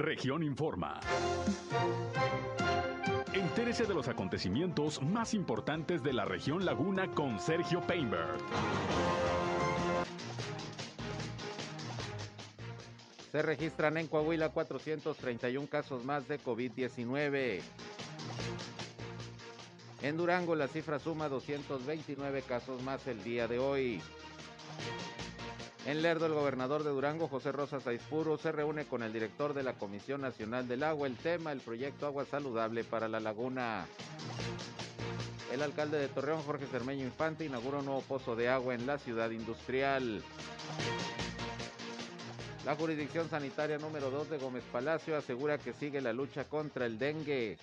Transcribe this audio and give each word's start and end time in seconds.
Región 0.00 0.42
Informa. 0.42 0.98
Entérese 3.34 3.84
de 3.84 3.92
los 3.92 4.08
acontecimientos 4.08 5.02
más 5.02 5.34
importantes 5.34 6.02
de 6.02 6.14
la 6.14 6.24
región 6.24 6.64
Laguna 6.64 7.08
con 7.08 7.38
Sergio 7.38 7.82
Painberg. 7.82 8.38
Se 13.30 13.42
registran 13.42 13.98
en 13.98 14.06
Coahuila 14.06 14.48
431 14.48 15.68
casos 15.68 16.02
más 16.02 16.26
de 16.28 16.40
COVID-19. 16.40 17.60
En 20.00 20.16
Durango 20.16 20.54
la 20.54 20.66
cifra 20.66 20.98
suma 20.98 21.28
229 21.28 22.40
casos 22.48 22.82
más 22.82 23.06
el 23.06 23.22
día 23.22 23.46
de 23.46 23.58
hoy. 23.58 24.00
En 25.86 26.02
Lerdo, 26.02 26.26
el 26.26 26.34
gobernador 26.34 26.84
de 26.84 26.90
Durango, 26.90 27.26
José 27.26 27.52
Rosa 27.52 27.80
Saizpuro, 27.80 28.36
se 28.36 28.52
reúne 28.52 28.84
con 28.84 29.02
el 29.02 29.12
director 29.12 29.54
de 29.54 29.62
la 29.62 29.72
Comisión 29.72 30.20
Nacional 30.20 30.68
del 30.68 30.82
Agua. 30.82 31.06
El 31.06 31.16
tema, 31.16 31.52
el 31.52 31.60
proyecto 31.60 32.06
Agua 32.06 32.26
Saludable 32.26 32.84
para 32.84 33.08
la 33.08 33.18
Laguna. 33.18 33.86
El 35.50 35.62
alcalde 35.62 35.98
de 35.98 36.08
Torreón, 36.08 36.42
Jorge 36.42 36.66
Cermeño 36.66 37.04
Infante, 37.04 37.46
inaugura 37.46 37.78
un 37.78 37.86
nuevo 37.86 38.02
pozo 38.02 38.36
de 38.36 38.48
agua 38.48 38.74
en 38.74 38.86
la 38.86 38.98
ciudad 38.98 39.30
industrial. 39.30 40.22
La 42.66 42.76
jurisdicción 42.76 43.30
sanitaria 43.30 43.78
número 43.78 44.10
2 44.10 44.30
de 44.30 44.38
Gómez 44.38 44.64
Palacio 44.70 45.16
asegura 45.16 45.56
que 45.56 45.72
sigue 45.72 46.02
la 46.02 46.12
lucha 46.12 46.44
contra 46.44 46.84
el 46.84 46.98
dengue. 46.98 47.56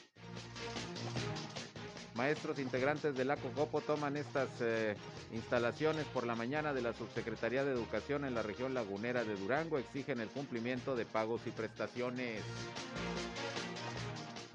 Maestros 2.17 2.57
integrantes 2.57 3.16
del 3.16 3.30
ACOGOPO 3.30 3.81
toman 3.81 4.17
estas 4.17 4.49
eh, 4.59 4.95
instalaciones 5.34 6.03
por 6.08 6.25
la 6.25 6.35
mañana 6.35 6.73
de 6.73 6.81
la 6.81 6.91
Subsecretaría 6.94 7.63
de 7.63 7.71
Educación 7.71 8.25
en 8.25 8.34
la 8.34 8.41
región 8.41 8.73
lagunera 8.73 9.23
de 9.23 9.35
Durango. 9.35 9.77
Exigen 9.77 10.20
el 10.20 10.30
cumplimiento 10.30 10.95
de 10.95 11.05
pagos 11.05 11.41
y 11.45 11.52
prestaciones. 11.52 12.41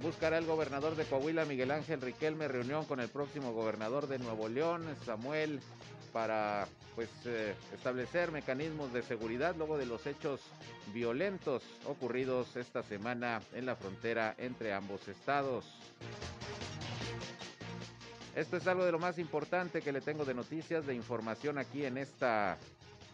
Buscará 0.01 0.39
el 0.39 0.47
gobernador 0.47 0.97
de 0.97 1.05
Coahuila, 1.05 1.45
Miguel 1.45 1.71
Ángel 1.71 2.01
Riquelme, 2.01 2.49
reunión 2.49 2.85
con 2.85 2.99
el 2.99 3.09
próximo 3.09 3.53
gobernador 3.53 4.09
de 4.09 4.19
Nuevo 4.19 4.49
León, 4.49 4.85
Samuel, 5.07 5.61
para 6.13 6.67
pues 6.97 7.09
eh, 7.27 7.55
establecer 7.73 8.33
mecanismos 8.33 8.93
de 8.93 9.03
seguridad 9.03 9.55
luego 9.57 9.79
de 9.79 9.87
los 9.87 10.05
hechos 10.09 10.41
violentos 10.93 11.63
ocurridos 11.87 12.57
esta 12.57 12.83
semana 12.83 13.41
en 13.55 13.67
la 13.67 13.77
frontera 13.77 14.35
entre 14.37 14.73
ambos 14.73 15.07
estados. 15.07 15.65
Esto 18.35 18.57
es 18.57 18.67
algo 18.67 18.85
de 18.85 18.93
lo 18.93 18.99
más 18.99 19.19
importante 19.19 19.83
que 19.83 19.93
le 19.93 20.01
tengo 20.01 20.25
de 20.25 20.33
noticias, 20.33 20.87
de 20.87 20.95
información 20.95 21.59
aquí 21.59 21.85
en 21.85 21.99
esta 21.99 22.57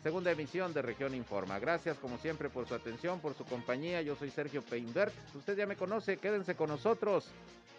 segunda 0.01 0.31
emisión 0.31 0.73
de 0.73 0.81
Región 0.81 1.13
Informa. 1.13 1.59
Gracias 1.59 1.99
como 1.99 2.19
siempre 2.19 2.49
por 2.49 2.69
su 2.69 2.75
atención, 2.75 3.21
por 3.21 3.35
su 3.35 3.45
compañía. 3.45 4.01
Yo 4.01 4.15
soy 4.15 4.31
Sergio 4.31 4.63
Peinbert. 4.63 5.13
Usted 5.35 5.57
ya 5.57 5.67
me 5.67 5.75
conoce, 5.75 6.19
quédense 6.19 6.55
con 6.55 6.69
nosotros. 6.69 7.33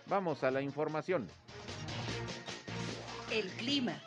Vamos 0.07 0.43
a 0.43 0.51
la 0.51 0.61
información. 0.61 1.29
El 3.31 3.47
clima. 3.51 4.01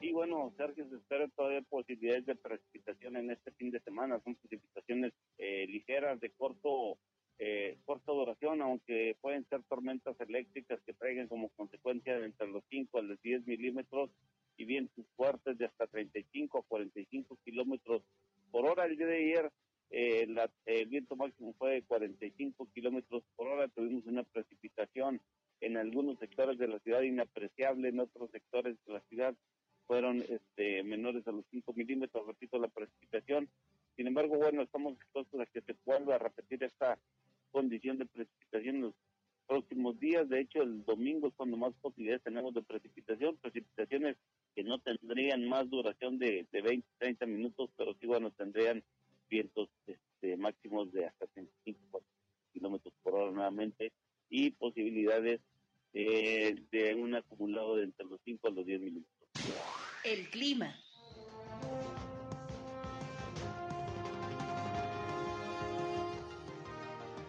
Y 0.00 0.12
bueno, 0.12 0.50
Sergio, 0.56 0.88
se 0.88 0.96
espera 0.96 1.28
todavía 1.36 1.60
posibilidades 1.68 2.24
de 2.24 2.36
precipitación 2.36 3.16
en 3.16 3.32
este 3.32 3.50
fin 3.52 3.70
de 3.70 3.80
semana. 3.80 4.18
Son 4.24 4.34
precipitaciones 4.36 5.12
eh, 5.36 5.66
ligeras 5.66 6.18
de 6.20 6.30
corto 6.30 6.96
eh, 7.38 7.76
corta 7.84 8.12
duración, 8.12 8.62
aunque 8.62 9.16
pueden 9.20 9.46
ser 9.48 9.62
tormentas 9.64 10.18
eléctricas 10.20 10.80
que 10.86 10.94
traigan 10.94 11.28
como 11.28 11.50
consecuencia 11.50 12.16
entre 12.18 12.48
los 12.48 12.64
5 12.70 12.98
a 12.98 13.02
los 13.02 13.20
10 13.22 13.46
milímetros 13.46 14.10
y 14.56 14.64
vientos 14.64 15.04
fuertes 15.16 15.58
de 15.58 15.66
hasta 15.66 15.86
35 15.86 16.58
a 16.58 16.62
45 16.62 17.38
kilómetros 17.44 18.02
por 18.50 18.66
hora. 18.66 18.86
El 18.86 18.96
día 18.96 19.06
de 19.06 19.16
ayer 19.16 19.52
eh, 19.90 20.26
el 20.64 20.86
viento 20.86 21.14
máximo 21.16 21.54
fue 21.58 21.72
de 21.72 21.82
45 21.82 22.68
kilómetros 22.72 23.22
por 23.36 23.48
hora. 23.48 23.68
Tuvimos 23.68 24.06
una 24.06 24.22
precipitación 24.24 25.20
en 25.60 25.76
algunos 25.76 26.18
sectores 26.18 26.58
de 26.58 26.68
la 26.68 26.78
ciudad 26.80 27.02
inapreciable, 27.02 27.88
en 27.88 28.00
otros 28.00 28.30
sectores 28.30 28.76
de 28.86 28.92
la 28.92 29.00
ciudad 29.08 29.34
fueron 29.86 30.22
este, 30.28 30.82
menores 30.82 31.26
a 31.28 31.32
los 31.32 31.44
5 31.50 31.72
milímetros, 31.74 32.26
repito, 32.26 32.58
la 32.58 32.68
precipitación. 32.68 33.48
Sin 33.96 34.06
embargo, 34.06 34.36
bueno, 34.36 34.62
estamos 34.62 34.94
expuestos 34.94 35.40
a 35.40 35.46
que 35.46 35.60
se 35.62 35.76
vuelva 35.84 36.16
a 36.16 36.18
repetir 36.18 36.62
esta 36.64 36.98
condición 37.50 37.98
de 37.98 38.06
precipitación 38.06 38.76
en 38.76 38.82
los 38.82 38.94
próximos 39.46 39.98
días. 39.98 40.28
De 40.28 40.40
hecho, 40.40 40.62
el 40.62 40.84
domingo 40.84 41.28
es 41.28 41.34
cuando 41.34 41.56
más 41.56 41.72
posibilidades 41.80 42.22
tenemos 42.22 42.54
de 42.54 42.62
precipitación, 42.62 43.36
precipitaciones 43.36 44.16
que 44.54 44.64
no 44.64 44.78
tendrían 44.78 45.48
más 45.48 45.68
duración 45.70 46.18
de, 46.18 46.46
de 46.50 46.62
20, 46.62 46.86
30 46.98 47.26
minutos, 47.26 47.70
pero 47.76 47.94
sí, 48.00 48.06
bueno, 48.06 48.30
tendrían 48.32 48.82
vientos 49.28 49.68
este, 49.86 50.36
máximos 50.36 50.92
de 50.92 51.06
hasta 51.06 51.26
35 51.26 52.02
kilómetros 52.52 52.94
por 53.02 53.14
hora 53.14 53.32
nuevamente 53.32 53.92
y 54.30 54.50
posibilidades 54.50 55.40
eh, 55.92 56.56
de 56.70 56.94
un 56.94 57.14
acumulado 57.14 57.76
de 57.76 57.84
entre 57.84 58.06
los 58.06 58.20
5 58.24 58.48
a 58.48 58.50
los 58.50 58.66
10 58.66 58.80
minutos. 58.80 59.10
El 60.04 60.28
clima. 60.30 60.74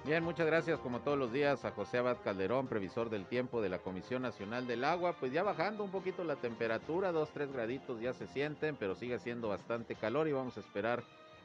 Bien, 0.07 0.23
muchas 0.23 0.47
gracias 0.47 0.79
como 0.79 1.01
todos 1.01 1.19
los 1.19 1.33
días 1.33 1.65
a 1.65 1.71
José 1.71 1.97
Abad 1.97 2.19
Calderón, 2.23 2.67
previsor 2.67 3.09
del 3.09 3.25
tiempo 3.25 3.61
de 3.61 3.67
la 3.67 3.79
Comisión 3.79 4.21
Nacional 4.21 4.65
del 4.65 4.85
Agua. 4.85 5.17
Pues 5.19 5.33
ya 5.33 5.43
bajando 5.43 5.83
un 5.83 5.91
poquito 5.91 6.23
la 6.23 6.37
temperatura, 6.37 7.11
dos, 7.11 7.29
tres 7.33 7.51
graditos 7.51 7.99
ya 7.99 8.13
se 8.13 8.25
sienten, 8.25 8.77
pero 8.77 8.95
sigue 8.95 9.19
siendo 9.19 9.49
bastante 9.49 9.95
calor 9.95 10.29
y 10.29 10.31
vamos 10.31 10.55
a 10.55 10.61
esperar 10.61 11.03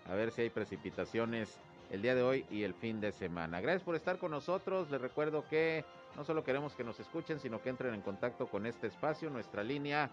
a 0.08 0.14
ver 0.14 0.30
si 0.30 0.42
hay 0.42 0.50
precipitaciones 0.50 1.58
el 1.90 2.02
día 2.02 2.14
de 2.14 2.22
hoy 2.22 2.46
y 2.52 2.62
el 2.62 2.72
fin 2.74 3.00
de 3.00 3.10
semana. 3.10 3.60
Gracias 3.60 3.82
por 3.82 3.96
estar 3.96 4.18
con 4.18 4.30
nosotros. 4.30 4.88
Les 4.92 5.00
recuerdo 5.00 5.44
que 5.50 5.84
no 6.16 6.22
solo 6.22 6.44
queremos 6.44 6.76
que 6.76 6.84
nos 6.84 7.00
escuchen, 7.00 7.40
sino 7.40 7.60
que 7.60 7.68
entren 7.68 7.94
en 7.94 8.00
contacto 8.00 8.46
con 8.46 8.66
este 8.66 8.86
espacio, 8.86 9.28
nuestra 9.28 9.64
línea 9.64 10.08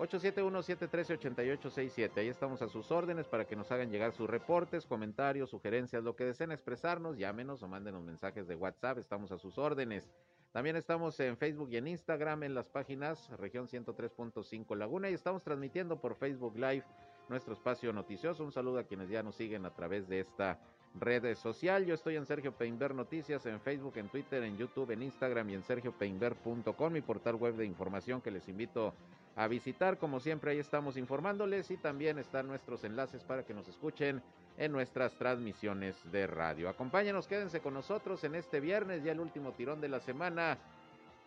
871-713-8867. 0.00 2.16
Ahí 2.16 2.28
estamos 2.28 2.62
a 2.62 2.68
sus 2.68 2.90
órdenes 2.90 3.28
para 3.28 3.44
que 3.44 3.54
nos 3.54 3.70
hagan 3.70 3.90
llegar 3.90 4.12
sus 4.12 4.30
reportes, 4.30 4.86
comentarios, 4.86 5.50
sugerencias, 5.50 6.02
lo 6.02 6.16
que 6.16 6.24
deseen 6.24 6.52
expresarnos. 6.52 7.18
Llámenos 7.18 7.62
o 7.62 7.68
mándenos 7.68 8.02
mensajes 8.02 8.48
de 8.48 8.56
WhatsApp. 8.56 8.96
Estamos 8.96 9.30
a 9.30 9.38
sus 9.38 9.58
órdenes. 9.58 10.08
También 10.52 10.76
estamos 10.76 11.20
en 11.20 11.36
Facebook 11.36 11.68
y 11.70 11.76
en 11.76 11.86
Instagram 11.86 12.44
en 12.44 12.54
las 12.54 12.68
páginas 12.68 13.28
Región 13.38 13.68
103.5 13.68 14.74
Laguna 14.74 15.10
y 15.10 15.14
estamos 15.14 15.42
transmitiendo 15.42 16.00
por 16.00 16.16
Facebook 16.16 16.56
Live 16.56 16.84
nuestro 17.28 17.52
espacio 17.52 17.92
noticioso. 17.92 18.42
Un 18.42 18.52
saludo 18.52 18.78
a 18.78 18.84
quienes 18.84 19.10
ya 19.10 19.22
nos 19.22 19.36
siguen 19.36 19.66
a 19.66 19.74
través 19.74 20.08
de 20.08 20.20
esta 20.20 20.58
red 20.98 21.34
social. 21.36 21.84
Yo 21.84 21.94
estoy 21.94 22.16
en 22.16 22.26
Sergio 22.26 22.52
Peinber 22.52 22.94
Noticias 22.94 23.46
en 23.46 23.60
Facebook, 23.60 23.96
en 23.96 24.08
Twitter, 24.08 24.42
en 24.42 24.56
YouTube, 24.56 24.90
en 24.90 25.02
Instagram 25.02 25.50
y 25.50 25.54
en 25.54 25.62
sergiopeinber.com, 25.62 26.92
mi 26.92 27.00
portal 27.00 27.36
web 27.36 27.54
de 27.56 27.66
información 27.66 28.20
que 28.20 28.30
les 28.30 28.48
invito 28.48 28.94
a 29.36 29.46
visitar. 29.46 29.98
Como 29.98 30.20
siempre, 30.20 30.52
ahí 30.52 30.58
estamos 30.58 30.96
informándoles 30.96 31.70
y 31.70 31.76
también 31.76 32.18
están 32.18 32.46
nuestros 32.46 32.84
enlaces 32.84 33.22
para 33.24 33.44
que 33.44 33.54
nos 33.54 33.68
escuchen 33.68 34.22
en 34.58 34.72
nuestras 34.72 35.14
transmisiones 35.14 35.96
de 36.10 36.26
radio. 36.26 36.68
Acompáñenos, 36.68 37.26
quédense 37.26 37.60
con 37.60 37.74
nosotros 37.74 38.22
en 38.24 38.34
este 38.34 38.60
viernes, 38.60 39.02
ya 39.02 39.12
el 39.12 39.20
último 39.20 39.52
tirón 39.52 39.80
de 39.80 39.88
la 39.88 40.00
semana. 40.00 40.58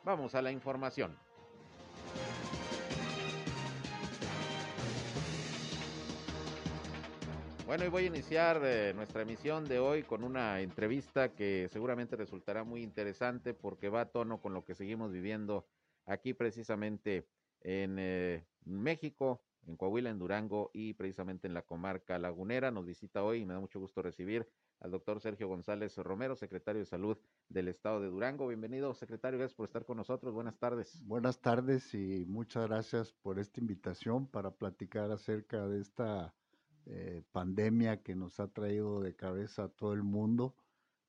Vamos 0.03 0.35
a 0.35 0.41
la 0.41 0.51
información. 0.51 1.17
Bueno, 7.65 7.85
y 7.85 7.87
voy 7.87 8.03
a 8.03 8.07
iniciar 8.07 8.61
eh, 8.65 8.93
nuestra 8.93 9.21
emisión 9.21 9.63
de 9.63 9.79
hoy 9.79 10.03
con 10.03 10.25
una 10.25 10.59
entrevista 10.59 11.29
que 11.33 11.69
seguramente 11.71 12.17
resultará 12.17 12.65
muy 12.65 12.83
interesante 12.83 13.53
porque 13.53 13.87
va 13.87 14.01
a 14.01 14.11
tono 14.11 14.41
con 14.41 14.53
lo 14.53 14.65
que 14.65 14.75
seguimos 14.75 15.13
viviendo 15.13 15.65
aquí 16.05 16.33
precisamente 16.33 17.25
en 17.61 17.95
eh, 17.99 18.45
México, 18.65 19.41
en 19.65 19.77
Coahuila, 19.77 20.09
en 20.09 20.19
Durango 20.19 20.71
y 20.73 20.93
precisamente 20.93 21.47
en 21.47 21.53
la 21.53 21.61
comarca 21.61 22.19
lagunera. 22.19 22.69
Nos 22.69 22.85
visita 22.85 23.23
hoy 23.23 23.39
y 23.39 23.45
me 23.45 23.53
da 23.53 23.61
mucho 23.61 23.79
gusto 23.79 24.01
recibir 24.01 24.45
al 24.81 24.91
doctor 24.91 25.21
Sergio 25.21 25.47
González 25.47 25.95
Romero, 25.97 26.35
secretario 26.35 26.81
de 26.81 26.85
Salud 26.85 27.17
del 27.47 27.69
Estado 27.69 28.01
de 28.01 28.09
Durango. 28.09 28.45
Bienvenido, 28.45 28.93
secretario, 28.93 29.39
gracias 29.39 29.55
por 29.55 29.67
estar 29.67 29.85
con 29.85 29.95
nosotros. 29.95 30.33
Buenas 30.33 30.59
tardes. 30.59 31.01
Buenas 31.05 31.39
tardes 31.39 31.93
y 31.95 32.25
muchas 32.27 32.67
gracias 32.67 33.13
por 33.13 33.39
esta 33.39 33.61
invitación 33.61 34.27
para 34.27 34.51
platicar 34.51 35.11
acerca 35.11 35.65
de 35.65 35.79
esta 35.79 36.33
eh, 36.85 37.23
pandemia 37.31 38.01
que 38.01 38.15
nos 38.15 38.39
ha 38.39 38.47
traído 38.47 39.01
de 39.01 39.15
cabeza 39.15 39.65
a 39.65 39.69
todo 39.69 39.93
el 39.93 40.03
mundo 40.03 40.55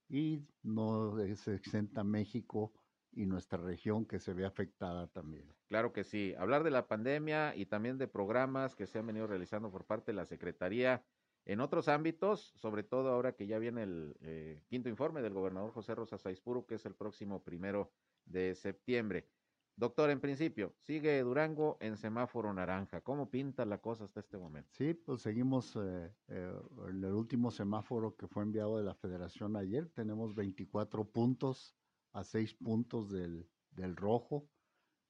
y 0.08 0.42
no 0.62 1.16
se 1.36 1.54
exenta 1.54 2.04
México 2.04 2.72
y 3.12 3.26
nuestra 3.26 3.58
región 3.58 4.04
que 4.06 4.18
se 4.18 4.34
ve 4.34 4.44
afectada 4.44 5.06
también. 5.08 5.44
Claro 5.68 5.92
que 5.92 6.04
sí. 6.04 6.34
Hablar 6.38 6.62
de 6.62 6.70
la 6.70 6.86
pandemia 6.86 7.54
y 7.56 7.66
también 7.66 7.98
de 7.98 8.08
programas 8.08 8.74
que 8.74 8.86
se 8.86 8.98
han 8.98 9.06
venido 9.06 9.26
realizando 9.26 9.70
por 9.70 9.84
parte 9.84 10.12
de 10.12 10.16
la 10.16 10.26
Secretaría 10.26 11.04
en 11.46 11.60
otros 11.60 11.88
ámbitos, 11.88 12.52
sobre 12.56 12.82
todo 12.82 13.10
ahora 13.10 13.34
que 13.34 13.46
ya 13.46 13.58
viene 13.58 13.82
el 13.82 14.16
eh, 14.20 14.62
quinto 14.68 14.88
informe 14.88 15.22
del 15.22 15.34
gobernador 15.34 15.72
José 15.72 15.94
Rosa 15.94 16.18
Saizpuro, 16.18 16.66
que 16.66 16.76
es 16.76 16.86
el 16.86 16.94
próximo 16.94 17.42
primero 17.42 17.92
de 18.24 18.54
septiembre. 18.54 19.28
Doctor, 19.76 20.10
en 20.10 20.20
principio, 20.20 20.72
sigue 20.78 21.20
Durango 21.22 21.76
en 21.80 21.96
semáforo 21.96 22.52
naranja. 22.54 23.00
¿Cómo 23.00 23.28
pinta 23.28 23.64
la 23.64 23.78
cosa 23.78 24.04
hasta 24.04 24.20
este 24.20 24.38
momento? 24.38 24.70
Sí, 24.72 24.94
pues 24.94 25.22
seguimos 25.22 25.74
eh, 25.74 26.14
eh, 26.28 26.52
el 26.88 27.04
último 27.06 27.50
semáforo 27.50 28.16
que 28.16 28.28
fue 28.28 28.44
enviado 28.44 28.78
de 28.78 28.84
la 28.84 28.94
federación 28.94 29.56
ayer. 29.56 29.88
Tenemos 29.88 30.34
24 30.36 31.10
puntos 31.10 31.76
a 32.12 32.22
6 32.22 32.54
puntos 32.54 33.10
del, 33.10 33.48
del 33.72 33.96
rojo 33.96 34.48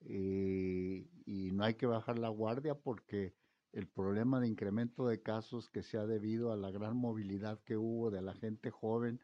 y, 0.01 1.11
y 1.27 1.51
no 1.53 1.65
hay 1.65 1.75
que 1.75 1.87
bajar 1.87 2.19
la 2.19 2.31
guardia 2.31 2.75
porque 2.75 3.35
el 3.73 3.87
problema 3.87 4.41
de 4.41 4.49
incremento 4.49 5.07
de 5.07 5.21
casos 5.21 5.69
que 5.69 5.83
se 5.83 5.99
ha 5.99 6.07
debido 6.07 6.53
a 6.53 6.57
la 6.57 6.71
gran 6.71 6.97
movilidad 6.97 7.61
que 7.65 7.77
hubo 7.77 8.11
de 8.11 8.23
la 8.23 8.33
gente 8.33 8.71
joven 8.71 9.21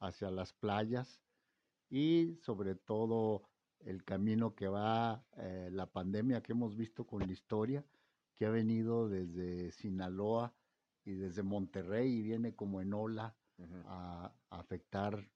hacia 0.00 0.30
las 0.30 0.52
playas 0.52 1.22
y 1.88 2.36
sobre 2.40 2.74
todo 2.74 3.51
el 3.84 4.04
camino 4.04 4.54
que 4.54 4.68
va 4.68 5.24
eh, 5.36 5.70
la 5.72 5.86
pandemia 5.86 6.42
que 6.42 6.52
hemos 6.52 6.76
visto 6.76 7.06
con 7.06 7.20
la 7.20 7.32
historia, 7.32 7.84
que 8.36 8.46
ha 8.46 8.50
venido 8.50 9.08
desde 9.08 9.72
Sinaloa 9.72 10.54
y 11.04 11.14
desde 11.14 11.42
Monterrey 11.42 12.10
y 12.10 12.22
viene 12.22 12.54
como 12.54 12.80
en 12.80 12.94
ola 12.94 13.34
a, 13.86 14.32
afectar 14.50 15.28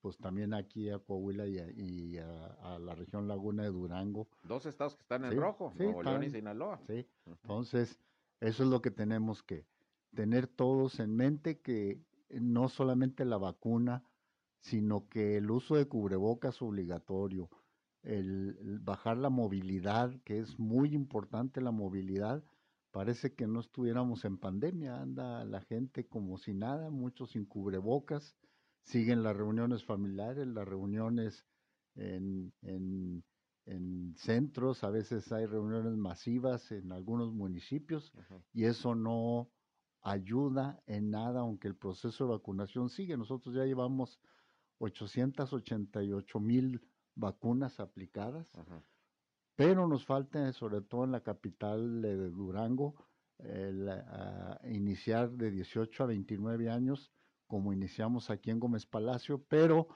pues 0.00 0.16
también 0.18 0.54
aquí 0.54 0.88
a 0.90 0.98
Coahuila 0.98 1.46
y, 1.46 2.16
a, 2.18 2.78
la 2.78 2.94
región 2.94 3.26
Laguna 3.26 3.64
de 3.64 3.70
Durango. 3.70 4.28
Dos 4.44 4.66
estados 4.66 4.94
que 4.94 5.02
están 5.02 5.24
en 5.24 5.36
rojo, 5.36 5.72
Nuevo 5.76 6.02
León 6.02 6.22
y 6.22 6.30
Sinaloa. 6.30 6.80
Sí, 6.86 7.06
entonces 7.26 7.98
eso 8.40 8.62
es 8.62 8.68
lo 8.68 8.80
que 8.80 8.90
tenemos 8.90 9.42
que 9.42 9.66
tener 10.14 10.46
todos 10.46 11.00
en 11.00 11.16
mente, 11.16 11.58
que 11.60 12.00
no 12.30 12.68
solamente 12.68 13.24
la 13.24 13.36
vacuna, 13.36 14.04
sino 14.60 15.08
que 15.08 15.36
el 15.36 15.50
uso 15.50 15.76
de 15.76 15.86
cubrebocas 15.86 16.62
obligatorio, 16.62 17.50
el, 18.04 18.78
bajar 18.82 19.16
la 19.16 19.30
movilidad, 19.30 20.12
que 20.24 20.38
es 20.38 20.58
muy 20.58 20.94
importante 20.94 21.60
la 21.60 21.70
movilidad, 21.70 22.44
parece 22.90 23.34
que 23.34 23.46
no 23.46 23.60
estuviéramos 23.60 24.24
en 24.24 24.38
pandemia, 24.38 25.00
anda 25.00 25.44
la 25.44 25.60
gente 25.62 26.06
como 26.06 26.38
si 26.38 26.54
nada, 26.54 26.90
muchos 26.90 27.30
sin 27.32 27.44
cubrebocas, 27.44 28.36
siguen 28.82 29.22
las 29.22 29.36
reuniones 29.36 29.84
familiares, 29.84 30.46
las 30.46 30.68
reuniones 30.68 31.44
en, 31.96 32.52
en, 32.62 33.24
centros, 34.16 34.84
a 34.84 34.90
veces 34.90 35.32
hay 35.32 35.46
reuniones 35.46 35.96
masivas 35.96 36.70
en 36.70 36.92
algunos 36.92 37.32
municipios 37.32 38.12
y 38.52 38.64
eso 38.64 38.94
no 38.94 39.48
ayuda 40.02 40.82
en 40.86 41.10
nada, 41.10 41.40
aunque 41.40 41.68
el 41.68 41.74
proceso 41.74 42.24
de 42.24 42.32
vacunación 42.32 42.90
sigue. 42.90 43.16
Nosotros 43.16 43.54
ya 43.54 43.64
llevamos 43.64 44.20
888 44.78 46.40
mil 46.40 46.80
vacunas 47.14 47.80
aplicadas, 47.80 48.50
pero 49.56 49.86
nos 49.86 50.04
falta, 50.04 50.52
sobre 50.52 50.80
todo 50.80 51.04
en 51.04 51.12
la 51.12 51.22
capital 51.22 52.02
de 52.02 52.16
Durango, 52.30 52.94
iniciar 54.64 55.30
de 55.30 55.50
18 55.50 56.04
a 56.04 56.06
29 56.06 56.70
años, 56.70 57.12
como 57.46 57.72
iniciamos 57.72 58.30
aquí 58.30 58.50
en 58.50 58.60
Gómez 58.60 58.86
Palacio, 58.86 59.44
pero 59.48 59.88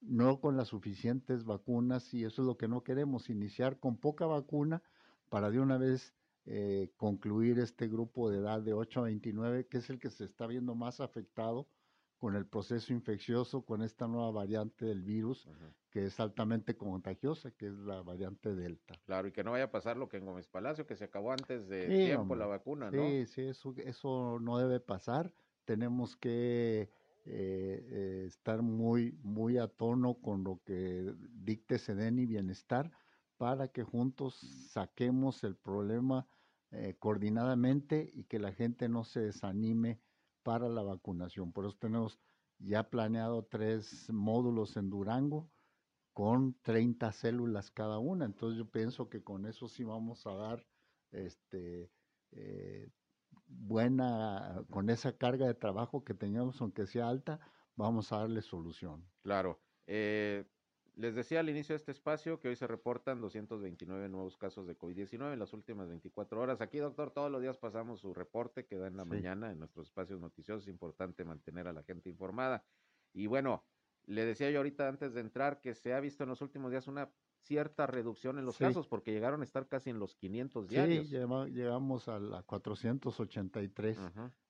no 0.00 0.40
con 0.40 0.56
las 0.56 0.68
suficientes 0.68 1.44
vacunas 1.44 2.12
y 2.14 2.24
eso 2.24 2.42
es 2.42 2.46
lo 2.46 2.56
que 2.56 2.68
no 2.68 2.82
queremos, 2.82 3.30
iniciar 3.30 3.78
con 3.78 3.96
poca 3.96 4.26
vacuna 4.26 4.82
para 5.28 5.50
de 5.50 5.60
una 5.60 5.78
vez 5.78 6.14
eh, 6.46 6.90
concluir 6.96 7.58
este 7.58 7.86
grupo 7.86 8.30
de 8.30 8.38
edad 8.38 8.62
de 8.62 8.72
8 8.72 9.00
a 9.00 9.04
29, 9.04 9.66
que 9.66 9.78
es 9.78 9.90
el 9.90 9.98
que 9.98 10.10
se 10.10 10.24
está 10.24 10.46
viendo 10.46 10.74
más 10.74 11.00
afectado 11.00 11.68
con 12.20 12.36
el 12.36 12.44
proceso 12.46 12.92
infeccioso, 12.92 13.62
con 13.62 13.82
esta 13.82 14.06
nueva 14.06 14.30
variante 14.30 14.84
del 14.84 15.00
virus, 15.00 15.48
que 15.88 16.04
es 16.04 16.20
altamente 16.20 16.76
contagiosa, 16.76 17.50
que 17.52 17.68
es 17.68 17.72
la 17.72 18.02
variante 18.02 18.54
Delta. 18.54 18.94
Claro, 19.06 19.28
y 19.28 19.32
que 19.32 19.42
no 19.42 19.52
vaya 19.52 19.64
a 19.64 19.70
pasar 19.70 19.96
lo 19.96 20.06
que 20.10 20.18
en 20.18 20.26
Gómez 20.26 20.46
Palacio, 20.46 20.86
que 20.86 20.96
se 20.96 21.04
acabó 21.04 21.32
antes 21.32 21.66
de 21.66 21.88
tiempo 21.88 22.36
la 22.36 22.44
vacuna, 22.44 22.90
¿no? 22.90 23.02
Sí, 23.08 23.24
sí, 23.24 23.40
eso, 23.40 23.74
eso 23.78 24.38
no 24.38 24.58
debe 24.58 24.80
pasar. 24.80 25.32
Tenemos 25.64 26.14
que 26.14 26.82
eh, 26.82 26.90
eh, 27.24 28.24
estar 28.26 28.60
muy, 28.60 29.18
muy 29.22 29.56
a 29.56 29.68
tono 29.68 30.20
con 30.20 30.44
lo 30.44 30.60
que 30.66 31.14
dicte 31.32 31.78
Seden 31.78 32.18
y 32.18 32.26
Bienestar 32.26 32.92
para 33.38 33.68
que 33.68 33.82
juntos 33.82 34.34
saquemos 34.68 35.42
el 35.42 35.56
problema 35.56 36.26
eh, 36.70 36.96
coordinadamente 36.98 38.10
y 38.12 38.24
que 38.24 38.38
la 38.38 38.52
gente 38.52 38.90
no 38.90 39.04
se 39.04 39.20
desanime 39.20 40.00
para 40.42 40.68
la 40.68 40.82
vacunación. 40.82 41.52
Por 41.52 41.66
eso 41.66 41.76
tenemos 41.78 42.18
ya 42.58 42.88
planeado 42.88 43.44
tres 43.44 44.10
módulos 44.10 44.76
en 44.76 44.90
Durango 44.90 45.50
con 46.12 46.54
30 46.62 47.12
células 47.12 47.70
cada 47.70 47.98
una. 47.98 48.24
Entonces 48.24 48.58
yo 48.58 48.70
pienso 48.70 49.08
que 49.08 49.22
con 49.22 49.46
eso 49.46 49.68
sí 49.68 49.84
vamos 49.84 50.26
a 50.26 50.34
dar 50.34 50.66
este 51.12 51.90
eh, 52.32 52.88
buena, 53.46 54.64
con 54.70 54.90
esa 54.90 55.16
carga 55.16 55.46
de 55.46 55.54
trabajo 55.54 56.04
que 56.04 56.14
teníamos, 56.14 56.60
aunque 56.60 56.86
sea 56.86 57.08
alta, 57.08 57.40
vamos 57.76 58.12
a 58.12 58.18
darle 58.18 58.42
solución. 58.42 59.04
Claro. 59.22 59.60
Eh, 59.86 60.44
les 60.96 61.14
decía 61.14 61.40
al 61.40 61.48
inicio 61.48 61.72
de 61.72 61.78
este 61.78 61.92
espacio 61.92 62.38
que 62.40 62.48
hoy 62.48 62.56
se 62.56 62.66
reportan 62.66 63.20
229 63.20 64.08
nuevos 64.08 64.36
casos 64.36 64.66
de 64.66 64.76
COVID-19 64.76 65.32
en 65.32 65.38
las 65.38 65.52
últimas 65.52 65.88
24 65.88 66.40
horas. 66.40 66.60
Aquí, 66.60 66.78
doctor, 66.78 67.10
todos 67.10 67.30
los 67.30 67.40
días 67.40 67.56
pasamos 67.56 68.00
su 68.00 68.12
reporte 68.12 68.66
que 68.66 68.76
da 68.76 68.86
en 68.86 68.96
la 68.96 69.04
mañana 69.04 69.50
en 69.50 69.58
nuestros 69.58 69.86
espacios 69.86 70.20
noticiosos. 70.20 70.64
Es 70.64 70.68
importante 70.68 71.24
mantener 71.24 71.68
a 71.68 71.72
la 71.72 71.82
gente 71.82 72.10
informada. 72.10 72.64
Y 73.12 73.26
bueno, 73.26 73.64
le 74.06 74.24
decía 74.24 74.50
yo 74.50 74.58
ahorita 74.58 74.88
antes 74.88 75.14
de 75.14 75.20
entrar 75.20 75.60
que 75.60 75.74
se 75.74 75.94
ha 75.94 76.00
visto 76.00 76.24
en 76.24 76.30
los 76.30 76.40
últimos 76.42 76.70
días 76.70 76.86
una 76.86 77.10
cierta 77.42 77.86
reducción 77.86 78.38
en 78.38 78.44
los 78.44 78.58
casos 78.58 78.86
porque 78.86 79.12
llegaron 79.12 79.40
a 79.40 79.44
estar 79.44 79.66
casi 79.68 79.90
en 79.90 79.98
los 79.98 80.14
500 80.14 80.68
diarios. 80.68 81.06
Sí, 81.06 81.16
llegamos 81.52 82.08
a 82.08 82.18
la 82.18 82.42
483, 82.42 83.98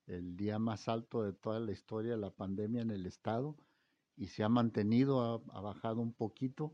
el 0.07 0.35
día 0.35 0.59
más 0.59 0.89
alto 0.89 1.23
de 1.23 1.33
toda 1.33 1.59
la 1.59 1.71
historia 1.71 2.11
de 2.11 2.17
la 2.17 2.31
pandemia 2.31 2.81
en 2.81 2.91
el 2.91 3.05
estado 3.05 3.55
y 4.15 4.27
se 4.27 4.43
ha 4.43 4.49
mantenido, 4.49 5.43
ha, 5.51 5.61
bajado 5.61 6.01
un 6.01 6.13
poquito, 6.13 6.73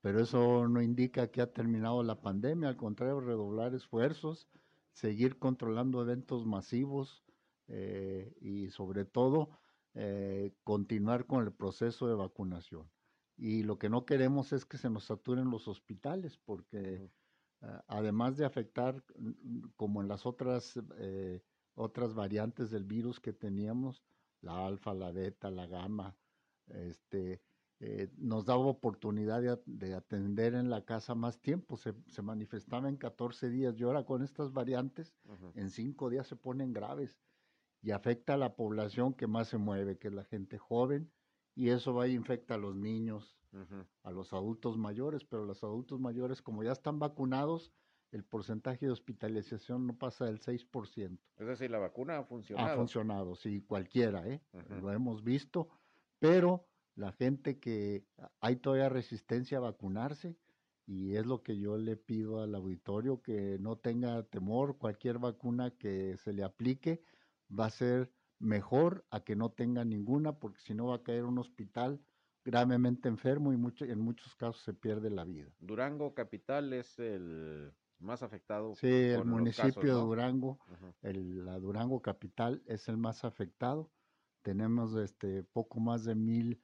pero 0.00 0.20
eso 0.20 0.68
no 0.68 0.82
indica 0.82 1.30
que 1.30 1.40
ha 1.40 1.52
terminado 1.52 2.02
la 2.02 2.20
pandemia, 2.20 2.68
al 2.68 2.76
contrario, 2.76 3.20
redoblar 3.20 3.74
esfuerzos, 3.74 4.48
seguir 4.92 5.38
controlando 5.38 6.02
eventos 6.02 6.44
masivos 6.44 7.24
eh, 7.68 8.36
y 8.40 8.68
sobre 8.70 9.04
todo 9.04 9.50
eh, 9.94 10.54
continuar 10.64 11.26
con 11.26 11.44
el 11.44 11.52
proceso 11.52 12.08
de 12.08 12.14
vacunación. 12.14 12.90
Y 13.36 13.62
lo 13.62 13.78
que 13.78 13.88
no 13.88 14.04
queremos 14.04 14.52
es 14.52 14.64
que 14.64 14.76
se 14.76 14.90
nos 14.90 15.04
saturen 15.04 15.50
los 15.50 15.68
hospitales, 15.68 16.36
porque 16.36 17.10
además 17.86 18.36
de 18.36 18.44
afectar, 18.44 19.02
como 19.76 20.02
en 20.02 20.08
las 20.08 20.26
otras, 20.26 20.78
eh, 20.98 21.42
otras 21.74 22.14
variantes 22.14 22.70
del 22.70 22.84
virus 22.84 23.20
que 23.20 23.32
teníamos, 23.32 24.02
la 24.40 24.66
alfa, 24.66 24.92
la 24.94 25.12
beta, 25.12 25.50
la 25.50 25.66
gamma, 25.66 26.16
este, 26.68 27.40
eh, 27.80 28.08
nos 28.16 28.44
daba 28.44 28.66
oportunidad 28.66 29.42
de, 29.66 29.94
atender 29.94 30.54
en 30.54 30.70
la 30.70 30.84
casa 30.84 31.16
más 31.16 31.40
tiempo, 31.40 31.76
se, 31.76 31.92
manifestaba 32.22 32.88
en 32.88 32.96
14 32.96 33.50
días 33.50 33.74
y 33.76 33.82
ahora 33.82 34.04
con 34.04 34.22
estas 34.22 34.52
variantes 34.52 35.12
en 35.56 35.68
5 35.68 36.08
días 36.08 36.28
se 36.28 36.36
ponen 36.36 36.72
graves 36.72 37.18
y 37.82 37.90
afecta 37.90 38.34
a 38.34 38.36
la 38.36 38.54
población 38.54 39.14
que 39.14 39.26
más 39.26 39.48
se 39.48 39.58
mueve, 39.58 39.98
que 39.98 40.08
es 40.08 40.14
la 40.14 40.22
gente 40.24 40.58
joven, 40.58 41.10
y 41.56 41.70
eso 41.70 41.92
va 41.92 42.06
y 42.06 42.14
infecta 42.14 42.54
a 42.54 42.58
los 42.58 42.76
niños, 42.76 43.36
a 44.04 44.12
los 44.12 44.32
adultos 44.32 44.78
mayores, 44.78 45.24
pero 45.24 45.44
los 45.44 45.64
adultos 45.64 45.98
mayores 45.98 46.40
como 46.40 46.62
ya 46.62 46.70
están 46.70 47.00
vacunados, 47.00 47.72
el 48.12 48.24
porcentaje 48.24 48.86
de 48.86 48.92
hospitalización 48.92 49.86
no 49.86 49.98
pasa 49.98 50.26
del 50.26 50.38
6%. 50.38 51.18
Es 51.38 51.46
decir, 51.46 51.70
la 51.70 51.78
vacuna 51.78 52.18
ha 52.18 52.24
funcionado. 52.24 52.68
Ha 52.68 52.76
funcionado, 52.76 53.34
sí, 53.34 53.62
cualquiera, 53.62 54.28
¿eh? 54.28 54.40
Lo 54.80 54.92
hemos 54.92 55.24
visto 55.24 55.68
pero 56.22 56.68
la 56.94 57.10
gente 57.10 57.58
que 57.58 58.06
hay 58.40 58.54
todavía 58.54 58.88
resistencia 58.88 59.58
a 59.58 59.62
vacunarse 59.62 60.36
y 60.86 61.16
es 61.16 61.26
lo 61.26 61.42
que 61.42 61.58
yo 61.58 61.76
le 61.76 61.96
pido 61.96 62.40
al 62.40 62.54
auditorio 62.54 63.20
que 63.22 63.58
no 63.58 63.76
tenga 63.76 64.22
temor, 64.22 64.78
cualquier 64.78 65.18
vacuna 65.18 65.72
que 65.72 66.16
se 66.18 66.32
le 66.32 66.44
aplique 66.44 67.02
va 67.50 67.66
a 67.66 67.70
ser 67.70 68.12
mejor 68.38 69.04
a 69.10 69.24
que 69.24 69.34
no 69.34 69.50
tenga 69.50 69.84
ninguna 69.84 70.38
porque 70.38 70.60
si 70.60 70.74
no 70.74 70.86
va 70.86 70.96
a 70.96 71.02
caer 71.02 71.24
un 71.24 71.38
hospital 71.38 72.00
gravemente 72.44 73.08
enfermo 73.08 73.52
y 73.52 73.56
mucho, 73.56 73.84
en 73.84 73.98
muchos 73.98 74.36
casos 74.36 74.62
se 74.62 74.74
pierde 74.74 75.10
la 75.10 75.24
vida. 75.24 75.50
Durango 75.58 76.14
capital 76.14 76.72
es 76.72 77.00
el 77.00 77.72
más 77.98 78.22
afectado. 78.22 78.76
Sí, 78.76 78.86
el 78.86 79.24
municipio 79.24 79.96
de 79.96 80.00
Durango, 80.00 80.60
la 81.02 81.58
Durango 81.58 82.00
capital 82.00 82.62
es 82.66 82.88
el 82.88 82.96
más 82.96 83.24
afectado 83.24 83.90
tenemos 84.42 84.94
este 84.96 85.42
poco 85.42 85.80
más 85.80 86.04
de 86.04 86.14
mil 86.14 86.60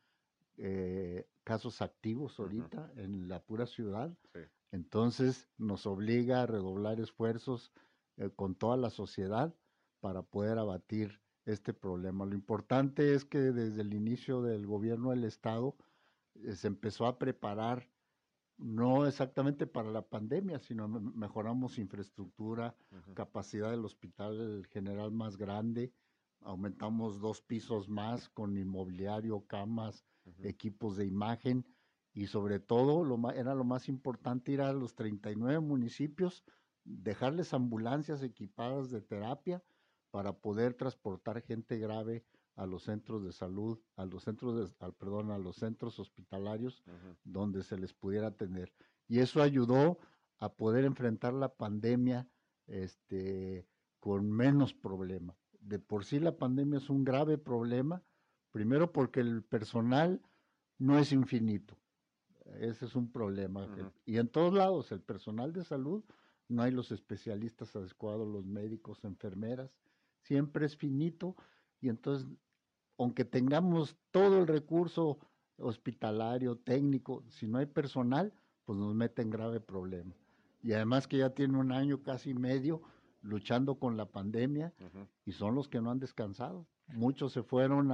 eh, 0.56 1.26
casos 1.44 1.80
activos 1.80 2.38
ahorita 2.38 2.92
en 2.96 3.28
la 3.28 3.42
pura 3.42 3.66
ciudad. 3.66 4.12
Entonces 4.70 5.48
nos 5.56 5.86
obliga 5.86 6.42
a 6.42 6.46
redoblar 6.46 7.00
esfuerzos 7.00 7.72
eh, 8.16 8.30
con 8.34 8.54
toda 8.54 8.76
la 8.76 8.90
sociedad 8.90 9.54
para 10.00 10.22
poder 10.22 10.58
abatir 10.58 11.20
este 11.46 11.72
problema. 11.72 12.26
Lo 12.26 12.34
importante 12.34 13.14
es 13.14 13.24
que 13.24 13.38
desde 13.38 13.80
el 13.80 13.94
inicio 13.94 14.42
del 14.42 14.66
gobierno 14.66 15.10
del 15.10 15.24
Estado 15.24 15.76
eh, 16.34 16.54
se 16.54 16.66
empezó 16.66 17.06
a 17.06 17.18
preparar 17.18 17.88
no 18.58 19.06
exactamente 19.06 19.66
para 19.66 19.90
la 19.90 20.02
pandemia, 20.02 20.58
sino 20.58 20.88
mejoramos 20.88 21.78
infraestructura, 21.78 22.76
capacidad 23.14 23.70
del 23.70 23.84
hospital 23.84 24.66
general 24.72 25.12
más 25.12 25.36
grande, 25.36 25.92
aumentamos 26.42 27.20
dos 27.20 27.42
pisos 27.42 27.88
más 27.88 28.28
con 28.28 28.56
inmobiliario, 28.56 29.46
camas, 29.46 30.04
equipos 30.42 30.96
de 30.96 31.06
imagen 31.06 31.64
y 32.12 32.26
sobre 32.26 32.58
todo 32.58 33.04
lo 33.04 33.30
era 33.30 33.54
lo 33.54 33.64
más 33.64 33.88
importante 33.88 34.52
ir 34.52 34.60
a 34.60 34.72
los 34.72 34.94
39 34.94 35.60
municipios, 35.60 36.44
dejarles 36.84 37.54
ambulancias 37.54 38.22
equipadas 38.22 38.90
de 38.90 39.00
terapia 39.00 39.62
para 40.10 40.32
poder 40.32 40.74
transportar 40.74 41.42
gente 41.42 41.78
grave 41.78 42.24
a 42.56 42.66
los 42.66 42.82
centros 42.82 43.22
de 43.22 43.32
salud, 43.32 43.78
a 43.94 44.04
los 44.04 44.24
centros 44.24 44.56
de, 44.56 44.74
al, 44.84 44.92
perdón, 44.94 45.30
a 45.30 45.38
los 45.38 45.56
centros 45.56 45.98
hospitalarios 46.00 46.82
donde 47.22 47.62
se 47.62 47.78
les 47.78 47.92
pudiera 47.92 48.28
atender. 48.28 48.72
Y 49.06 49.20
eso 49.20 49.42
ayudó 49.42 49.98
a 50.38 50.52
poder 50.52 50.84
enfrentar 50.84 51.34
la 51.34 51.54
pandemia 51.54 52.28
este, 52.66 53.66
con 54.00 54.30
menos 54.30 54.74
problema. 54.74 55.36
De 55.68 55.78
por 55.78 56.04
sí 56.04 56.18
la 56.18 56.36
pandemia 56.36 56.78
es 56.78 56.88
un 56.88 57.04
grave 57.04 57.36
problema, 57.36 58.02
primero 58.52 58.90
porque 58.90 59.20
el 59.20 59.42
personal 59.42 60.22
no 60.78 60.98
es 60.98 61.12
infinito. 61.12 61.76
Ese 62.58 62.86
es 62.86 62.96
un 62.96 63.12
problema. 63.12 63.68
Y 64.06 64.16
en 64.16 64.28
todos 64.28 64.54
lados, 64.54 64.90
el 64.92 65.02
personal 65.02 65.52
de 65.52 65.64
salud, 65.64 66.02
no 66.48 66.62
hay 66.62 66.70
los 66.70 66.90
especialistas 66.90 67.76
adecuados, 67.76 68.26
los 68.26 68.46
médicos, 68.46 69.04
enfermeras, 69.04 69.70
siempre 70.22 70.64
es 70.64 70.74
finito 70.74 71.36
y 71.82 71.90
entonces 71.90 72.26
aunque 72.98 73.24
tengamos 73.24 73.96
todo 74.10 74.38
el 74.38 74.46
recurso 74.46 75.18
hospitalario, 75.58 76.56
técnico, 76.56 77.22
si 77.28 77.46
no 77.46 77.58
hay 77.58 77.66
personal, 77.66 78.32
pues 78.64 78.78
nos 78.78 78.94
mete 78.94 79.22
en 79.22 79.30
grave 79.30 79.60
problema. 79.60 80.14
Y 80.62 80.72
además 80.72 81.06
que 81.06 81.18
ya 81.18 81.30
tiene 81.30 81.58
un 81.58 81.72
año 81.72 82.02
casi 82.02 82.34
medio 82.34 82.82
luchando 83.20 83.78
con 83.78 83.96
la 83.96 84.06
pandemia 84.06 84.72
y 85.24 85.32
son 85.32 85.54
los 85.54 85.68
que 85.68 85.80
no 85.80 85.90
han 85.90 85.98
descansado. 85.98 86.66
Muchos 86.88 87.32
se 87.32 87.42
fueron 87.42 87.92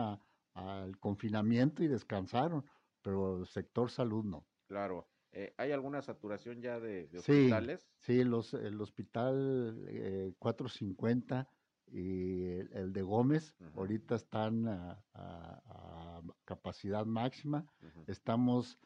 al 0.55 0.99
confinamiento 0.99 1.83
y 1.83 1.89
descansaron, 1.89 2.65
pero 3.03 3.41
el 3.41 3.47
sector 3.47 3.91
salud 3.91 4.25
no. 4.25 4.47
Claro. 4.67 5.09
Eh, 5.33 5.53
¿Hay 5.57 5.73
alguna 5.73 6.01
saturación 6.01 6.63
ya 6.63 6.79
de, 6.79 7.11
hospitales? 7.19 7.89
Sí, 7.99 8.23
los, 8.23 8.55
el 8.55 8.81
hospital 8.81 9.85
eh, 9.89 10.33
450 10.39 11.49
y 11.89 12.51
el, 12.73 12.93
de 12.93 13.03
Gómez 13.03 13.55
ahorita 13.75 14.15
están 14.15 14.69
a, 14.69 16.23
capacidad 16.45 17.05
máxima. 17.05 17.67
Estamos 18.07 18.79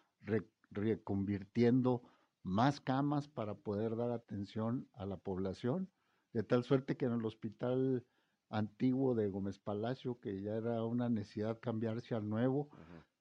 reconvirtiendo 0.71 2.03
más 2.43 2.81
camas 2.81 3.29
para 3.29 3.55
poder 3.55 3.97
dar 3.97 4.11
atención 4.11 4.89
a 4.95 5.07
la 5.07 5.17
población, 5.17 5.91
de 6.33 6.43
tal 6.43 6.65
suerte 6.65 6.97
que 6.97 7.07
en 7.07 7.13
el 7.13 7.25
hospital 7.25 8.05
antiguo 8.51 9.15
de 9.15 9.29
Gómez 9.29 9.59
Palacio, 9.59 10.19
que 10.21 10.41
ya 10.43 10.57
era 10.57 10.85
una 10.85 11.09
necesidad 11.09 11.61
cambiarse 11.61 12.15
al 12.15 12.29
nuevo, 12.29 12.71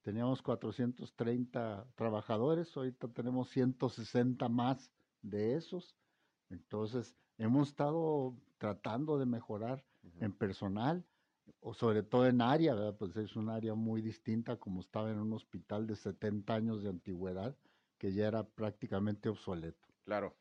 teníamos 0.02 0.42
430 0.42 1.88
trabajadores, 1.96 2.76
ahorita 2.76 3.10
tenemos 3.10 3.50
160 3.50 4.48
más 4.50 4.92
de 5.22 5.56
esos. 5.56 5.98
Entonces, 6.50 7.16
hemos 7.38 7.70
estado 7.70 8.36
tratando 8.58 9.18
de 9.18 9.26
mejorar 9.26 9.84
en 10.20 10.32
personal, 10.32 11.06
o 11.60 11.74
sobre 11.74 12.04
todo 12.04 12.28
en 12.28 12.42
área, 12.42 12.76
pues 12.98 13.16
es 13.18 13.36
un 13.36 13.50
área 13.50 13.74
muy 13.74 14.02
distinta 14.02 14.58
como 14.58 14.82
estaba 14.82 15.12
en 15.12 15.20
un 15.20 15.34
hospital 15.34 15.88
de 15.88 15.96
70 15.96 16.54
años 16.54 16.84
de 16.84 16.90
antigüedad 16.90 17.56
que 17.98 18.14
ya 18.14 18.28
era 18.28 18.44
prácticamente 18.48 19.30
obsoleto. 19.30 19.88
Claro. 20.06 20.36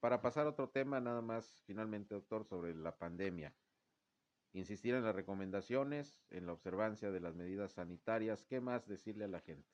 Para 0.00 0.20
pasar 0.20 0.46
a 0.46 0.50
otro 0.50 0.68
tema, 0.68 1.00
nada 1.00 1.22
más 1.22 1.62
finalmente, 1.66 2.14
doctor, 2.14 2.44
sobre 2.44 2.74
la 2.74 2.96
pandemia. 2.96 3.54
Insistir 4.52 4.94
en 4.94 5.04
las 5.04 5.14
recomendaciones, 5.14 6.20
en 6.30 6.46
la 6.46 6.52
observancia 6.52 7.10
de 7.10 7.20
las 7.20 7.34
medidas 7.34 7.72
sanitarias. 7.72 8.44
¿Qué 8.44 8.60
más 8.60 8.86
decirle 8.86 9.24
a 9.24 9.28
la 9.28 9.40
gente? 9.40 9.68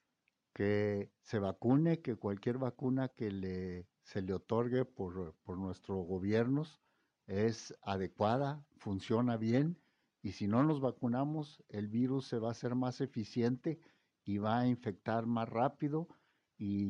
Que 0.53 1.11
se 1.21 1.39
vacune, 1.39 2.01
que 2.01 2.17
cualquier 2.17 2.59
vacuna 2.59 3.09
que 3.09 3.31
le, 3.31 3.87
se 4.03 4.23
le 4.23 4.33
otorgue 4.33 4.85
por, 4.85 5.35
por 5.45 5.59
nuestros 5.59 6.07
gobiernos 6.07 6.81
es 7.27 7.75
adecuada, 7.83 8.65
funciona 8.77 9.37
bien 9.37 9.79
y 10.25 10.33
si 10.33 10.47
no 10.47 10.63
nos 10.63 10.81
vacunamos, 10.81 11.63
el 11.69 11.89
virus 11.89 12.27
se 12.29 12.39
va 12.39 12.49
a 12.49 12.53
hacer 12.53 12.75
más 12.75 13.03
eficiente 13.03 13.79
y 14.25 14.39
va 14.39 14.61
a 14.61 14.67
infectar 14.67 15.27
más 15.27 15.49
rápido 15.49 16.09
y, 16.57 16.89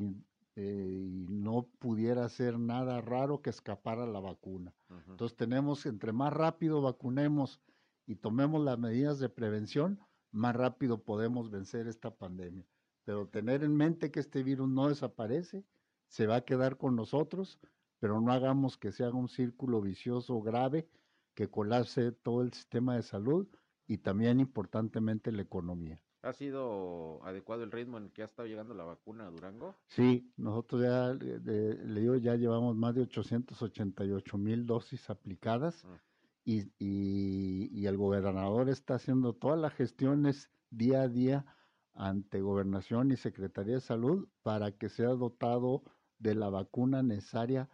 eh, 0.57 1.27
no 1.29 1.69
pudiera 1.79 2.29
ser 2.29 2.59
nada 2.59 3.01
raro 3.01 3.43
que 3.43 3.51
escapara 3.51 4.07
la 4.07 4.21
vacuna. 4.21 4.73
Entonces 5.09 5.37
tenemos, 5.37 5.87
entre 5.87 6.13
más 6.13 6.33
rápido 6.33 6.81
vacunemos 6.81 7.61
y 8.07 8.17
tomemos 8.17 8.65
las 8.65 8.79
medidas 8.79 9.19
de 9.19 9.29
prevención, 9.29 10.01
más 10.31 10.55
rápido 10.55 11.03
podemos 11.03 11.51
vencer 11.51 11.87
esta 11.87 12.15
pandemia. 12.15 12.67
Pero 13.05 13.29
tener 13.29 13.65
en 13.65 13.77
mente 13.77 14.11
que 14.11 14.21
este 14.21 14.43
virus 14.43 14.69
no 14.69 14.89
desaparece, 14.89 15.65
se 16.09 16.27
va 16.27 16.37
a 16.37 16.45
quedar 16.45 16.77
con 16.77 16.97
nosotros 16.97 17.59
pero 18.05 18.21
no 18.21 18.33
hagamos 18.33 18.77
que 18.77 18.93
sea 18.93 19.09
un 19.09 19.31
círculo 19.31 19.81
vicioso 19.81 20.43
grave 20.43 20.87
que 21.33 21.49
colapse 21.49 22.13
todo 22.13 22.43
el 22.43 22.53
sistema 22.53 22.97
de 22.97 23.03
salud 23.03 23.49
y 23.87 23.97
también 23.97 24.41
importantemente 24.41 25.33
la 25.33 25.41
economía. 25.41 26.04
¿Ha 26.25 26.33
sido 26.33 27.23
adecuado 27.23 27.65
el 27.65 27.71
ritmo 27.71 27.99
en 27.99 28.09
que 28.09 28.23
ha 28.23 28.25
estado 28.25 28.49
llegando 28.49 28.73
la 28.73 28.85
vacuna 28.85 29.27
a 29.27 29.31
Durango? 29.31 29.75
Sí, 29.89 30.33
nosotros 30.39 30.83
ya, 30.83 31.13
le 31.13 32.01
digo, 32.01 32.17
ya 32.17 32.35
llevamos 32.37 32.75
más 32.77 32.95
de 32.95 33.03
888 33.03 34.39
mil 34.39 34.65
dosis 34.65 35.11
aplicadas 35.11 35.85
ah. 35.85 36.01
y, 36.47 36.73
y, 36.79 37.85
el 37.85 37.99
gobernador 37.99 38.71
está 38.71 38.95
haciendo 38.95 39.35
todas 39.35 39.61
las 39.61 39.75
gestiones 39.75 40.51
día 40.71 41.03
a 41.03 41.09
día 41.09 41.45
ante 41.93 42.41
gobernación 42.41 43.11
y 43.11 43.17
Secretaría 43.17 43.75
de 43.75 43.81
Salud 43.83 44.27
para 44.43 44.73
que 44.73 44.89
sea 44.89 45.11
dotado 45.11 45.83
de 46.19 46.35
la 46.35 46.49
vacuna 46.49 47.03
necesaria 47.03 47.69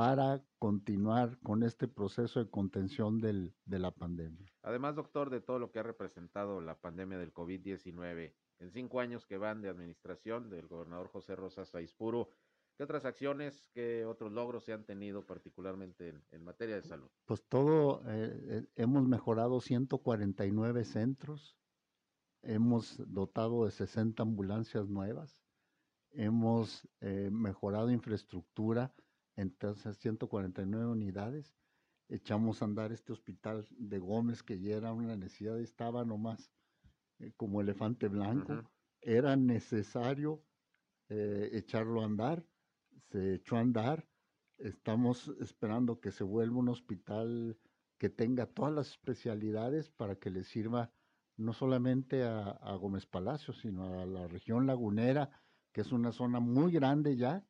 para 0.00 0.42
continuar 0.58 1.38
con 1.42 1.62
este 1.62 1.86
proceso 1.86 2.42
de 2.42 2.48
contención 2.48 3.20
del, 3.20 3.52
de 3.66 3.78
la 3.78 3.90
pandemia. 3.90 4.50
Además, 4.62 4.96
doctor, 4.96 5.28
de 5.28 5.42
todo 5.42 5.58
lo 5.58 5.70
que 5.70 5.78
ha 5.78 5.82
representado 5.82 6.62
la 6.62 6.80
pandemia 6.80 7.18
del 7.18 7.34
COVID-19, 7.34 8.32
en 8.60 8.70
cinco 8.70 9.00
años 9.00 9.26
que 9.26 9.36
van 9.36 9.60
de 9.60 9.68
administración 9.68 10.48
del 10.48 10.68
gobernador 10.68 11.08
José 11.08 11.36
Rosas 11.36 11.68
Saizpuro, 11.68 12.30
¿qué 12.78 12.84
otras 12.84 13.04
acciones, 13.04 13.68
qué 13.74 14.06
otros 14.06 14.32
logros 14.32 14.64
se 14.64 14.72
han 14.72 14.86
tenido 14.86 15.26
particularmente 15.26 16.14
en, 16.30 16.44
materia 16.44 16.76
de 16.76 16.82
salud? 16.82 17.10
Pues 17.26 17.44
todo, 17.46 18.00
eh, 18.06 18.40
eh, 18.42 18.66
hemos 18.76 19.06
mejorado 19.06 19.60
149 19.60 20.86
centros, 20.86 21.58
hemos 22.40 22.96
dotado 23.12 23.66
de 23.66 23.70
60 23.70 24.22
ambulancias 24.22 24.88
nuevas, 24.88 25.44
hemos 26.12 26.88
eh, 27.02 27.28
mejorado 27.30 27.90
infraestructura, 27.90 28.94
entonces 29.40 29.96
149 29.98 30.86
unidades. 30.86 31.56
Echamos 32.08 32.60
a 32.60 32.66
andar 32.66 32.92
este 32.92 33.12
hospital 33.12 33.66
de 33.70 33.98
Gómez, 33.98 34.42
que 34.42 34.60
ya 34.60 34.76
era 34.76 34.92
una 34.92 35.16
necesidad, 35.16 35.58
estaba 35.58 36.04
nomás 36.04 36.52
eh, 37.18 37.32
como 37.36 37.60
elefante 37.60 38.08
blanco. 38.08 38.62
Era 39.00 39.36
necesario 39.36 40.44
eh, 41.08 41.50
echarlo 41.52 42.02
a 42.02 42.04
andar, 42.04 42.44
se 43.10 43.34
echó 43.34 43.56
a 43.56 43.60
andar. 43.60 44.08
Estamos 44.58 45.28
esperando 45.40 46.00
que 46.00 46.10
se 46.10 46.24
vuelva 46.24 46.58
un 46.58 46.68
hospital 46.68 47.58
que 47.96 48.10
tenga 48.10 48.46
todas 48.46 48.74
las 48.74 48.90
especialidades 48.90 49.88
para 49.90 50.16
que 50.16 50.30
le 50.30 50.44
sirva 50.44 50.92
no 51.36 51.54
solamente 51.54 52.24
a, 52.24 52.50
a 52.50 52.74
Gómez 52.74 53.06
Palacio, 53.06 53.54
sino 53.54 54.00
a 54.00 54.04
la 54.04 54.26
región 54.26 54.66
lagunera, 54.66 55.30
que 55.72 55.80
es 55.80 55.92
una 55.92 56.12
zona 56.12 56.40
muy 56.40 56.72
grande 56.72 57.16
ya, 57.16 57.46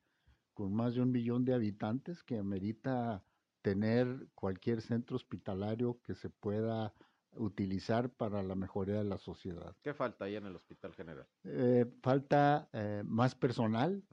con 0.61 0.75
más 0.75 0.95
de 0.95 1.01
un 1.01 1.11
millón 1.11 1.47
de 1.47 1.55
habitantes 1.55 2.23
que 2.23 2.37
amerita 2.37 3.25
tener 3.63 4.29
cualquier 4.35 4.83
centro 4.83 5.17
hospitalario 5.17 6.03
que 6.05 6.15
se 6.15 6.29
pueda 6.29 6.93
utilizar 7.33 8.11
para 8.11 8.43
la 8.43 8.55
mejoría 8.55 8.97
de 8.97 9.05
la 9.05 9.17
sociedad. 9.17 9.75
¿Qué 9.83 9.95
falta 9.95 10.27
ahí 10.27 10.37
en 10.37 10.45
el 10.45 10.55
Hospital 10.55 10.93
General? 10.93 11.27
Eh, 11.45 11.91
falta 12.03 12.69
eh, 12.75 13.03
más 13.07 13.35
personal 13.35 14.05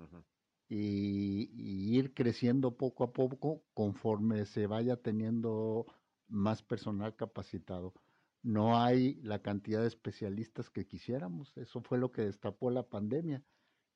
y, 0.70 1.98
ir 1.98 2.14
creciendo 2.14 2.78
poco 2.78 3.04
a 3.04 3.12
poco 3.12 3.66
conforme 3.74 4.46
se 4.46 4.68
vaya 4.68 4.96
teniendo 4.96 5.86
más 6.30 6.64
personal 6.64 7.14
capacitado. 7.18 7.94
No 8.42 8.82
hay 8.82 9.16
la 9.16 9.42
cantidad 9.42 9.82
de 9.82 9.88
especialistas 9.88 10.70
que 10.70 10.88
quisiéramos. 10.88 11.58
Eso 11.58 11.82
fue 11.82 11.98
lo 11.98 12.14
que 12.14 12.22
destapó 12.22 12.72
la 12.72 12.84
pandemia, 12.84 13.44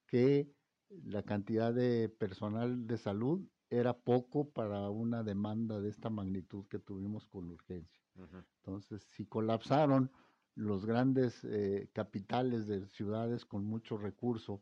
que 0.06 0.54
la 1.04 1.24
cantidad 1.24 1.74
de 1.74 2.10
personal 2.10 2.88
de 2.88 2.98
salud 2.98 3.42
era 3.70 3.98
poco 3.98 4.50
para 4.50 4.90
una 4.90 5.24
demanda 5.24 5.80
de 5.80 5.90
esta 5.90 6.10
magnitud 6.10 6.66
que 6.68 6.80
tuvimos 6.80 7.26
con 7.26 7.50
urgencia. 7.50 8.02
Entonces, 8.58 9.02
si 9.04 9.26
colapsaron 9.26 10.12
los 10.56 10.86
grandes 10.86 11.44
eh, 11.46 11.90
capitales 11.94 12.68
de 12.68 12.86
ciudades 12.88 13.46
con 13.46 13.64
mucho 13.64 13.98
recurso 13.98 14.62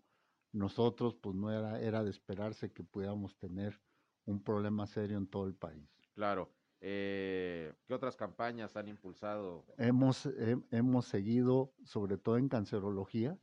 nosotros 0.51 1.15
pues 1.15 1.35
no 1.35 1.51
era, 1.51 1.79
era 1.79 2.03
de 2.03 2.09
esperarse 2.09 2.71
que 2.71 2.83
pudiéramos 2.83 3.37
tener 3.37 3.79
un 4.25 4.43
problema 4.43 4.87
serio 4.87 5.17
en 5.17 5.27
todo 5.27 5.45
el 5.45 5.55
país. 5.55 5.89
Claro. 6.13 6.49
Eh, 6.81 7.73
¿Qué 7.85 7.93
otras 7.93 8.15
campañas 8.15 8.75
han 8.77 8.87
impulsado? 8.87 9.65
Hemos, 9.77 10.29
hemos 10.71 11.05
seguido, 11.05 11.73
sobre 11.83 12.17
todo 12.17 12.37
en 12.37 12.47
cancerología, 12.47 13.37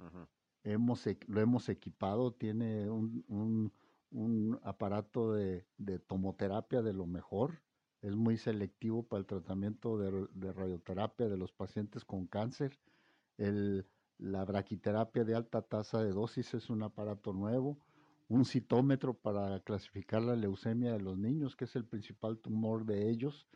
hemos, 0.73 1.04
lo 1.26 1.40
hemos 1.40 1.68
equipado, 1.68 2.32
tiene 2.32 2.90
un, 2.90 3.25
un, 3.28 3.73
un 4.11 4.61
aparato 4.62 5.32
de, 5.32 5.66
de, 5.78 5.99
tomoterapia 5.99 6.82
de 6.82 6.92
lo 6.92 7.06
mejor, 7.06 7.62
es 8.02 8.14
muy 8.14 8.37
selectivo 8.37 9.02
para 9.02 9.20
el 9.20 9.26
tratamiento 9.26 9.99
de, 9.99 10.28
de 10.35 10.52
radioterapia 10.52 11.28
de 11.28 11.37
los 11.37 11.52
pacientes 11.52 12.04
con 12.04 12.26
cáncer. 12.26 12.78
El, 13.38 13.87
la 14.18 14.44
braquiterapia 14.44 15.25
de 15.25 15.35
alta 15.35 15.62
tasa 15.62 16.02
de 16.02 16.12
dosis 16.12 16.54
es 16.54 16.70
un 16.70 16.82
aparato 16.82 17.32
nuevo. 17.32 17.78
Un 18.28 18.44
citómetro 18.44 19.14
para 19.14 19.61
clasificar 19.61 20.23
la 20.23 20.35
leucemia 20.35 20.92
de 20.92 21.00
los 21.00 21.16
niños, 21.16 21.54
que 21.54 21.64
es 21.64 21.76
el 21.76 21.85
principal 21.85 22.38
tumor 22.38 22.85
de 22.85 23.08
ellos. 23.08 23.46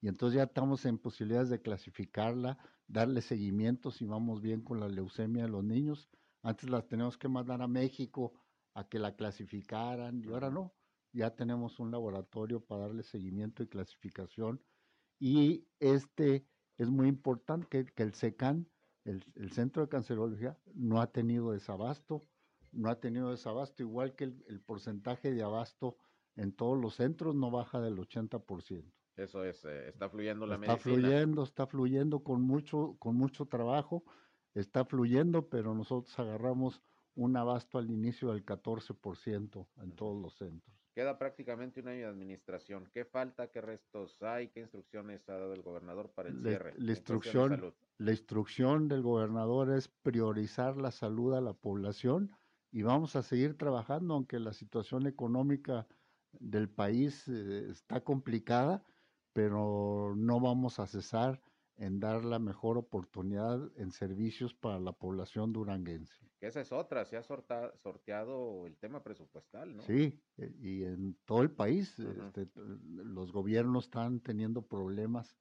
Y 0.00 0.08
entonces 0.08 0.36
ya 0.36 0.44
estamos 0.44 0.84
en 0.84 0.98
posibilidades 0.98 1.48
de 1.48 1.60
clasificarla, 1.60 2.58
darle 2.86 3.20
seguimiento 3.20 3.90
si 3.90 4.04
vamos 4.06 4.40
bien 4.40 4.60
con 4.60 4.80
la 4.80 4.88
leucemia 4.88 5.44
de 5.44 5.48
los 5.48 5.64
niños. 5.64 6.08
Antes 6.42 6.70
las 6.70 6.86
tenemos 6.86 7.16
que 7.18 7.28
mandar 7.28 7.62
a 7.62 7.68
México 7.68 8.32
a 8.74 8.88
que 8.88 8.98
la 8.98 9.16
clasificaran 9.16 10.22
y 10.22 10.28
ahora 10.28 10.50
no. 10.50 10.74
Ya 11.12 11.34
tenemos 11.34 11.78
un 11.80 11.90
laboratorio 11.90 12.60
para 12.60 12.82
darle 12.82 13.02
seguimiento 13.02 13.62
y 13.62 13.68
clasificación. 13.68 14.62
Y 15.18 15.66
este 15.80 16.46
es 16.76 16.90
muy 16.90 17.08
importante 17.08 17.66
que, 17.68 17.86
que 17.86 18.02
el 18.02 18.14
SECAN 18.14 18.68
el, 19.08 19.52
centro 19.52 19.82
de 19.82 19.88
cancerología 19.88 20.58
no 20.74 21.00
ha 21.00 21.10
tenido 21.10 21.52
desabasto, 21.52 22.26
no 22.72 22.90
ha 22.90 23.00
tenido 23.00 23.30
desabasto, 23.30 23.82
igual 23.82 24.14
que 24.14 24.24
el, 24.24 24.60
porcentaje 24.60 25.32
de 25.32 25.42
abasto 25.42 25.96
en 26.36 26.52
todos 26.52 26.78
los 26.78 26.94
centros 26.94 27.34
no 27.34 27.50
baja 27.50 27.80
del 27.80 27.96
80%. 27.96 28.84
Eso 29.16 29.44
es, 29.44 29.64
eh, 29.64 29.88
está 29.88 30.08
fluyendo 30.08 30.46
la 30.46 30.54
está 30.54 30.72
medicina. 30.72 30.74
Está 30.74 31.00
fluyendo, 31.00 31.42
está 31.42 31.66
fluyendo 31.66 32.22
con 32.22 32.42
mucho, 32.42 32.96
con 32.98 33.16
mucho 33.16 33.46
trabajo, 33.46 34.04
está 34.54 34.84
fluyendo, 34.84 35.48
pero 35.48 35.74
nosotros 35.74 36.18
agarramos 36.18 36.82
un 37.14 37.36
abasto 37.36 37.78
al 37.78 37.90
inicio 37.90 38.32
del 38.32 38.44
14% 38.44 39.66
en 39.82 39.92
todos 39.92 40.20
los 40.22 40.34
centros. 40.36 40.78
Queda 40.94 41.18
prácticamente 41.18 41.80
un 41.80 41.88
año 41.88 42.00
de 42.00 42.06
administración. 42.06 42.88
¿Qué 42.92 43.04
falta, 43.04 43.50
qué 43.50 43.60
restos 43.60 44.20
hay, 44.22 44.48
qué 44.48 44.60
instrucciones 44.60 45.28
ha 45.28 45.34
dado 45.34 45.52
el 45.52 45.62
gobernador 45.62 46.10
para 46.10 46.28
el 46.28 46.40
cierre? 46.42 46.74
La 46.76 46.92
instrucción, 46.92 47.74
la 47.98 48.10
instrucción 48.10 48.88
del 48.88 49.02
gobernador 49.02 49.70
es 49.70 49.88
priorizar 49.88 50.76
la 50.76 50.90
salud 50.90 51.34
a 51.34 51.40
la 51.40 51.52
población 51.52 52.32
y 52.70 52.82
vamos 52.82 53.16
a 53.16 53.22
seguir 53.22 53.56
trabajando, 53.56 54.14
aunque 54.14 54.38
la 54.38 54.52
situación 54.52 55.06
económica 55.06 55.86
del 56.32 56.68
país 56.68 57.26
eh, 57.28 57.68
está 57.70 58.02
complicada, 58.02 58.82
pero 59.32 60.14
no 60.16 60.40
vamos 60.40 60.78
a 60.78 60.86
cesar 60.86 61.40
en 61.78 62.00
dar 62.00 62.24
la 62.24 62.38
mejor 62.38 62.76
oportunidad 62.76 63.70
en 63.76 63.92
servicios 63.92 64.52
para 64.52 64.78
la 64.80 64.92
población 64.92 65.52
duranguense. 65.52 66.28
Que 66.40 66.48
esa 66.48 66.60
es 66.60 66.72
otra, 66.72 67.04
se 67.04 67.16
ha 67.16 67.22
sorteado 67.22 68.66
el 68.66 68.76
tema 68.76 69.02
presupuestal, 69.02 69.76
¿no? 69.76 69.82
Sí, 69.82 70.20
eh, 70.36 70.52
y 70.60 70.84
en 70.84 71.16
todo 71.24 71.42
el 71.42 71.50
país 71.50 71.98
este, 71.98 72.48
los 72.54 73.32
gobiernos 73.32 73.84
están 73.86 74.20
teniendo 74.20 74.62
problemas, 74.62 75.36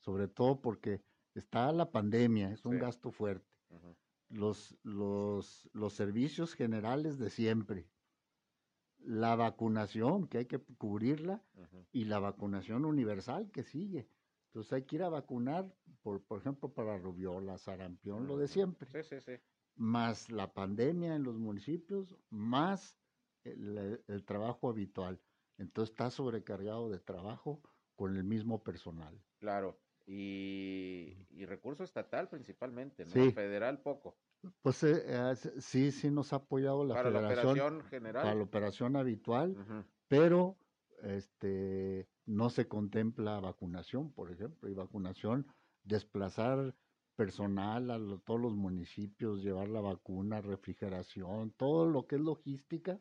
sobre 0.00 0.28
todo 0.28 0.60
porque 0.60 1.02
está 1.34 1.72
la 1.72 1.90
pandemia, 1.90 2.52
es 2.52 2.64
un 2.64 2.78
gasto 2.78 3.10
fuerte. 3.10 3.46
los, 4.28 4.78
los, 4.82 5.68
los 5.72 5.92
servicios 5.92 6.54
generales 6.54 7.18
de 7.18 7.30
siempre, 7.30 7.86
la 8.98 9.36
vacunación, 9.36 10.26
que 10.26 10.38
hay 10.38 10.46
que 10.46 10.58
cubrirla, 10.58 11.42
y 11.92 12.04
la 12.04 12.18
vacunación 12.18 12.84
universal 12.84 13.50
que 13.50 13.62
sigue. 13.62 14.08
Entonces 14.46 14.72
hay 14.74 14.82
que 14.82 14.96
ir 14.96 15.02
a 15.02 15.08
vacunar, 15.08 15.74
por, 16.02 16.22
por 16.24 16.40
ejemplo, 16.40 16.72
para 16.72 16.98
rubiola, 16.98 17.58
sarampión, 17.58 18.26
lo 18.26 18.36
de 18.36 18.48
siempre. 18.48 18.88
Sí, 18.90 19.02
sí, 19.02 19.20
sí. 19.20 19.32
Más 19.76 20.30
la 20.30 20.52
pandemia 20.52 21.14
en 21.14 21.22
los 21.22 21.38
municipios, 21.38 22.16
más 22.30 22.96
el, 23.44 24.24
trabajo 24.24 24.68
habitual. 24.68 25.20
Entonces 25.58 25.92
está 25.92 26.10
sobrecargado 26.10 26.90
de 26.90 26.98
trabajo 26.98 27.62
con 27.94 28.16
el 28.16 28.24
mismo 28.24 28.62
personal. 28.62 29.18
Claro. 29.38 29.78
Y, 30.06 31.16
recurso 31.46 31.84
estatal 31.84 32.28
principalmente, 32.28 33.04
¿no? 33.04 33.32
Federal 33.32 33.80
poco. 33.80 34.16
Pues 34.60 34.82
eh, 34.82 35.04
eh, 35.06 35.34
sí, 35.58 35.92
sí 35.92 36.10
nos 36.10 36.32
ha 36.32 36.36
apoyado 36.36 36.84
la 36.84 36.94
para 36.94 37.10
la 37.10 37.26
operación 37.26 37.82
general. 37.84 38.22
Para 38.22 38.34
la 38.34 38.42
operación 38.42 38.96
habitual, 38.96 39.56
pero 40.08 40.56
este 41.02 42.08
no 42.26 42.50
se 42.50 42.66
contempla 42.66 43.40
vacunación, 43.40 44.12
por 44.12 44.32
ejemplo, 44.32 44.68
y 44.68 44.74
vacunación, 44.74 45.46
desplazar 45.84 46.74
personal 47.16 47.90
a 47.90 47.98
todos 48.24 48.40
los 48.40 48.54
municipios, 48.54 49.42
llevar 49.42 49.68
la 49.68 49.80
vacuna, 49.80 50.40
refrigeración, 50.40 51.52
todo 51.52 51.86
lo 51.86 52.06
que 52.06 52.16
es 52.16 52.22
logística 52.22 53.00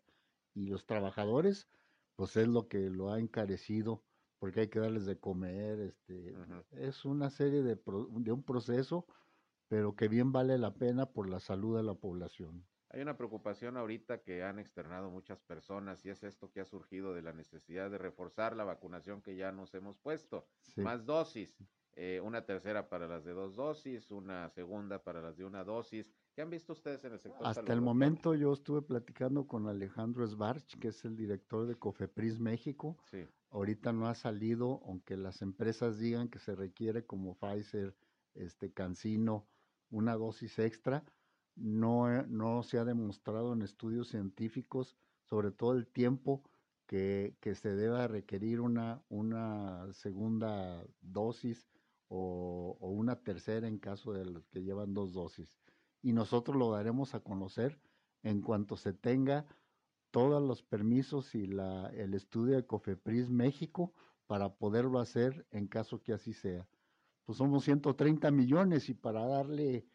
y 0.53 0.67
los 0.67 0.85
trabajadores, 0.85 1.69
pues 2.15 2.35
es 2.37 2.47
lo 2.47 2.67
que 2.67 2.89
lo 2.89 3.11
ha 3.11 3.19
encarecido 3.19 4.03
porque 4.41 4.61
hay 4.61 4.69
que 4.69 4.79
darles 4.79 5.05
de 5.05 5.19
comer, 5.19 5.79
este, 5.79 6.35
es 6.71 7.05
una 7.05 7.29
serie 7.29 7.61
de, 7.61 7.75
de 7.75 8.31
un 8.31 8.43
proceso, 8.43 9.05
pero 9.67 9.95
que 9.95 10.07
bien 10.07 10.31
vale 10.31 10.57
la 10.57 10.73
pena 10.73 11.05
por 11.05 11.29
la 11.29 11.39
salud 11.39 11.77
de 11.77 11.83
la 11.83 11.93
población. 11.93 12.65
Hay 12.89 13.01
una 13.01 13.15
preocupación 13.15 13.77
ahorita 13.77 14.23
que 14.23 14.43
han 14.43 14.57
externado 14.57 15.11
muchas 15.11 15.39
personas 15.41 16.03
y 16.05 16.09
es 16.09 16.23
esto 16.23 16.51
que 16.51 16.59
ha 16.59 16.65
surgido 16.65 17.13
de 17.13 17.21
la 17.21 17.33
necesidad 17.33 17.91
de 17.91 17.99
reforzar 17.99 18.55
la 18.55 18.63
vacunación 18.63 19.21
que 19.21 19.35
ya 19.35 19.51
nos 19.51 19.75
hemos 19.75 19.99
puesto. 19.99 20.47
Más 20.75 21.05
dosis, 21.05 21.55
eh, 21.95 22.21
una 22.23 22.45
tercera 22.45 22.89
para 22.89 23.07
las 23.07 23.23
de 23.23 23.33
dos 23.33 23.55
dosis, 23.55 24.11
una 24.11 24.49
segunda 24.49 25.03
para 25.03 25.21
las 25.21 25.37
de 25.37 25.45
una 25.45 25.63
dosis. 25.63 26.11
¿Qué 26.33 26.41
han 26.41 26.49
visto 26.49 26.73
ustedes 26.73 27.03
en 27.03 27.13
el 27.13 27.19
sector? 27.19 27.45
Hasta 27.45 27.73
el 27.73 27.81
momento 27.81 28.33
yo 28.35 28.53
estuve 28.53 28.81
platicando 28.81 29.47
con 29.47 29.67
Alejandro 29.67 30.25
Sbarch, 30.25 30.79
que 30.79 30.89
es 30.89 31.03
el 31.05 31.15
director 31.15 31.67
de 31.67 31.75
Cofepris 31.75 32.39
México. 32.39 32.97
Sí. 33.09 33.27
Ahorita 33.49 33.91
no 33.91 34.07
ha 34.07 34.15
salido, 34.15 34.81
aunque 34.85 35.17
las 35.17 35.41
empresas 35.41 35.99
digan 35.99 36.29
que 36.29 36.39
se 36.39 36.55
requiere 36.55 37.05
como 37.05 37.35
Pfizer, 37.35 37.95
este 38.33 38.71
Cancino, 38.71 39.45
una 39.89 40.15
dosis 40.15 40.57
extra 40.59 41.03
no, 41.55 42.23
no 42.23 42.63
se 42.63 42.77
ha 42.77 42.85
demostrado 42.85 43.53
en 43.53 43.61
estudios 43.61 44.09
científicos, 44.09 44.95
sobre 45.23 45.51
todo 45.51 45.73
el 45.73 45.87
tiempo 45.87 46.43
que, 46.87 47.35
que 47.39 47.55
se 47.55 47.75
deba 47.75 48.07
requerir 48.07 48.59
una, 48.59 49.01
una 49.09 49.91
segunda 49.93 50.83
dosis 51.01 51.67
o, 52.13 52.77
o, 52.81 52.89
una 52.89 53.15
tercera 53.15 53.67
en 53.69 53.77
caso 53.77 54.11
de 54.11 54.25
los 54.25 54.45
que 54.49 54.61
llevan 54.61 54.93
dos 54.93 55.13
dosis. 55.13 55.55
Y 56.01 56.11
nosotros 56.11 56.57
lo 56.57 56.71
daremos 56.71 57.15
a 57.15 57.21
conocer 57.21 57.79
en 58.21 58.41
cuanto 58.41 58.75
se 58.75 58.91
tenga 58.91 59.45
todos 60.11 60.43
los 60.43 60.61
permisos 60.61 61.33
y 61.35 61.47
la, 61.47 61.87
el 61.93 62.13
estudio 62.13 62.57
de 62.57 62.65
COFEPRIS 62.65 63.29
México 63.29 63.93
para 64.27 64.53
poderlo 64.53 64.99
hacer 64.99 65.47
en 65.51 65.67
caso 65.67 66.01
que 66.01 66.11
así 66.11 66.33
sea. 66.33 66.67
Pues 67.23 67.37
somos 67.37 67.63
130 67.63 68.29
millones 68.29 68.89
y 68.89 68.93
para 68.93 69.25
darle 69.25 69.85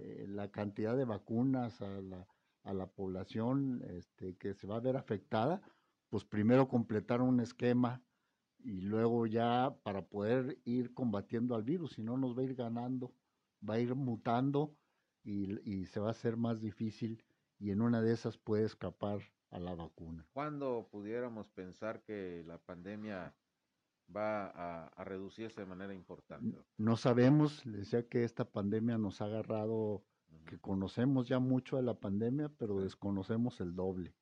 eh, 0.00 0.24
la 0.28 0.50
cantidad 0.50 0.96
de 0.96 1.04
vacunas 1.04 1.82
a 1.82 2.00
la, 2.00 2.26
a 2.62 2.72
la 2.72 2.86
población 2.86 3.84
este, 3.90 4.36
que 4.36 4.54
se 4.54 4.66
va 4.66 4.76
a 4.76 4.80
ver 4.80 4.96
afectada, 4.96 5.60
pues 6.08 6.24
primero 6.24 6.68
completar 6.68 7.20
un 7.20 7.40
esquema 7.40 8.02
y 8.66 8.80
luego 8.80 9.26
ya 9.26 9.78
para 9.84 10.02
poder 10.02 10.58
ir 10.64 10.92
combatiendo 10.92 11.54
al 11.54 11.62
virus, 11.62 11.92
si 11.92 12.02
no 12.02 12.16
nos 12.16 12.36
va 12.36 12.40
a 12.40 12.44
ir 12.46 12.56
ganando, 12.56 13.14
va 13.68 13.74
a 13.74 13.80
ir 13.80 13.94
mutando 13.94 14.74
y, 15.22 15.60
y 15.70 15.86
se 15.86 16.00
va 16.00 16.08
a 16.08 16.10
hacer 16.10 16.36
más 16.36 16.60
difícil 16.60 17.24
y 17.60 17.70
en 17.70 17.80
una 17.80 18.02
de 18.02 18.12
esas 18.12 18.36
puede 18.36 18.64
escapar 18.64 19.20
a 19.50 19.60
la 19.60 19.76
vacuna. 19.76 20.26
¿Cuándo 20.32 20.88
pudiéramos 20.90 21.48
pensar 21.50 22.02
que 22.02 22.42
la 22.44 22.58
pandemia 22.58 23.36
va 24.14 24.88
a, 24.88 25.04
reducirse 25.04 25.60
de 25.60 25.66
manera 25.66 25.94
importante? 25.94 26.58
No 26.76 26.96
sabemos, 26.96 27.62
decía 27.64 28.08
que 28.08 28.24
esta 28.24 28.44
pandemia 28.44 28.98
nos 28.98 29.20
ha 29.20 29.26
agarrado, 29.26 30.02
que 30.46 30.58
conocemos 30.58 31.28
ya 31.28 31.38
mucho 31.38 31.76
de 31.76 31.84
la 31.84 31.94
pandemia, 31.94 32.48
pero 32.58 32.80
desconocemos 32.80 33.60
el 33.60 33.76
doble, 33.76 34.12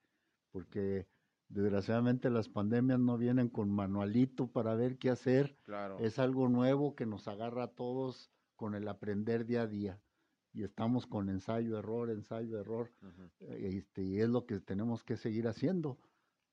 porque 0.51 1.09
desgraciadamente 1.55 2.31
las 2.31 2.49
pandemias 2.49 2.99
no 2.99 3.17
vienen 3.17 3.49
con 3.49 3.71
manualito 3.71 4.49
para 4.49 4.75
ver 4.75 4.99
qué 4.99 5.11
hacer, 5.11 5.57
claro. 5.63 5.99
es 6.01 6.19
algo 6.19 6.49
nuevo 6.49 6.97
que 6.97 7.07
nos 7.07 7.29
agarra 7.29 7.65
a 7.65 7.75
todos 7.75 8.33
con 8.57 8.75
el 8.75 8.89
aprender 8.89 9.47
día 9.47 9.63
a 9.63 9.67
día. 9.69 10.01
Y 10.53 10.65
estamos 10.65 11.07
con 11.07 11.29
ensayo, 11.29 11.79
error, 11.79 12.11
ensayo, 12.11 12.59
error. 12.61 12.93
este, 13.41 14.03
y 14.03 14.21
es 14.21 14.29
lo 14.29 14.47
que 14.47 14.61
tenemos 14.61 15.03
que 15.03 15.17
seguir 15.17 15.49
haciendo. 15.49 15.99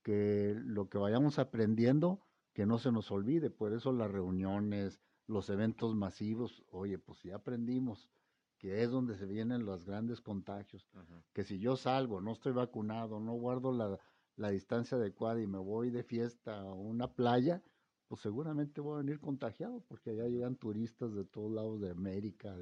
Que 0.04 0.56
lo 0.56 0.90
que 0.90 0.98
vayamos 0.98 1.38
aprendiendo, 1.38 2.22
que 2.54 2.66
no 2.66 2.80
se 2.80 2.92
nos 2.92 3.12
olvide. 3.12 3.52
Por 3.52 3.74
eso 3.74 3.92
las 3.92 4.10
reuniones, 4.10 5.00
los 5.28 5.50
eventos 5.50 5.96
masivos, 5.96 6.64
oye, 6.70 6.98
pues 6.98 7.22
ya 7.22 7.36
aprendimos 7.36 8.10
que 8.58 8.84
es 8.84 8.92
donde 8.92 9.16
se 9.18 9.26
vienen 9.26 9.66
los 9.66 9.86
grandes 9.86 10.22
contagios, 10.22 10.88
que 11.34 11.44
si 11.44 11.58
yo 11.58 11.76
salgo, 11.76 12.22
no 12.22 12.32
estoy 12.32 12.52
vacunado, 12.52 13.20
no 13.20 13.34
guardo 13.34 13.72
la, 13.72 14.00
distancia 14.38 14.98
adecuada 14.98 15.42
y 15.42 15.48
me 15.48 15.58
voy 15.58 15.90
de 15.90 16.04
fiesta 16.04 16.60
a 16.60 16.74
una 16.74 17.14
playa, 17.14 17.62
pues 18.08 18.22
seguramente 18.22 18.82
voy 18.82 18.96
a 18.96 18.98
venir 18.98 19.20
contagiado, 19.20 19.82
porque 19.88 20.12
allá 20.12 20.28
llegan 20.28 20.56
turistas 20.56 21.14
de 21.14 21.26
todos 21.26 21.52
lados 21.52 21.80
de 21.82 21.92
América 21.92 22.56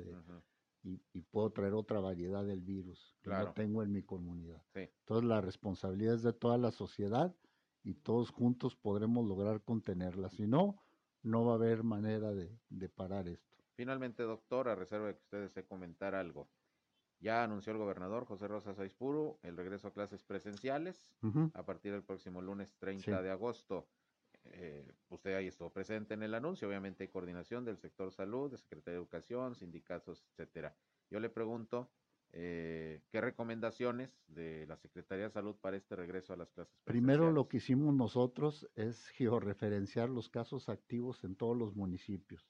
y, 0.84 1.22
puedo 1.32 1.52
traer 1.52 1.74
otra 1.74 2.00
variedad 2.00 2.46
del 2.46 2.62
virus 2.62 3.16
que 3.22 3.30
no 3.30 3.54
tengo 3.54 3.84
en 3.84 3.92
mi 3.92 4.02
comunidad. 4.02 4.64
Entonces 4.74 5.28
la 5.28 5.42
responsabilidad 5.42 6.16
es 6.16 6.24
de 6.24 6.34
toda 6.34 6.58
la 6.58 6.72
sociedad 6.72 7.36
y 7.84 7.96
todos 7.96 8.32
juntos 8.32 8.76
podremos 8.76 9.26
lograr 9.26 9.62
contenerla. 9.62 10.30
Si 10.30 10.48
no, 10.48 10.82
no 11.22 11.46
va 11.46 11.54
a 11.54 11.56
haber 11.56 11.84
manera 11.84 12.32
de 12.34 12.90
parar 12.90 13.28
esto. 13.28 13.50
Finalmente, 13.80 14.24
doctor, 14.24 14.68
a 14.68 14.76
reserva 14.76 15.08
de 15.08 15.14
que 15.14 15.22
usted 15.22 15.42
desee 15.42 15.66
comentar 15.66 16.14
algo. 16.14 16.50
Ya 17.22 17.44
anunció 17.44 17.74
el 17.74 17.78
gobernador 17.78 18.26
José 18.26 18.48
Rosa 18.48 18.74
Saispuro 18.74 19.40
el 19.44 19.58
regreso 19.58 19.90
a 19.90 19.94
clases 19.94 20.24
presenciales 20.24 21.10
a 21.54 21.66
partir 21.66 21.92
del 21.92 22.04
próximo 22.04 22.42
lunes 22.42 22.76
30 22.78 23.22
de 23.22 23.30
agosto. 23.30 23.88
Eh, 24.46 24.90
usted 25.10 25.36
ahí 25.36 25.48
estuvo 25.48 25.70
presente 25.70 26.14
en 26.14 26.24
el 26.24 26.34
anuncio, 26.34 26.68
obviamente 26.68 27.04
hay 27.04 27.10
coordinación 27.10 27.66
del 27.66 27.78
sector 27.78 28.12
salud, 28.12 28.50
de 28.50 28.58
Secretaría 28.58 28.94
de 28.94 29.00
Educación, 29.00 29.54
sindicatos, 29.54 30.24
etcétera. 30.32 30.76
Yo 31.12 31.20
le 31.20 31.30
pregunto, 31.30 31.92
eh, 32.32 33.02
¿qué 33.10 33.20
recomendaciones 33.20 34.18
de 34.28 34.66
la 34.68 34.78
Secretaría 34.78 35.26
de 35.26 35.32
Salud 35.32 35.56
para 35.58 35.76
este 35.76 35.96
regreso 35.98 36.32
a 36.32 36.38
las 36.38 36.52
clases 36.52 36.74
Primero 36.86 37.32
lo 37.32 37.50
que 37.50 37.58
hicimos 37.58 37.94
nosotros 37.94 38.70
es 38.76 39.10
georreferenciar 39.10 40.10
los 40.10 40.30
casos 40.30 40.70
activos 40.70 41.24
en 41.26 41.36
todos 41.36 41.58
los 41.58 41.76
municipios. 41.76 42.50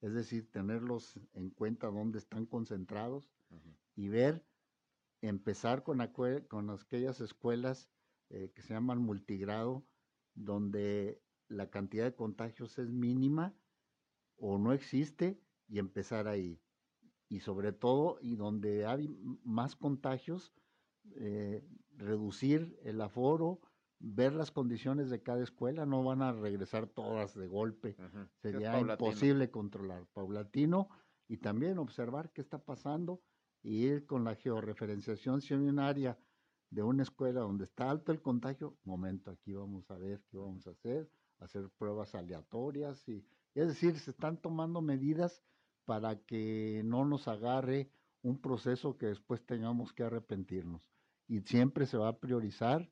Es 0.00 0.12
decir, 0.12 0.50
tenerlos 0.50 1.18
en 1.34 1.50
cuenta 1.50 1.88
dónde 1.88 2.18
están 2.18 2.46
concentrados 2.46 3.32
y 3.96 4.08
ver, 4.08 4.46
empezar 5.22 5.82
con, 5.82 6.06
con 6.48 6.70
aquellas 6.70 7.20
escuelas 7.20 7.90
eh, 8.28 8.52
que 8.54 8.62
se 8.62 8.74
llaman 8.74 8.98
multigrado, 8.98 9.84
donde 10.34 11.22
la 11.48 11.70
cantidad 11.70 12.04
de 12.04 12.14
contagios 12.14 12.78
es 12.78 12.90
mínima 12.90 13.54
o 14.36 14.58
no 14.58 14.72
existe 14.72 15.40
y 15.66 15.78
empezar 15.78 16.28
ahí. 16.28 16.60
Y 17.28 17.40
sobre 17.40 17.72
todo, 17.72 18.18
y 18.20 18.36
donde 18.36 18.86
hay 18.86 19.08
más 19.42 19.74
contagios, 19.74 20.52
eh, 21.14 21.66
reducir 21.96 22.78
el 22.84 23.00
aforo, 23.00 23.60
ver 23.98 24.34
las 24.34 24.50
condiciones 24.50 25.08
de 25.08 25.22
cada 25.22 25.42
escuela, 25.42 25.86
no 25.86 26.04
van 26.04 26.20
a 26.20 26.32
regresar 26.32 26.86
todas 26.86 27.34
de 27.34 27.46
golpe, 27.48 27.96
sería 28.42 28.78
imposible 28.78 29.50
controlar, 29.50 30.06
paulatino, 30.12 30.88
y 31.28 31.38
también 31.38 31.78
observar 31.78 32.30
qué 32.32 32.42
está 32.42 32.62
pasando 32.62 33.22
y 33.66 33.84
ir 33.84 34.06
con 34.06 34.22
la 34.22 34.36
georreferenciación, 34.36 35.40
si 35.40 35.52
de 36.70 36.82
una 36.82 37.02
escuela 37.02 37.40
donde 37.40 37.64
está 37.64 37.90
alto 37.90 38.12
el 38.12 38.22
contagio, 38.22 38.76
momento, 38.84 39.32
aquí 39.32 39.54
vamos 39.54 39.90
a 39.90 39.98
ver 39.98 40.22
qué 40.30 40.38
vamos 40.38 40.68
a 40.68 40.70
hacer, 40.70 41.10
hacer 41.40 41.68
pruebas 41.76 42.14
aleatorias, 42.14 43.08
y 43.08 43.26
es 43.56 43.66
decir, 43.66 43.98
se 43.98 44.12
están 44.12 44.40
tomando 44.40 44.80
medidas 44.80 45.42
para 45.84 46.16
que 46.22 46.82
no 46.84 47.04
nos 47.04 47.26
agarre 47.26 47.90
un 48.22 48.40
proceso 48.40 48.96
que 48.96 49.06
después 49.06 49.44
tengamos 49.44 49.92
que 49.92 50.04
arrepentirnos. 50.04 50.88
Y 51.26 51.40
siempre 51.40 51.86
se 51.86 51.96
va 51.96 52.08
a 52.08 52.18
priorizar 52.18 52.88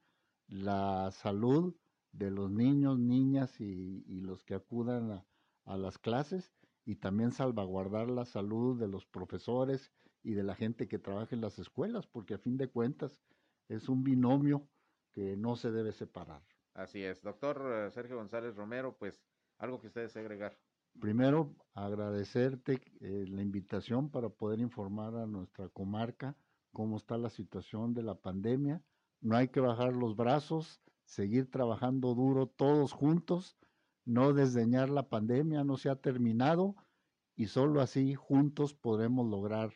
la 0.48 1.12
salud 1.12 1.76
de 2.10 2.32
los 2.32 2.50
niños, 2.50 2.98
niñas 2.98 3.60
y, 3.60 4.02
los 4.22 4.42
que 4.42 4.54
acudan 4.54 5.24
a, 5.66 5.76
las 5.76 5.98
clases 5.98 6.52
y 6.84 6.96
también 6.96 7.30
salvaguardar 7.30 8.10
la 8.10 8.24
salud 8.24 8.78
de 8.78 8.88
los 8.88 9.06
profesores 9.06 9.92
y 10.24 10.34
de 10.34 10.42
la 10.42 10.56
gente 10.56 10.88
que 10.88 10.98
trabaja 10.98 11.34
en 11.36 11.40
las 11.40 11.58
escuelas, 11.60 12.08
porque 12.08 12.34
a 12.34 12.38
fin 12.38 12.56
de 12.56 12.68
cuentas 12.68 13.20
es 13.68 13.88
un 13.88 14.02
binomio 14.02 14.66
que 15.12 15.36
no 15.36 15.54
se 15.54 15.70
debe 15.70 15.92
separar. 15.92 16.42
Así 16.74 17.04
es. 17.04 17.22
Doctor 17.22 17.62
eh, 17.72 17.90
Sergio 17.92 18.16
González 18.16 18.56
Romero, 18.56 18.96
pues 18.98 19.22
algo 19.58 19.80
que 19.80 19.86
ustedes 19.86 20.16
agregar. 20.16 20.58
Primero, 21.00 21.54
agradecerte 21.74 22.80
eh, 23.00 23.26
la 23.28 23.42
invitación 23.42 24.10
para 24.10 24.28
poder 24.28 24.58
informar 24.58 25.14
a 25.14 25.26
nuestra 25.26 25.68
comarca 25.68 26.36
cómo 26.72 26.96
está 26.96 27.16
la 27.16 27.30
situación 27.30 27.94
de 27.94 28.02
la 28.02 28.16
pandemia 28.16 28.82
no 29.24 29.38
hay 29.38 29.48
que 29.48 29.60
bajar 29.60 29.96
los 29.96 30.16
brazos, 30.16 30.82
seguir 31.06 31.50
trabajando 31.50 32.14
duro 32.14 32.46
todos 32.46 32.92
juntos, 32.92 33.56
no 34.04 34.34
desdeñar 34.34 34.90
la 34.90 35.08
pandemia, 35.08 35.64
no 35.64 35.78
se 35.78 35.88
ha 35.88 35.96
terminado 35.96 36.76
y 37.34 37.46
solo 37.46 37.80
así 37.80 38.14
juntos 38.14 38.74
podremos 38.74 39.26
lograr 39.26 39.72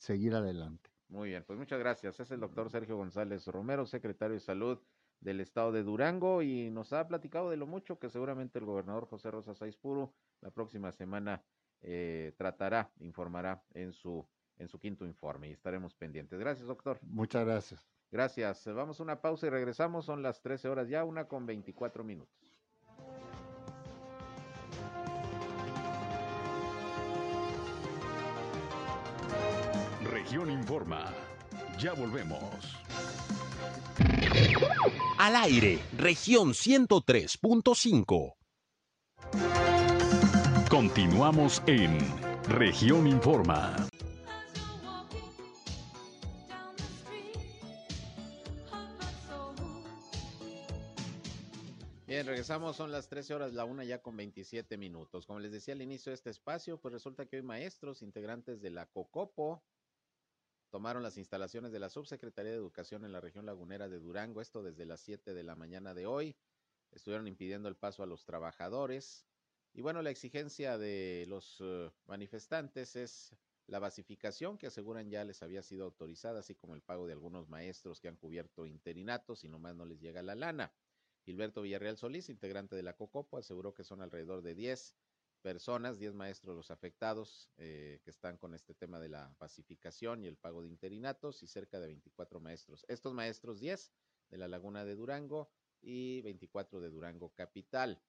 seguir 0.00 0.34
adelante. 0.34 0.90
Muy 1.08 1.28
bien, 1.28 1.44
pues 1.46 1.58
muchas 1.58 1.78
gracias. 1.78 2.18
Es 2.20 2.30
el 2.30 2.40
doctor 2.40 2.70
Sergio 2.70 2.96
González 2.96 3.46
Romero, 3.46 3.86
secretario 3.86 4.34
de 4.34 4.40
Salud 4.40 4.78
del 5.20 5.40
estado 5.40 5.70
de 5.72 5.82
Durango 5.82 6.42
y 6.42 6.70
nos 6.70 6.92
ha 6.92 7.06
platicado 7.06 7.50
de 7.50 7.58
lo 7.58 7.66
mucho 7.66 7.98
que 7.98 8.08
seguramente 8.08 8.58
el 8.58 8.64
gobernador 8.64 9.06
José 9.06 9.30
Rosa 9.30 9.52
Puro 9.80 10.14
la 10.40 10.50
próxima 10.50 10.90
semana 10.92 11.42
eh, 11.82 12.32
tratará, 12.38 12.90
informará 13.00 13.62
en 13.74 13.92
su, 13.92 14.26
en 14.56 14.68
su 14.68 14.78
quinto 14.78 15.04
informe 15.04 15.48
y 15.48 15.52
estaremos 15.52 15.94
pendientes. 15.94 16.38
Gracias, 16.38 16.66
doctor. 16.66 16.98
Muchas 17.02 17.44
gracias. 17.44 17.86
Gracias. 18.10 18.64
Vamos 18.66 18.98
a 18.98 19.02
una 19.02 19.20
pausa 19.20 19.46
y 19.46 19.50
regresamos. 19.50 20.06
Son 20.06 20.22
las 20.22 20.40
13 20.40 20.68
horas 20.68 20.88
ya, 20.88 21.04
una 21.04 21.28
con 21.28 21.44
24 21.44 22.02
minutos. 22.02 22.49
Región 30.30 30.52
Informa. 30.52 31.12
Ya 31.76 31.92
volvemos. 31.92 32.78
Al 35.18 35.34
aire, 35.34 35.80
región 35.98 36.50
103.5. 36.50 38.36
Continuamos 40.70 41.60
en 41.66 41.98
región 42.46 43.08
Informa. 43.08 43.74
regresamos, 52.22 52.76
son 52.76 52.92
las 52.92 53.08
13 53.08 53.34
horas, 53.34 53.52
la 53.52 53.64
una 53.64 53.82
ya 53.82 54.00
con 54.02 54.16
27 54.16 54.76
minutos. 54.76 55.26
Como 55.26 55.40
les 55.40 55.50
decía 55.50 55.74
al 55.74 55.82
inicio 55.82 56.10
de 56.10 56.14
este 56.14 56.30
espacio, 56.30 56.80
pues 56.80 56.92
resulta 56.92 57.26
que 57.26 57.36
hoy 57.36 57.42
maestros, 57.42 58.02
integrantes 58.02 58.60
de 58.60 58.70
la 58.70 58.86
COCOPO, 58.86 59.64
tomaron 60.70 61.02
las 61.02 61.18
instalaciones 61.18 61.72
de 61.72 61.80
la 61.80 61.90
Subsecretaría 61.90 62.52
de 62.52 62.56
Educación 62.56 63.04
en 63.04 63.12
la 63.12 63.20
región 63.20 63.44
lagunera 63.44 63.88
de 63.88 63.98
Durango, 63.98 64.40
esto 64.40 64.62
desde 64.62 64.86
las 64.86 65.00
7 65.00 65.34
de 65.34 65.42
la 65.42 65.56
mañana 65.56 65.94
de 65.94 66.06
hoy. 66.06 66.36
Estuvieron 66.92 67.26
impidiendo 67.26 67.68
el 67.68 67.76
paso 67.76 68.02
a 68.02 68.06
los 68.06 68.24
trabajadores. 68.24 69.26
Y 69.72 69.82
bueno, 69.82 70.02
la 70.02 70.10
exigencia 70.10 70.78
de 70.78 71.26
los 71.28 71.58
eh, 71.60 71.90
manifestantes 72.06 72.96
es 72.96 73.36
la 73.66 73.78
basificación 73.78 74.58
que 74.58 74.66
aseguran 74.66 75.10
ya 75.10 75.24
les 75.24 75.42
había 75.42 75.62
sido 75.62 75.84
autorizada, 75.84 76.40
así 76.40 76.54
como 76.54 76.74
el 76.74 76.82
pago 76.82 77.06
de 77.06 77.12
algunos 77.12 77.48
maestros 77.48 78.00
que 78.00 78.08
han 78.08 78.16
cubierto 78.16 78.66
interinatos 78.66 79.44
y 79.44 79.48
nomás 79.48 79.76
no 79.76 79.84
les 79.84 80.00
llega 80.00 80.22
la 80.22 80.34
lana. 80.34 80.72
Gilberto 81.24 81.62
Villarreal 81.62 81.96
Solís, 81.96 82.28
integrante 82.30 82.74
de 82.74 82.82
la 82.82 82.96
COCOPO, 82.96 83.38
aseguró 83.38 83.74
que 83.74 83.84
son 83.84 84.02
alrededor 84.02 84.42
de 84.42 84.54
10 84.54 84.96
personas, 85.40 85.98
10 85.98 86.14
maestros 86.14 86.56
los 86.56 86.70
afectados 86.70 87.50
eh, 87.56 88.00
que 88.04 88.10
están 88.10 88.36
con 88.36 88.54
este 88.54 88.74
tema 88.74 89.00
de 89.00 89.08
la 89.08 89.34
pacificación 89.38 90.22
y 90.22 90.26
el 90.26 90.36
pago 90.36 90.62
de 90.62 90.68
interinatos 90.68 91.42
y 91.42 91.46
cerca 91.46 91.80
de 91.80 91.88
24 91.88 92.40
maestros. 92.40 92.84
Estos 92.88 93.14
maestros 93.14 93.60
10 93.60 93.92
de 94.30 94.38
la 94.38 94.48
Laguna 94.48 94.84
de 94.84 94.94
Durango 94.94 95.50
y 95.80 96.20
24 96.22 96.80
de 96.80 96.90
Durango 96.90 97.34
Capital. 97.34 98.02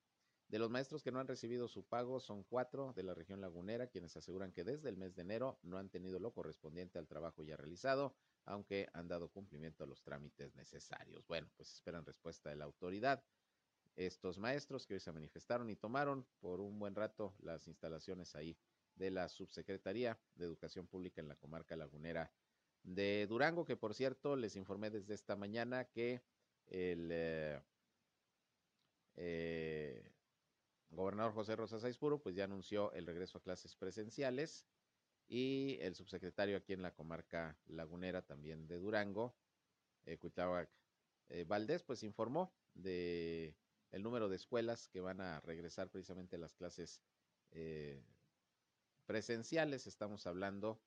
De 0.47 0.59
los 0.59 0.69
maestros 0.69 1.01
que 1.01 1.11
no 1.11 1.19
han 1.19 1.27
recibido 1.27 1.67
su 1.67 1.85
pago 1.85 2.19
son 2.19 2.43
cuatro 2.43 2.93
de 2.93 3.03
la 3.03 3.13
región 3.13 3.39
lagunera, 3.39 3.87
quienes 3.87 4.17
aseguran 4.17 4.51
que 4.51 4.65
desde 4.65 4.89
el 4.89 4.97
mes 4.97 5.15
de 5.15 5.21
enero 5.21 5.59
no 5.63 5.77
han 5.77 5.89
tenido 5.89 6.19
lo 6.19 6.33
correspondiente 6.33 6.99
al 6.99 7.07
trabajo 7.07 7.43
ya 7.43 7.55
realizado 7.55 8.15
aunque 8.45 8.87
han 8.93 9.07
dado 9.07 9.29
cumplimiento 9.29 9.83
a 9.83 9.87
los 9.87 10.03
trámites 10.03 10.55
necesarios. 10.55 11.25
Bueno, 11.27 11.49
pues 11.55 11.73
esperan 11.73 12.05
respuesta 12.05 12.49
de 12.49 12.55
la 12.55 12.65
autoridad. 12.65 13.23
Estos 13.95 14.37
maestros 14.37 14.87
que 14.87 14.95
hoy 14.95 14.99
se 14.99 15.11
manifestaron 15.11 15.69
y 15.69 15.75
tomaron 15.75 16.25
por 16.39 16.61
un 16.61 16.79
buen 16.79 16.95
rato 16.95 17.35
las 17.39 17.67
instalaciones 17.67 18.35
ahí 18.35 18.57
de 18.95 19.11
la 19.11 19.27
Subsecretaría 19.29 20.19
de 20.35 20.45
Educación 20.45 20.87
Pública 20.87 21.21
en 21.21 21.27
la 21.27 21.35
comarca 21.35 21.75
lagunera 21.75 22.31
de 22.83 23.27
Durango, 23.27 23.65
que 23.65 23.75
por 23.75 23.93
cierto 23.93 24.35
les 24.35 24.55
informé 24.55 24.89
desde 24.89 25.13
esta 25.13 25.35
mañana 25.35 25.85
que 25.85 26.23
el 26.67 27.09
eh, 27.11 27.61
eh, 29.15 30.11
gobernador 30.89 31.33
José 31.33 31.55
Rosa 31.55 31.79
Saizpuro 31.79 32.21
pues 32.21 32.35
ya 32.35 32.45
anunció 32.45 32.91
el 32.93 33.05
regreso 33.05 33.37
a 33.37 33.41
clases 33.41 33.75
presenciales 33.75 34.65
y 35.27 35.77
el 35.79 35.95
subsecretario 35.95 36.57
aquí 36.57 36.73
en 36.73 36.81
la 36.81 36.93
comarca 36.93 37.57
lagunera 37.67 38.21
también 38.21 38.67
de 38.67 38.77
Durango, 38.79 39.33
eh, 40.05 40.19
eh, 41.29 41.45
Valdés, 41.47 41.83
pues 41.83 42.03
informó 42.03 42.53
de 42.73 43.55
el 43.91 44.03
número 44.03 44.29
de 44.29 44.35
escuelas 44.35 44.87
que 44.89 45.01
van 45.01 45.21
a 45.21 45.39
regresar 45.41 45.89
precisamente 45.89 46.35
a 46.35 46.39
las 46.39 46.53
clases 46.53 47.01
eh, 47.51 48.01
presenciales. 49.05 49.87
Estamos 49.87 50.25
hablando 50.27 50.79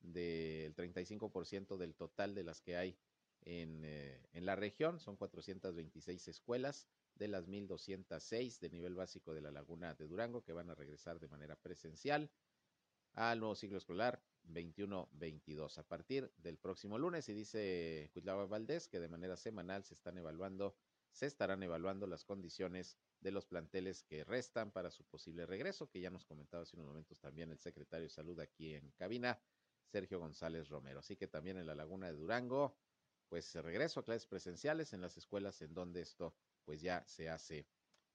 del 0.00 0.74
35% 0.74 1.76
del 1.76 1.94
total 1.94 2.34
de 2.34 2.44
las 2.44 2.60
que 2.60 2.76
hay 2.76 2.96
en, 3.42 3.82
eh, 3.84 4.20
en, 4.32 4.46
la 4.46 4.56
región. 4.56 5.00
Son 5.00 5.16
426 5.16 6.28
escuelas 6.28 6.88
de 7.16 7.28
las 7.28 7.48
1.206 7.48 8.58
de 8.60 8.70
nivel 8.70 8.94
básico 8.94 9.34
de 9.34 9.40
la 9.40 9.50
Laguna 9.50 9.94
de 9.94 10.06
Durango 10.06 10.42
que 10.42 10.52
van 10.52 10.70
a 10.70 10.74
regresar 10.74 11.18
de 11.20 11.28
manera 11.28 11.56
presencial 11.56 12.30
al 13.14 13.40
nuevo 13.40 13.54
ciclo 13.54 13.78
escolar 13.78 14.22
21-22 14.48 15.78
a 15.78 15.82
partir 15.82 16.32
del 16.38 16.58
próximo 16.58 16.98
lunes. 16.98 17.28
Y 17.28 17.34
dice 17.34 18.10
Cuitlava 18.12 18.46
Valdés 18.46 18.88
que 18.88 19.00
de 19.00 19.08
manera 19.08 19.36
semanal 19.36 19.84
se 19.84 19.94
están 19.94 20.18
evaluando, 20.18 20.76
se 21.12 21.26
estarán 21.26 21.62
evaluando 21.62 22.06
las 22.06 22.24
condiciones 22.24 22.98
de 23.20 23.30
los 23.30 23.46
planteles 23.46 24.02
que 24.02 24.24
restan 24.24 24.72
para 24.72 24.90
su 24.90 25.04
posible 25.04 25.46
regreso, 25.46 25.88
que 25.88 26.00
ya 26.00 26.10
nos 26.10 26.24
comentaba 26.24 26.62
hace 26.62 26.76
unos 26.76 26.88
momentos 26.88 27.20
también 27.20 27.50
el 27.50 27.58
secretario 27.58 28.04
de 28.04 28.10
Salud 28.10 28.38
aquí 28.40 28.74
en 28.74 28.90
cabina, 28.92 29.40
Sergio 29.86 30.18
González 30.18 30.68
Romero. 30.68 31.00
Así 31.00 31.16
que 31.16 31.28
también 31.28 31.58
en 31.58 31.66
la 31.66 31.74
Laguna 31.74 32.06
de 32.06 32.14
Durango, 32.14 32.76
pues 33.28 33.54
regreso 33.54 34.00
a 34.00 34.04
clases 34.04 34.26
presenciales 34.26 34.92
en 34.92 35.00
las 35.00 35.16
escuelas 35.16 35.60
en 35.62 35.74
donde 35.74 36.00
esto 36.00 36.34
pues 36.64 36.80
ya 36.80 37.04
se 37.06 37.28
hace 37.28 37.66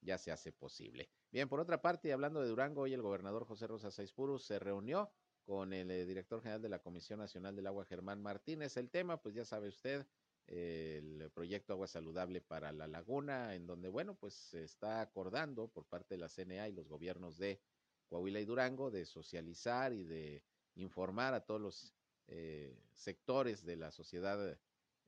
ya 0.01 0.17
se 0.17 0.31
hace 0.31 0.51
posible. 0.51 1.09
Bien, 1.31 1.49
por 1.49 1.59
otra 1.59 1.81
parte, 1.81 2.13
hablando 2.13 2.41
de 2.41 2.47
Durango, 2.47 2.81
hoy 2.81 2.93
el 2.93 3.01
gobernador 3.01 3.45
José 3.45 3.67
Rosa 3.67 3.91
Saizpuru 3.91 4.37
se 4.39 4.59
reunió 4.59 5.11
con 5.43 5.73
el 5.73 5.89
eh, 5.91 6.05
director 6.05 6.41
general 6.41 6.61
de 6.61 6.69
la 6.69 6.79
Comisión 6.79 7.19
Nacional 7.19 7.55
del 7.55 7.67
Agua, 7.67 7.85
Germán 7.85 8.21
Martínez. 8.21 8.77
El 8.77 8.89
tema, 8.89 9.21
pues 9.21 9.33
ya 9.33 9.45
sabe 9.45 9.69
usted, 9.69 10.05
el 10.47 11.29
proyecto 11.33 11.73
Agua 11.73 11.87
Saludable 11.87 12.41
para 12.41 12.71
la 12.71 12.87
Laguna, 12.87 13.53
en 13.53 13.67
donde, 13.67 13.89
bueno, 13.89 14.15
pues 14.15 14.33
se 14.33 14.63
está 14.63 15.01
acordando 15.01 15.67
por 15.67 15.85
parte 15.85 16.15
de 16.15 16.19
la 16.19 16.29
CNA 16.29 16.69
y 16.69 16.73
los 16.73 16.87
gobiernos 16.87 17.37
de 17.37 17.59
Coahuila 18.07 18.39
y 18.39 18.45
Durango 18.45 18.89
de 18.89 19.05
socializar 19.05 19.91
y 19.91 20.03
de 20.03 20.43
informar 20.75 21.33
a 21.33 21.45
todos 21.45 21.59
los 21.59 21.93
eh, 22.27 22.77
sectores 22.93 23.65
de 23.65 23.75
la 23.75 23.91
sociedad 23.91 24.57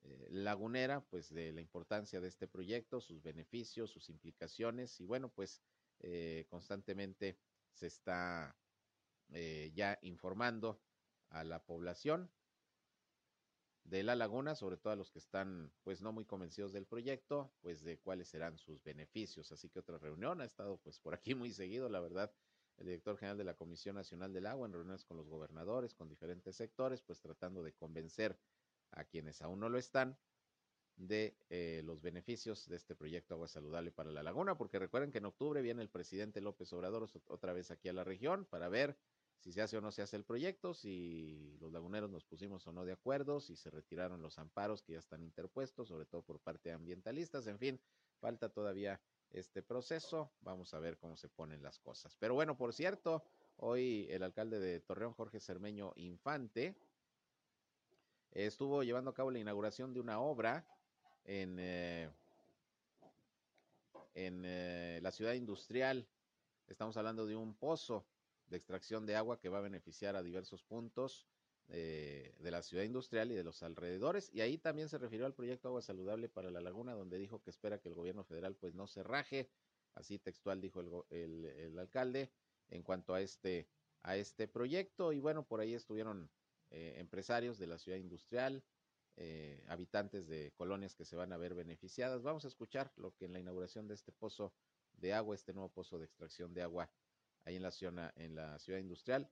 eh, 0.02 0.28
lagunera, 0.32 1.02
pues 1.06 1.34
de 1.34 1.54
la 1.54 1.62
importancia 1.62 2.20
de 2.20 2.28
este 2.28 2.48
proyecto, 2.48 3.00
sus 3.00 3.22
beneficios, 3.22 3.92
sus 3.92 4.10
implicaciones 4.10 5.00
y 5.00 5.06
bueno, 5.06 5.30
pues 5.30 5.62
eh, 6.00 6.46
constantemente 6.50 7.38
se 7.72 7.88
está 7.88 8.56
ya 9.76 10.00
informando 10.02 10.82
a 11.30 11.44
la 11.44 11.64
población 11.64 12.32
de 13.84 14.04
la 14.04 14.16
laguna, 14.16 14.56
sobre 14.56 14.78
todo 14.78 14.94
a 14.94 14.96
los 14.96 15.12
que 15.12 15.20
están 15.20 15.72
pues 15.84 16.02
no 16.02 16.12
muy 16.12 16.26
convencidos 16.26 16.74
del 16.74 16.86
proyecto, 16.86 17.52
pues 17.62 17.84
de 17.84 17.98
cuáles 17.98 18.28
serán 18.28 18.58
sus 18.58 18.84
beneficios. 18.84 19.52
Así 19.52 19.70
que 19.70 19.80
otra 19.80 19.98
reunión 19.98 20.42
ha 20.42 20.46
estado 20.46 20.78
pues 20.78 21.00
por 21.00 21.14
aquí 21.14 21.36
muy 21.36 21.52
seguido, 21.52 21.90
la 21.90 22.00
verdad, 22.00 22.32
el 22.78 22.86
director 22.86 23.18
general 23.18 23.38
de 23.38 23.44
la 23.44 23.56
Comisión 23.56 23.96
Nacional 23.96 24.32
del 24.32 24.46
Agua 24.46 24.68
en 24.68 24.74
reuniones 24.74 25.06
con 25.06 25.18
los 25.18 25.28
gobernadores, 25.28 25.94
con 25.94 26.08
diferentes 26.08 26.56
sectores, 26.56 27.02
pues 27.02 27.20
tratando 27.20 27.64
de 27.64 27.74
convencer 27.74 28.40
a 28.92 29.04
quienes 29.04 29.42
aún 29.42 29.60
no 29.60 29.70
lo 29.70 29.78
están 29.78 30.18
de 30.96 31.38
eh, 31.50 31.82
los 31.86 32.02
beneficios 32.02 32.68
de 32.68 32.76
este 32.76 32.96
proyecto 32.96 33.34
Agua 33.34 33.48
Saludable 33.48 33.92
para 33.92 34.12
la 34.12 34.22
Laguna, 34.22 34.58
porque 34.58 34.80
recuerden 34.80 35.12
que 35.12 35.20
en 35.20 35.26
octubre 35.26 35.62
viene 35.62 35.82
el 35.82 35.90
presidente 35.90 36.42
López 36.42 36.72
Obrador 36.74 37.10
otra 37.28 37.54
vez 37.54 37.72
aquí 37.72 37.88
a 37.88 37.94
la 37.94 38.04
región 38.04 38.46
para 38.46 38.68
ver 38.68 38.98
si 39.40 39.54
se 39.54 39.62
hace 39.62 39.78
o 39.78 39.82
no 39.82 39.92
se 39.92 40.02
hace 40.02 40.18
el 40.18 40.26
proyecto, 40.26 40.74
si 40.74 41.58
los 41.62 41.72
laguneros 41.72 42.10
nos 42.10 42.26
pusimos 42.26 42.68
o 42.68 42.74
no 42.74 42.84
de 42.84 42.92
acuerdo, 42.92 43.40
si 43.40 43.56
se 43.56 43.70
retiraron 43.70 44.22
los 44.22 44.38
amparos 44.38 44.82
que 44.82 44.94
ya 44.94 45.00
están 45.00 45.24
interpuestos, 45.24 45.88
sobre 45.88 46.06
todo 46.06 46.22
por 46.22 46.40
parte 46.40 46.70
de 46.70 46.76
ambientalistas, 46.76 47.48
en 47.48 47.58
fin, 47.58 47.80
falta 48.20 48.50
todavía 48.50 49.00
este 49.32 49.62
proceso, 49.62 50.32
vamos 50.42 50.74
a 50.74 50.80
ver 50.80 50.98
cómo 50.98 51.16
se 51.16 51.30
ponen 51.30 51.64
las 51.64 51.80
cosas. 51.80 52.18
Pero 52.18 52.34
bueno, 52.34 52.58
por 52.58 52.74
cierto, 52.74 53.24
hoy 53.58 54.08
el 54.10 54.24
alcalde 54.24 54.60
de 54.60 54.82
Torreón, 54.82 55.14
Jorge 55.14 55.40
Cermeño 55.40 55.94
Infante, 55.96 56.76
estuvo 58.32 58.84
llevando 58.84 59.12
a 59.12 59.14
cabo 59.14 59.32
la 59.32 59.40
inauguración 59.40 59.94
de 59.94 60.02
una 60.02 60.20
obra 60.20 60.66
en, 61.24 61.58
eh, 61.60 62.10
en 64.16 64.44
eh, 64.46 65.00
la 65.02 65.12
ciudad 65.12 65.34
industrial. 65.34 66.06
Estamos 66.68 66.98
hablando 66.98 67.26
de 67.26 67.36
un 67.36 67.54
pozo 67.54 68.06
de 68.50 68.58
extracción 68.58 69.06
de 69.06 69.16
agua 69.16 69.40
que 69.40 69.50
va 69.50 69.60
a 69.60 69.62
beneficiar 69.62 70.16
a 70.16 70.24
diversos 70.24 70.64
puntos 70.64 71.28
eh, 71.72 72.34
de 72.40 72.50
la 72.50 72.64
ciudad 72.64 72.84
industrial 72.84 73.32
y 73.32 73.36
de 73.36 73.44
los 73.44 73.62
alrededores. 73.62 74.34
Y 74.34 74.42
ahí 74.42 74.58
también 74.58 74.90
se 74.90 74.98
refirió 74.98 75.28
al 75.28 75.36
proyecto 75.36 75.68
Agua 75.68 75.84
Saludable 75.84 76.28
para 76.28 76.50
la 76.50 76.62
Laguna, 76.62 76.94
donde 76.94 77.20
dijo 77.20 77.44
que 77.44 77.52
espera 77.52 77.80
que 77.80 77.90
el 77.90 77.96
gobierno 77.96 78.24
federal 78.24 78.56
pues 78.56 78.74
no 78.74 78.88
se 78.88 79.04
raje, 79.04 79.50
así 79.94 80.18
textual 80.18 80.62
dijo 80.62 81.06
el, 81.12 81.46
el, 81.46 81.78
alcalde, 81.78 82.32
en 82.70 82.82
cuanto 82.82 83.14
a 83.14 83.22
este, 83.22 83.68
a 84.02 84.18
este 84.18 84.48
proyecto. 84.48 85.14
Y 85.14 85.20
bueno, 85.20 85.46
por 85.46 85.60
ahí 85.60 85.76
estuvieron 85.76 86.32
eh, 86.72 86.96
empresarios 86.98 87.60
de 87.60 87.68
la 87.68 87.78
ciudad 87.78 88.00
industrial, 88.00 88.64
eh, 89.18 89.64
habitantes 89.68 90.28
de 90.28 90.52
colonias 90.56 90.96
que 90.96 91.06
se 91.06 91.16
van 91.16 91.34
a 91.34 91.38
ver 91.38 91.54
beneficiadas. 91.54 92.24
Vamos 92.24 92.46
a 92.46 92.48
escuchar 92.48 92.92
lo 92.96 93.14
que 93.16 93.26
en 93.26 93.34
la 93.34 93.40
inauguración 93.40 93.88
de 93.88 93.94
este 93.94 94.12
pozo 94.12 94.54
de 94.94 95.14
agua, 95.14 95.36
este 95.36 95.54
nuevo 95.54 95.70
pozo 95.70 96.00
de 96.00 96.06
extracción 96.06 96.52
de 96.54 96.64
agua 96.64 96.90
ahí 97.50 97.58
en 97.58 97.64
la, 97.64 98.14
en 98.16 98.36
la 98.36 98.60
ciudad 98.60 98.80
industrial, 98.80 99.30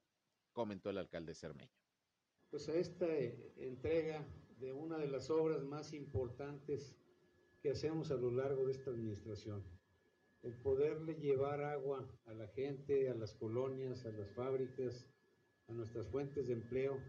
comentó 0.52 0.90
el 0.90 0.98
alcalde 0.98 1.36
Cermeño. 1.36 1.72
Pues 2.50 2.68
a 2.70 2.74
esta 2.74 3.06
eh, 3.08 3.54
entrega 3.58 4.26
de 4.60 4.74
una 4.74 4.98
de 4.98 5.08
las 5.08 5.30
obras 5.30 5.64
más 5.64 5.94
importantes 5.94 6.96
que 7.62 7.72
hacemos 7.72 8.12
a 8.12 8.16
lo 8.16 8.32
largo 8.32 8.66
de 8.66 8.72
esta 8.72 8.90
administración, 8.90 9.64
el 10.44 10.54
poderle 10.54 11.16
llevar 11.16 11.62
agua 11.62 12.08
a 12.26 12.34
la 12.34 12.48
gente, 12.48 13.10
a 13.10 13.16
las 13.16 13.34
colonias, 13.34 14.06
a 14.06 14.12
las 14.12 14.32
fábricas, 14.32 15.06
a 15.68 15.74
nuestras 15.74 16.08
fuentes 16.08 16.48
de 16.48 16.54
empleo, 16.54 17.00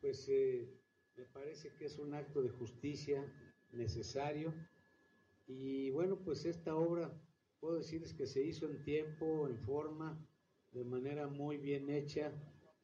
pues 0.00 0.28
eh, 0.28 0.68
me 1.16 1.24
parece 1.24 1.74
que 1.74 1.86
es 1.86 1.98
un 1.98 2.14
acto 2.14 2.42
de 2.42 2.50
justicia 2.50 3.24
necesario. 3.72 4.54
Y 5.46 5.90
bueno, 5.90 6.16
pues 6.16 6.44
esta 6.44 6.74
obra, 6.76 7.12
puedo 7.58 7.76
decirles 7.76 8.14
que 8.14 8.26
se 8.26 8.42
hizo 8.42 8.66
en 8.66 8.82
tiempo, 8.84 9.48
en 9.48 9.58
forma, 9.58 10.18
de 10.72 10.84
manera 10.84 11.28
muy 11.28 11.56
bien 11.56 11.90
hecha. 11.90 12.32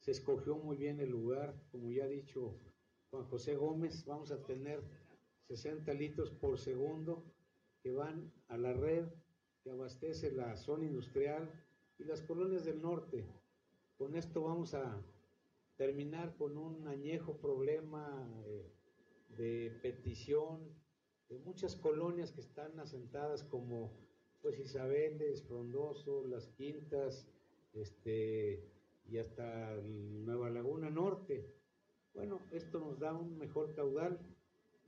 Se 0.00 0.10
escogió 0.10 0.56
muy 0.56 0.76
bien 0.76 1.00
el 1.00 1.10
lugar, 1.10 1.54
como 1.70 1.90
ya 1.90 2.04
ha 2.04 2.08
dicho 2.08 2.58
Juan 3.10 3.24
José 3.24 3.56
Gómez, 3.56 4.04
vamos 4.04 4.30
a 4.30 4.42
tener 4.44 4.82
60 5.48 5.92
litros 5.94 6.30
por 6.30 6.58
segundo 6.58 7.24
que 7.82 7.92
van 7.92 8.32
a 8.48 8.56
la 8.56 8.72
red 8.72 9.06
que 9.62 9.70
abastece 9.70 10.32
la 10.32 10.56
zona 10.56 10.86
industrial 10.86 11.50
y 11.98 12.04
las 12.04 12.22
colonias 12.22 12.64
del 12.64 12.82
norte. 12.82 13.26
Con 13.96 14.16
esto 14.16 14.42
vamos 14.42 14.74
a 14.74 15.02
terminar 15.76 16.36
con 16.36 16.56
un 16.56 16.86
añejo 16.88 17.38
problema 17.38 18.28
eh, 18.46 18.72
de 19.36 19.78
petición 19.82 20.74
de 21.28 21.38
muchas 21.38 21.76
colonias 21.76 22.32
que 22.32 22.40
están 22.40 22.78
asentadas 22.78 23.42
como 23.44 23.92
pues 24.40 24.58
Isabeles, 24.58 25.42
Frondoso, 25.42 26.24
Las 26.26 26.48
Quintas, 26.48 27.28
este, 27.76 28.64
y 29.08 29.18
hasta 29.18 29.76
Nueva 29.82 30.50
Laguna 30.50 30.90
Norte. 30.90 31.54
Bueno, 32.14 32.40
esto 32.50 32.80
nos 32.80 32.98
da 32.98 33.12
un 33.12 33.38
mejor 33.38 33.74
caudal 33.74 34.18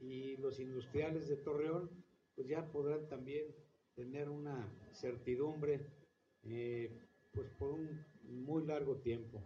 y 0.01 0.37
los 0.39 0.59
industriales 0.61 1.29
de 1.29 1.37
Torreón 1.37 1.91
pues 2.35 2.49
ya 2.49 2.71
podrán 2.71 3.09
también 3.09 3.55
tener 3.95 4.29
una 4.29 4.73
certidumbre 4.93 5.87
eh, 6.45 6.91
pues 7.33 7.51
por 7.59 7.73
un 7.73 8.05
muy 8.23 8.65
largo 8.65 8.97
tiempo. 8.97 9.43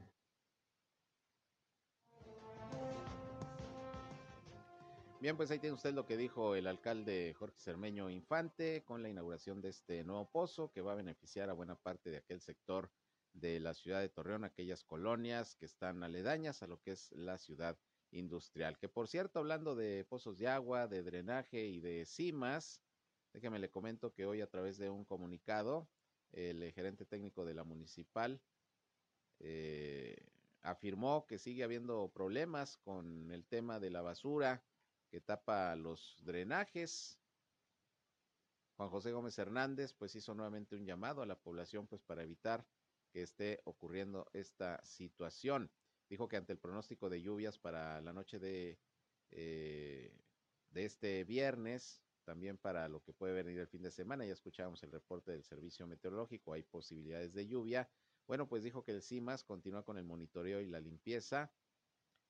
Bien, 5.20 5.36
pues 5.36 5.50
ahí 5.52 5.60
tiene 5.60 5.74
usted 5.74 5.94
lo 5.94 6.04
que 6.04 6.16
dijo 6.16 6.56
el 6.56 6.66
alcalde 6.66 7.32
Jorge 7.38 7.58
Cermeño 7.60 8.10
Infante 8.10 8.82
con 8.84 9.02
la 9.02 9.08
inauguración 9.08 9.60
de 9.60 9.68
este 9.68 10.02
nuevo 10.02 10.28
pozo 10.28 10.72
que 10.72 10.80
va 10.80 10.92
a 10.92 10.96
beneficiar 10.96 11.48
a 11.48 11.52
buena 11.52 11.76
parte 11.76 12.10
de 12.10 12.16
aquel 12.16 12.40
sector 12.40 12.90
de 13.32 13.60
la 13.60 13.74
ciudad 13.74 14.00
de 14.00 14.08
Torreón, 14.08 14.44
aquellas 14.44 14.84
colonias 14.84 15.56
que 15.56 15.66
están 15.66 16.02
aledañas 16.02 16.62
a 16.62 16.66
lo 16.66 16.80
que 16.80 16.92
es 16.92 17.10
la 17.12 17.38
ciudad 17.38 17.78
industrial. 18.10 18.78
Que 18.78 18.88
por 18.88 19.08
cierto, 19.08 19.38
hablando 19.38 19.74
de 19.74 20.04
pozos 20.04 20.38
de 20.38 20.48
agua, 20.48 20.86
de 20.86 21.02
drenaje 21.02 21.66
y 21.66 21.80
de 21.80 22.04
cimas, 22.04 22.82
déjeme 23.32 23.58
le 23.58 23.70
comento 23.70 24.12
que 24.12 24.26
hoy 24.26 24.40
a 24.40 24.50
través 24.50 24.78
de 24.78 24.90
un 24.90 25.04
comunicado, 25.04 25.88
el 26.32 26.72
gerente 26.72 27.04
técnico 27.04 27.44
de 27.44 27.54
la 27.54 27.64
municipal 27.64 28.40
eh, 29.40 30.16
afirmó 30.62 31.26
que 31.26 31.38
sigue 31.38 31.64
habiendo 31.64 32.08
problemas 32.08 32.78
con 32.78 33.30
el 33.30 33.44
tema 33.44 33.80
de 33.80 33.90
la 33.90 34.02
basura 34.02 34.62
que 35.10 35.20
tapa 35.20 35.74
los 35.76 36.16
drenajes. 36.22 37.18
Juan 38.76 38.88
José 38.88 39.12
Gómez 39.12 39.38
Hernández 39.38 39.92
pues 39.92 40.14
hizo 40.14 40.34
nuevamente 40.34 40.76
un 40.76 40.86
llamado 40.86 41.22
a 41.22 41.26
la 41.26 41.36
población 41.36 41.86
pues 41.86 42.02
para 42.02 42.22
evitar 42.22 42.64
que 43.12 43.22
esté 43.22 43.60
ocurriendo 43.64 44.28
esta 44.32 44.84
situación. 44.84 45.70
Dijo 46.08 46.28
que 46.28 46.36
ante 46.36 46.52
el 46.52 46.58
pronóstico 46.58 47.08
de 47.08 47.22
lluvias 47.22 47.58
para 47.58 48.00
la 48.00 48.12
noche 48.12 48.38
de, 48.38 48.78
eh, 49.30 50.12
de 50.70 50.84
este 50.84 51.24
viernes, 51.24 52.02
también 52.24 52.58
para 52.58 52.88
lo 52.88 53.02
que 53.02 53.12
puede 53.12 53.34
venir 53.34 53.58
el 53.58 53.68
fin 53.68 53.82
de 53.82 53.90
semana, 53.90 54.24
ya 54.24 54.32
escuchábamos 54.32 54.82
el 54.82 54.92
reporte 54.92 55.32
del 55.32 55.44
servicio 55.44 55.86
meteorológico, 55.86 56.52
hay 56.52 56.62
posibilidades 56.62 57.32
de 57.32 57.46
lluvia. 57.46 57.88
Bueno, 58.26 58.48
pues 58.48 58.62
dijo 58.62 58.84
que 58.84 58.92
el 58.92 59.02
CIMAS 59.02 59.44
continúa 59.44 59.84
con 59.84 59.98
el 59.98 60.04
monitoreo 60.04 60.60
y 60.60 60.66
la 60.66 60.80
limpieza 60.80 61.52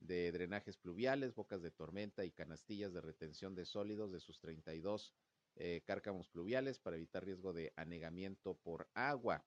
de 0.00 0.32
drenajes 0.32 0.76
pluviales, 0.76 1.34
bocas 1.34 1.62
de 1.62 1.70
tormenta 1.70 2.24
y 2.24 2.32
canastillas 2.32 2.92
de 2.92 3.00
retención 3.00 3.54
de 3.54 3.64
sólidos 3.64 4.10
de 4.10 4.20
sus 4.20 4.40
32 4.40 5.14
eh, 5.56 5.82
cárcamos 5.84 6.28
pluviales 6.28 6.78
para 6.78 6.96
evitar 6.96 7.24
riesgo 7.24 7.52
de 7.52 7.72
anegamiento 7.76 8.56
por 8.56 8.88
agua. 8.94 9.44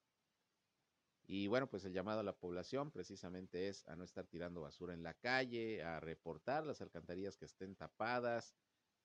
Y 1.28 1.48
bueno, 1.48 1.68
pues 1.68 1.84
el 1.86 1.94
llamado 1.94 2.20
a 2.20 2.24
la 2.24 2.38
población 2.38 2.92
precisamente 2.92 3.68
es 3.68 3.88
a 3.88 3.96
no 3.96 4.04
estar 4.04 4.28
tirando 4.28 4.62
basura 4.62 4.94
en 4.94 5.02
la 5.02 5.16
calle, 5.16 5.82
a 5.84 6.00
reportar 6.00 6.66
las 6.66 6.82
alcantarillas 6.82 7.38
que 7.38 7.46
estén 7.46 7.76
tapadas 7.76 8.56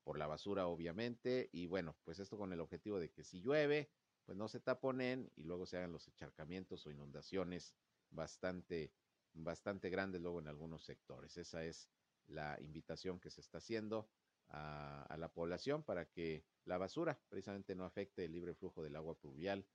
por 0.03 0.17
la 0.19 0.27
basura, 0.27 0.67
obviamente. 0.67 1.49
Y 1.51 1.65
bueno, 1.65 1.97
pues 2.03 2.19
esto 2.19 2.37
con 2.37 2.53
el 2.53 2.59
objetivo 2.59 2.99
de 2.99 3.11
que 3.11 3.23
si 3.23 3.41
llueve, 3.41 3.91
pues 4.25 4.37
no 4.37 4.47
se 4.47 4.59
taponen 4.59 5.31
y 5.35 5.43
luego 5.43 5.65
se 5.65 5.77
hagan 5.77 5.91
los 5.91 6.07
encharcamientos 6.07 6.85
o 6.85 6.91
inundaciones 6.91 7.75
bastante, 8.11 8.93
bastante 9.33 9.89
grandes 9.89 10.21
luego 10.21 10.39
en 10.39 10.47
algunos 10.47 10.83
sectores. 10.83 11.37
Esa 11.37 11.63
es 11.65 11.89
la 12.27 12.59
invitación 12.61 13.19
que 13.19 13.31
se 13.31 13.41
está 13.41 13.57
haciendo 13.57 14.11
a, 14.47 15.03
a 15.03 15.17
la 15.17 15.33
población 15.33 15.83
para 15.83 16.05
que 16.05 16.45
la 16.65 16.77
basura 16.77 17.19
precisamente 17.29 17.73
no 17.73 17.83
afecte 17.83 18.25
el 18.25 18.31
libre 18.31 18.53
flujo 18.53 18.83
del 18.83 18.95
agua 18.95 19.17
pluvial 19.17 19.65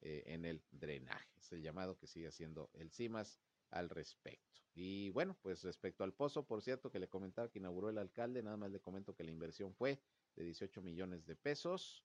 eh, 0.00 0.24
en 0.26 0.44
el 0.44 0.62
drenaje. 0.70 1.38
Es 1.38 1.52
el 1.52 1.62
llamado 1.62 1.96
que 1.96 2.06
sigue 2.06 2.28
haciendo 2.28 2.70
el 2.74 2.90
CIMAS 2.90 3.40
al 3.70 3.88
respecto. 3.88 4.62
Y 4.74 5.10
bueno, 5.10 5.36
pues 5.42 5.62
respecto 5.62 6.04
al 6.04 6.12
pozo, 6.12 6.46
por 6.46 6.60
cierto, 6.60 6.90
que 6.90 6.98
le 6.98 7.08
comentaba 7.08 7.50
que 7.50 7.58
inauguró 7.58 7.88
el 7.88 7.98
alcalde, 7.98 8.42
nada 8.42 8.58
más 8.58 8.70
le 8.70 8.80
comento 8.80 9.14
que 9.14 9.24
la 9.24 9.30
inversión 9.30 9.74
fue 9.74 9.98
de 10.34 10.44
18 10.44 10.82
millones 10.82 11.24
de 11.24 11.34
pesos 11.34 12.04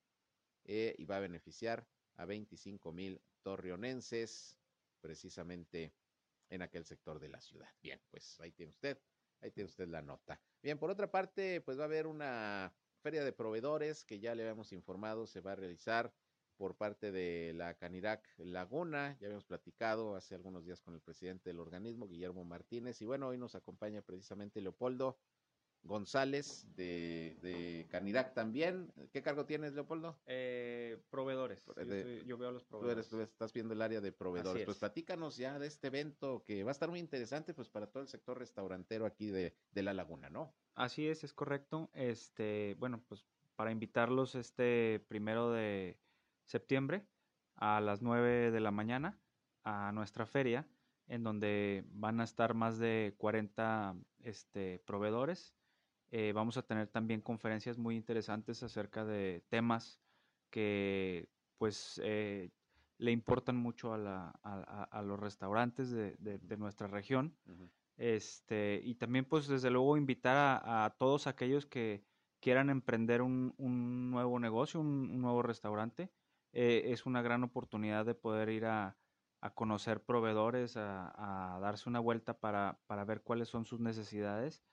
eh, 0.64 0.96
y 0.98 1.06
va 1.06 1.18
a 1.18 1.20
beneficiar 1.20 1.86
a 2.16 2.26
25 2.26 2.94
mil 2.94 3.22
torreonenses, 3.42 4.58
precisamente 5.02 5.94
en 6.50 6.62
aquel 6.62 6.86
sector 6.86 7.20
de 7.20 7.30
la 7.30 7.42
ciudad. 7.42 7.70
Bien, 7.82 8.00
pues 8.10 8.40
ahí 8.40 8.52
tiene 8.52 8.72
usted, 8.72 8.98
ahí 9.42 9.52
tiene 9.52 9.70
usted 9.70 9.88
la 9.88 10.02
nota. 10.02 10.40
Bien, 10.62 10.78
por 10.78 10.90
otra 10.90 11.12
parte, 11.12 11.62
pues 11.62 11.78
va 11.78 11.84
a 11.84 11.86
haber 11.86 12.08
una 12.08 12.74
feria 13.02 13.24
de 13.24 13.34
proveedores 13.34 14.06
que 14.06 14.20
ya 14.20 14.36
le 14.36 14.44
habíamos 14.44 14.72
informado, 14.72 15.26
se 15.28 15.42
va 15.42 15.54
a 15.54 15.56
realizar 15.56 16.14
por 16.62 16.76
parte 16.78 17.12
de 17.12 17.54
la 17.56 17.74
Canirac 17.74 18.24
Laguna. 18.38 19.18
Ya 19.20 19.26
habíamos 19.26 19.46
platicado 19.46 20.16
hace 20.16 20.36
algunos 20.36 20.64
días 20.64 20.80
con 20.80 20.94
el 20.94 21.02
presidente 21.02 21.50
del 21.50 21.60
organismo, 21.60 22.08
Guillermo 22.08 22.46
Martínez. 22.46 23.02
Y 23.02 23.06
bueno, 23.06 23.30
hoy 23.30 23.40
nos 23.40 23.56
acompaña 23.56 24.04
precisamente 24.04 24.62
Leopoldo 24.62 25.18
González 25.82 26.68
de, 26.76 27.36
de 27.42 27.88
Canirac 27.90 28.36
también. 28.36 28.94
¿Qué 29.12 29.24
cargo 29.24 29.48
tienes, 29.48 29.74
Leopoldo? 29.74 30.22
Eh, 30.28 31.02
proveedores. 31.10 31.64
De- 31.66 31.84
yo, 31.84 32.04
soy- 32.04 32.26
yo 32.28 32.38
veo 32.38 32.50
a 32.50 32.52
los 32.52 32.66
Tú, 32.66 32.70
proveedores. 32.78 33.08
eres, 33.08 33.10
tú 33.10 33.22
estás 33.22 33.54
viendo 33.54 33.74
el 33.74 33.82
área 33.82 34.00
de 34.00 34.12
proveedores. 34.12 34.64
Pues 34.66 34.76
es. 34.78 34.80
platícanos 34.82 35.38
ya 35.38 35.58
de 35.58 35.66
este 35.66 35.88
evento 35.88 36.44
que 36.46 36.64
va 36.64 36.70
a 36.70 36.74
estar 36.74 36.92
muy 36.92 37.00
interesante 37.00 37.56
pues 37.56 37.70
para 37.70 37.88
todo 37.88 38.04
el 38.04 38.08
sector 38.08 38.38
restaurantero 38.38 39.08
aquí 39.08 39.32
de, 39.32 39.56
de 39.72 39.82
La 39.82 39.96
Laguna, 39.96 40.30
¿no? 40.30 40.54
Así 40.76 41.08
es, 41.08 41.24
es 41.24 41.34
correcto. 41.34 41.90
Este, 41.96 42.76
bueno, 42.78 43.04
pues 43.08 43.26
para 43.56 43.72
invitarlos 43.72 44.36
este 44.36 45.04
primero 45.08 45.52
de 45.52 45.98
septiembre 46.46 47.08
a 47.56 47.82
las 47.82 48.02
9 48.02 48.52
de 48.52 48.60
la 48.60 48.72
mañana 48.72 49.20
a 49.64 49.92
nuestra 49.94 50.26
feria, 50.26 50.68
en 51.08 51.24
donde 51.24 51.84
van 51.88 52.20
a 52.22 52.24
estar 52.24 52.54
más 52.54 52.78
de 52.80 53.16
40 53.18 53.96
este, 54.20 54.80
proveedores. 54.80 55.56
Eh, 56.12 56.34
vamos 56.34 56.58
a 56.58 56.64
tener 56.64 56.88
también 56.88 57.22
conferencias 57.22 57.78
muy 57.78 57.96
interesantes 57.96 58.64
acerca 58.64 59.06
de 59.06 59.44
temas 59.50 60.02
que 60.50 61.30
pues 61.58 62.02
eh, 62.04 62.52
le 62.98 63.12
importan 63.12 63.56
mucho 63.58 63.94
a, 63.94 63.98
la- 63.98 64.30
a- 64.44 65.02
los 65.02 65.20
restaurantes 65.20 65.92
de- 65.92 66.16
de- 66.20 66.38
de 66.40 66.58
nuestra 66.58 66.88
región. 66.88 67.36
Este, 67.98 68.82
y 68.84 68.96
también, 68.96 69.26
pues, 69.26 69.48
desde 69.48 69.70
luego, 69.70 69.98
invitar 69.98 70.36
a, 70.38 70.86
a 70.86 70.90
todos 70.98 71.28
aquellos 71.28 71.66
que 71.66 72.04
quieran 72.40 72.70
emprender 72.70 73.22
un, 73.22 73.54
un 73.58 74.10
nuevo 74.12 74.40
negocio, 74.40 74.80
un, 74.80 74.88
un 75.12 75.22
nuevo 75.22 75.42
restaurante. 75.44 76.10
Eh, 76.52 76.92
es 76.92 77.06
una 77.06 77.22
gran 77.22 77.44
oportunidad 77.44 78.06
de 78.06 78.16
poder 78.16 78.50
ir 78.50 78.66
a, 78.66 78.98
a 79.42 79.54
conocer 79.54 80.04
proveedores, 80.04 80.78
a, 80.78 81.56
a 81.56 81.60
darse 81.60 81.90
una 81.90 82.00
vuelta 82.00 82.40
para, 82.40 82.82
para 82.88 83.06
ver 83.06 83.24
cuáles 83.24 83.50
son 83.50 83.66
sus 83.66 83.80
necesidades. 83.80 84.64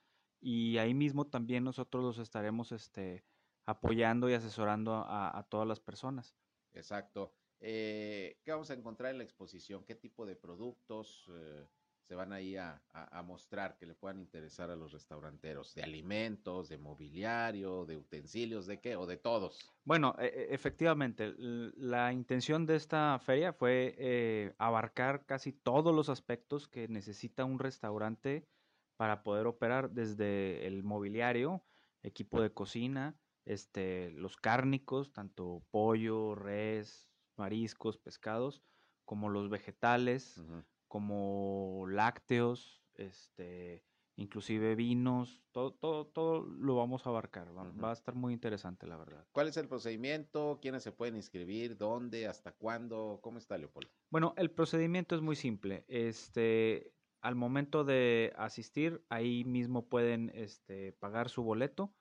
Y 0.41 0.79
ahí 0.79 0.95
mismo 0.95 1.29
también 1.29 1.65
nosotros 1.65 2.05
los 2.05 2.19
estaremos 2.19 2.73
este, 2.73 3.27
apoyando 3.67 4.31
y 4.31 4.35
asesorando 4.35 4.95
a, 4.95 5.37
a 5.37 5.49
todas 5.49 5.67
las 5.67 5.81
personas. 5.81 6.37
Exacto. 6.73 7.35
Eh, 7.61 8.41
¿Qué 8.45 8.53
vamos 8.53 8.71
a 8.71 8.75
encontrar 8.75 9.11
en 9.11 9.19
la 9.19 9.25
exposición? 9.25 9.85
¿Qué 9.85 9.95
tipo 9.95 10.27
de 10.27 10.37
productos 10.37 11.29
eh, 11.33 11.67
se 12.09 12.15
van 12.15 12.33
ahí 12.33 12.57
a, 12.57 12.83
a- 12.91 13.19
a 13.19 13.23
mostrar 13.23 13.77
que 13.77 13.85
le 13.85 13.95
puedan 13.95 14.19
interesar 14.19 14.71
a 14.71 14.77
los 14.77 14.93
restauranteros? 14.93 15.75
¿De 15.75 15.83
alimentos, 15.83 16.71
de 16.71 16.79
mobiliario, 16.79 17.85
de 17.85 17.99
utensilios, 17.99 18.67
de 18.67 18.81
qué? 18.81 18.97
¿O 18.97 19.05
de 19.05 19.19
todos? 19.19 19.59
Bueno, 19.85 20.15
e- 20.19 20.25
e- 20.25 20.55
efectivamente, 20.55 21.35
la 21.37 22.11
intención 22.15 22.65
de 22.65 22.77
esta 22.77 23.19
feria 23.19 23.53
fue 23.53 23.95
eh, 23.99 24.55
abarcar 24.57 25.27
casi 25.27 25.53
todos 25.53 25.95
los 25.95 26.09
aspectos 26.09 26.67
que 26.67 26.89
necesita 26.89 27.45
un 27.45 27.59
restaurante 27.59 28.49
para 28.97 29.23
poder 29.23 29.47
operar, 29.47 29.91
desde 29.91 30.67
el 30.67 30.83
mobiliario, 30.85 31.63
equipo 32.03 32.41
de 32.41 32.55
cocina, 32.55 33.21
este, 33.45 34.11
los 34.13 34.37
cárnicos, 34.39 35.13
tanto 35.13 35.63
pollo, 35.71 36.35
res, 36.35 37.11
mariscos, 37.37 37.99
pescados, 37.99 38.63
como 39.05 39.29
los 39.29 39.51
vegetales, 39.51 40.43
como 40.89 41.87
lácteos, 41.89 42.83
este, 42.95 43.85
inclusive 44.17 44.75
vinos, 44.75 45.45
todo, 45.53 45.73
todo, 45.73 46.07
todo 46.07 46.41
lo 46.41 46.75
vamos 46.75 47.07
a 47.07 47.11
abarcar. 47.11 47.57
Va, 47.57 47.71
va 47.83 47.91
a 47.91 47.93
estar 47.93 48.15
muy 48.15 48.33
interesante, 48.33 48.87
la 48.87 48.97
verdad. 48.97 49.25
¿Cuál 49.33 49.49
es 49.49 49.57
el 49.57 49.69
procedimiento? 49.69 50.59
¿Quiénes 50.61 50.83
se 50.83 50.93
pueden 50.93 51.15
inscribir? 51.15 51.77
¿Dónde? 51.77 52.27
¿Hasta 52.27 52.53
cuándo? 52.53 53.21
¿Cómo 53.23 53.39
está, 53.39 53.57
Leopoldo? 53.57 53.91
Bueno, 54.11 54.35
el 54.37 54.51
procedimiento 54.51 55.15
es 55.15 55.23
muy 55.23 55.37
simple. 55.37 55.85
Este, 55.87 56.93
al 57.21 57.37
momento 57.37 57.85
de 57.85 58.33
asistir, 58.37 59.05
ahí 59.09 59.45
mismo 59.45 59.89
pueden 59.89 60.31
este, 60.35 60.93
pagar 60.95 61.29
su 61.29 61.43
boleto. 61.43 61.95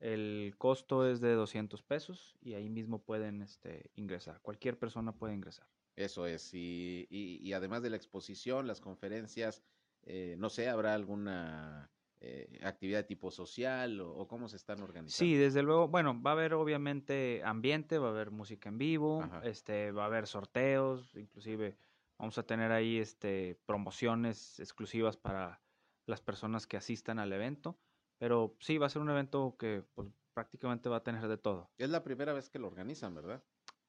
El 0.00 0.54
costo 0.56 1.06
es 1.06 1.20
de 1.20 1.34
200 1.34 1.82
pesos 1.82 2.36
y 2.40 2.54
ahí 2.54 2.70
mismo 2.70 3.02
pueden 3.02 3.42
este, 3.42 3.90
ingresar. 3.94 4.40
Cualquier 4.40 4.78
persona 4.78 5.12
puede 5.12 5.34
ingresar. 5.34 5.66
Eso 5.96 6.26
es. 6.26 6.54
Y, 6.54 7.06
y- 7.10 7.38
y 7.46 7.52
además 7.52 7.82
de 7.82 7.90
la 7.90 7.96
exposición, 7.96 8.66
las 8.66 8.80
conferencias, 8.80 9.64
eh, 10.02 10.36
no 10.38 10.48
sé, 10.48 10.68
¿habrá 10.68 10.94
alguna 10.94 11.92
eh, 12.20 12.58
actividad 12.62 13.00
de 13.00 13.04
tipo 13.04 13.30
social 13.30 14.00
o, 14.00 14.14
o 14.14 14.28
cómo 14.28 14.48
se 14.48 14.56
están 14.56 14.82
organizando? 14.82 15.26
Sí, 15.28 15.34
desde 15.34 15.62
luego, 15.62 15.88
bueno, 15.88 16.20
va 16.22 16.30
a 16.30 16.32
haber 16.34 16.54
obviamente 16.54 17.42
ambiente, 17.44 17.98
va 17.98 18.08
a 18.08 18.10
haber 18.10 18.30
música 18.30 18.68
en 18.68 18.78
vivo, 18.78 19.22
Ajá. 19.22 19.40
este, 19.44 19.90
va 19.92 20.04
a 20.04 20.06
haber 20.06 20.26
sorteos, 20.26 21.14
inclusive 21.16 21.76
vamos 22.18 22.38
a 22.38 22.44
tener 22.46 22.70
ahí 22.70 22.98
este 22.98 23.60
promociones 23.66 24.60
exclusivas 24.60 25.16
para 25.16 25.62
las 26.06 26.20
personas 26.20 26.66
que 26.66 26.76
asistan 26.76 27.18
al 27.18 27.32
evento, 27.32 27.80
pero 28.18 28.56
sí 28.60 28.78
va 28.78 28.86
a 28.86 28.90
ser 28.90 29.02
un 29.02 29.10
evento 29.10 29.56
que 29.58 29.84
pues, 29.94 30.08
prácticamente 30.32 30.88
va 30.88 30.98
a 30.98 31.02
tener 31.02 31.26
de 31.26 31.38
todo. 31.38 31.72
Es 31.78 31.90
la 31.90 32.04
primera 32.04 32.32
vez 32.32 32.48
que 32.48 32.60
lo 32.60 32.68
organizan, 32.68 33.14
¿verdad? 33.14 33.44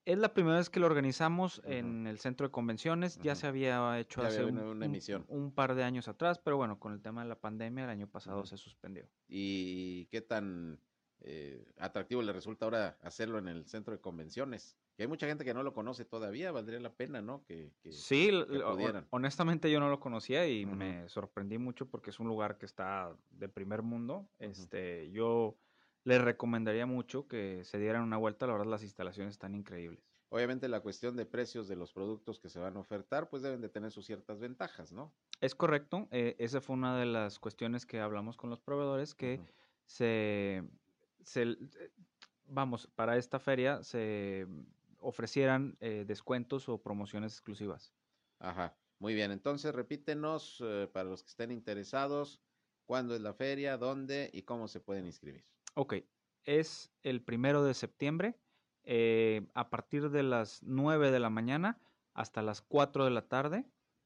Es 0.06 0.18
la 0.18 0.34
primera 0.34 0.58
vez 0.58 0.70
que 0.70 0.80
lo 0.80 0.88
organizamos 0.88 1.62
en 1.64 2.08
el 2.08 2.18
centro 2.20 2.48
de 2.48 2.52
convenciones, 2.52 3.20
ya 3.20 3.36
se 3.36 3.46
había 3.46 4.00
hecho 4.00 4.22
Ya 4.24 4.30
hace 4.30 4.40
había 4.40 4.52
una- 4.52 4.62
una 4.64 4.72
un- 4.72 4.84
emisión. 4.84 5.26
un 5.28 5.52
par 5.52 5.76
de 5.76 5.84
años 5.84 6.08
atrás, 6.08 6.40
pero 6.40 6.58
bueno, 6.58 6.80
con 6.80 6.92
el 6.94 7.02
tema 7.02 7.22
de 7.22 7.30
la 7.30 7.40
pandemia 7.40 7.84
el 7.84 7.90
año 7.92 8.08
pasado 8.08 8.44
se 8.46 8.58
suspendió. 8.58 9.06
¿Y 9.28 10.06
qué 10.08 10.22
tan 10.22 10.80
eh, 11.24 11.64
atractivo 11.78 12.24
le 12.24 12.34
resulta 12.34 12.66
ahora 12.66 12.98
hacerlo 13.04 13.38
en 13.38 13.48
el 13.48 13.68
centro 13.68 13.94
de 13.94 14.02
convenciones? 14.02 14.76
Que 14.98 15.04
hay 15.04 15.08
mucha 15.08 15.28
gente 15.28 15.46
que 15.46 15.54
no 15.54 15.62
lo 15.62 15.72
conoce 15.72 16.04
todavía, 16.04 16.52
valdría 16.52 16.80
la 16.80 16.94
pena, 16.96 17.22
¿no? 17.22 17.44
Que, 17.46 17.72
que- 17.84 17.92
Sí, 17.92 18.32
que 18.50 18.60
pudieran. 18.60 19.06
honestamente 19.12 19.70
yo 19.70 19.80
no 19.80 19.92
lo 19.92 20.00
conocía 20.00 20.48
y 20.50 20.66
me 20.66 21.08
sorprendí 21.10 21.60
mucho 21.60 21.86
porque 21.88 22.10
es 22.10 22.20
un 22.20 22.28
lugar 22.28 22.58
que 22.58 22.66
está 22.66 23.16
de 23.30 23.48
primer 23.50 23.84
mundo. 23.84 24.28
Este, 24.40 25.12
yo 25.12 25.56
les 26.04 26.22
recomendaría 26.22 26.86
mucho 26.86 27.28
que 27.28 27.64
se 27.64 27.78
dieran 27.78 28.04
una 28.04 28.18
vuelta, 28.18 28.48
la 28.48 28.54
verdad 28.54 28.68
las 28.68 28.84
instalaciones 28.84 29.34
están 29.34 29.56
increíbles. 29.56 30.04
Obviamente 30.30 30.70
la 30.70 30.80
cuestión 30.80 31.16
de 31.16 31.26
precios 31.26 31.68
de 31.68 31.76
los 31.76 31.92
productos 31.92 32.40
que 32.40 32.50
se 32.50 32.60
van 32.60 32.78
a 32.78 32.80
ofertar, 32.80 33.30
pues 33.30 33.44
deben 33.44 33.62
de 33.62 33.70
tener 33.70 33.92
sus 33.92 34.06
ciertas 34.06 34.40
ventajas, 34.40 34.92
¿no? 34.92 35.14
Es 35.42 35.56
correcto, 35.56 36.08
eh, 36.12 36.36
esa 36.40 36.62
fue 36.62 36.76
una 36.76 36.98
de 36.98 37.06
las 37.06 37.38
cuestiones 37.40 37.86
que 37.86 38.00
hablamos 38.00 38.38
con 38.38 38.50
los 38.50 38.62
proveedores 38.62 39.14
que 39.14 39.42
se, 39.86 40.64
eh, 41.36 41.92
vamos, 42.46 42.88
para 42.96 43.18
esta 43.18 43.40
feria 43.40 43.84
se 43.84 44.48
ofrecieran 45.00 45.78
eh, 45.82 46.06
descuentos 46.08 46.70
o 46.70 46.82
promociones 46.82 47.34
exclusivas. 47.34 47.94
Ajá, 48.40 48.78
muy 49.00 49.14
bien. 49.14 49.32
Entonces, 49.32 49.74
repítenos 49.74 50.62
eh, 50.64 50.90
para 50.92 51.10
los 51.10 51.24
que 51.24 51.30
estén 51.30 51.52
interesados, 51.52 52.42
cuándo 52.86 53.16
es 53.16 53.22
la 53.22 53.34
feria, 53.34 53.78
dónde 53.78 54.30
y 54.34 54.44
cómo 54.44 54.68
se 54.68 54.80
pueden 54.80 55.06
inscribir. 55.06 55.46
Ok, 55.74 55.96
es 56.46 56.92
el 57.04 57.24
primero 57.24 57.64
de 57.64 57.74
septiembre, 57.74 58.40
eh, 58.84 59.48
a 59.54 59.70
partir 59.70 60.10
de 60.10 60.24
las 60.24 60.64
9 60.64 61.12
de 61.12 61.20
la 61.20 61.30
mañana 61.30 61.80
hasta 62.14 62.42
las 62.42 62.62
4 62.62 63.06
de 63.06 63.12
la 63.12 63.28
tarde. 63.28 63.66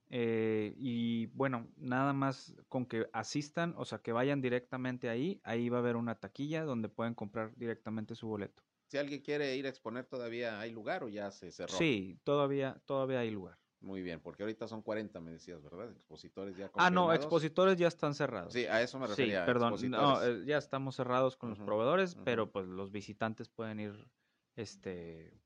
eh, 0.10 0.76
y 0.78 1.26
bueno, 1.28 1.68
nada 1.78 2.14
más 2.14 2.56
con 2.70 2.86
que 2.86 3.08
asistan, 3.12 3.74
o 3.76 3.86
sea, 3.86 4.00
que 4.04 4.12
vayan 4.12 4.40
directamente 4.40 5.10
ahí, 5.10 5.42
ahí 5.44 5.68
va 5.70 5.78
a 5.78 5.80
haber 5.80 5.96
una 5.96 6.20
taquilla 6.20 6.64
donde 6.64 6.90
pueden 6.90 7.16
comprar 7.16 7.56
directamente 7.56 8.14
su 8.14 8.28
boleto. 8.28 8.64
Si 8.88 8.98
alguien 8.98 9.22
quiere 9.22 9.56
ir 9.56 9.66
a 9.66 9.70
exponer, 9.70 10.06
¿todavía 10.06 10.60
hay 10.60 10.72
lugar 10.72 11.04
o 11.04 11.10
ya 11.10 11.32
se 11.32 11.52
cerró? 11.52 11.78
Sí, 11.78 12.20
todavía, 12.24 12.82
todavía 12.86 13.20
hay 13.20 13.32
lugar. 13.32 13.60
Muy 13.86 14.02
bien, 14.02 14.20
porque 14.20 14.42
ahorita 14.42 14.68
son 14.68 14.82
40, 14.82 15.22
me 15.22 15.30
decías, 15.30 15.62
¿verdad? 15.62 15.92
Expositores 15.92 16.58
ya 16.58 16.72
Ah, 16.76 16.90
no, 16.90 17.14
expositores 17.14 17.78
ya 17.78 17.88
están 17.88 18.16
cerrados. 18.16 18.52
Sí, 18.52 18.66
a 18.66 18.82
eso 18.82 18.98
me 18.98 19.06
Sí, 19.06 19.12
refería. 19.12 19.46
perdón, 19.46 19.76
no, 19.92 20.24
eh, 20.24 20.44
ya 20.44 20.58
estamos 20.58 20.96
cerrados 20.96 21.38
con 21.38 21.52
los 21.52 21.60
proveedores, 21.60 22.18
pero 22.26 22.52
pues 22.52 22.68
los 22.68 22.92
visitantes 22.92 23.48
pueden 23.48 23.80
ir, 23.80 24.10
este, 24.56 25.40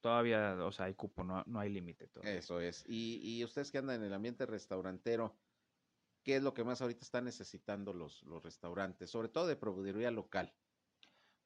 todavía, 0.00 0.56
o 0.64 0.72
sea, 0.72 0.86
hay 0.86 0.94
cupo, 0.94 1.24
no, 1.24 1.44
no 1.46 1.60
hay 1.60 1.68
límite. 1.68 2.08
Eso 2.22 2.58
es. 2.58 2.84
Y, 2.88 3.20
y 3.22 3.44
ustedes 3.44 3.70
que 3.70 3.76
andan 3.76 3.96
en 3.96 4.04
el 4.04 4.14
ambiente 4.14 4.46
restaurantero, 4.46 5.36
¿qué 6.22 6.36
es 6.36 6.42
lo 6.42 6.54
que 6.54 6.64
más 6.64 6.80
ahorita 6.80 7.04
están 7.04 7.26
necesitando 7.26 7.92
los, 7.92 8.22
los 8.22 8.42
restaurantes? 8.42 9.10
Sobre 9.10 9.28
todo 9.28 9.46
de 9.46 9.56
proveeduría 9.56 10.10
local. 10.10 10.54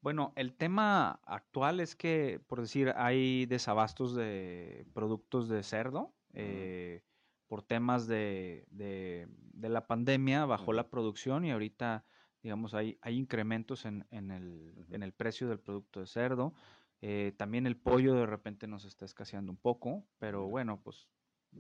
Bueno, 0.01 0.33
el 0.37 0.55
tema 0.55 1.21
actual 1.25 1.81
es 1.81 1.97
que, 1.97 2.41
por 2.47 2.61
decir, 2.61 2.93
hay 2.95 3.47
desabastos 3.47 4.15
de 4.15 4.87
productos 4.95 5.49
de 5.49 5.65
cerdo. 5.65 6.15
Eh, 6.35 7.03
por 7.47 7.63
temas 7.63 8.07
de, 8.07 8.67
de- 8.71 9.29
de 9.31 9.69
la 9.69 9.87
pandemia 9.87 10.45
bajó 10.45 10.73
la 10.73 10.91
producción 10.91 11.45
y 11.45 11.51
ahorita, 11.51 12.05
digamos, 12.43 12.75
hay, 12.75 12.99
hay 13.03 13.17
incrementos 13.17 13.85
en, 13.85 14.07
en 14.11 14.31
el, 14.31 14.87
en 14.91 15.03
el 15.03 15.13
precio 15.13 15.49
del 15.49 15.61
producto 15.61 16.01
de 16.01 16.07
cerdo. 16.07 16.55
Eh, 17.01 17.33
también 17.37 17.67
el 17.67 17.77
pollo 17.77 18.15
de 18.15 18.27
repente 18.27 18.67
nos 18.67 18.85
está 18.85 19.05
escaseando 19.05 19.53
un 19.53 19.59
poco, 19.59 20.05
pero 20.19 20.49
bueno, 20.49 20.83
pues 20.83 21.09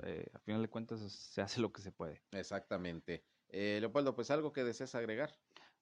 eh, 0.02 0.26
a 0.34 0.38
final 0.40 0.62
de 0.62 0.68
cuentas 0.68 1.00
se 1.00 1.40
hace 1.40 1.60
lo 1.60 1.72
que 1.72 1.80
se 1.80 1.92
puede. 1.92 2.22
Exactamente. 2.32 3.24
Eh, 3.48 3.78
Leopoldo, 3.80 4.14
pues 4.14 4.30
algo 4.30 4.52
que 4.52 4.64
desees 4.64 4.94
agregar. 4.94 5.32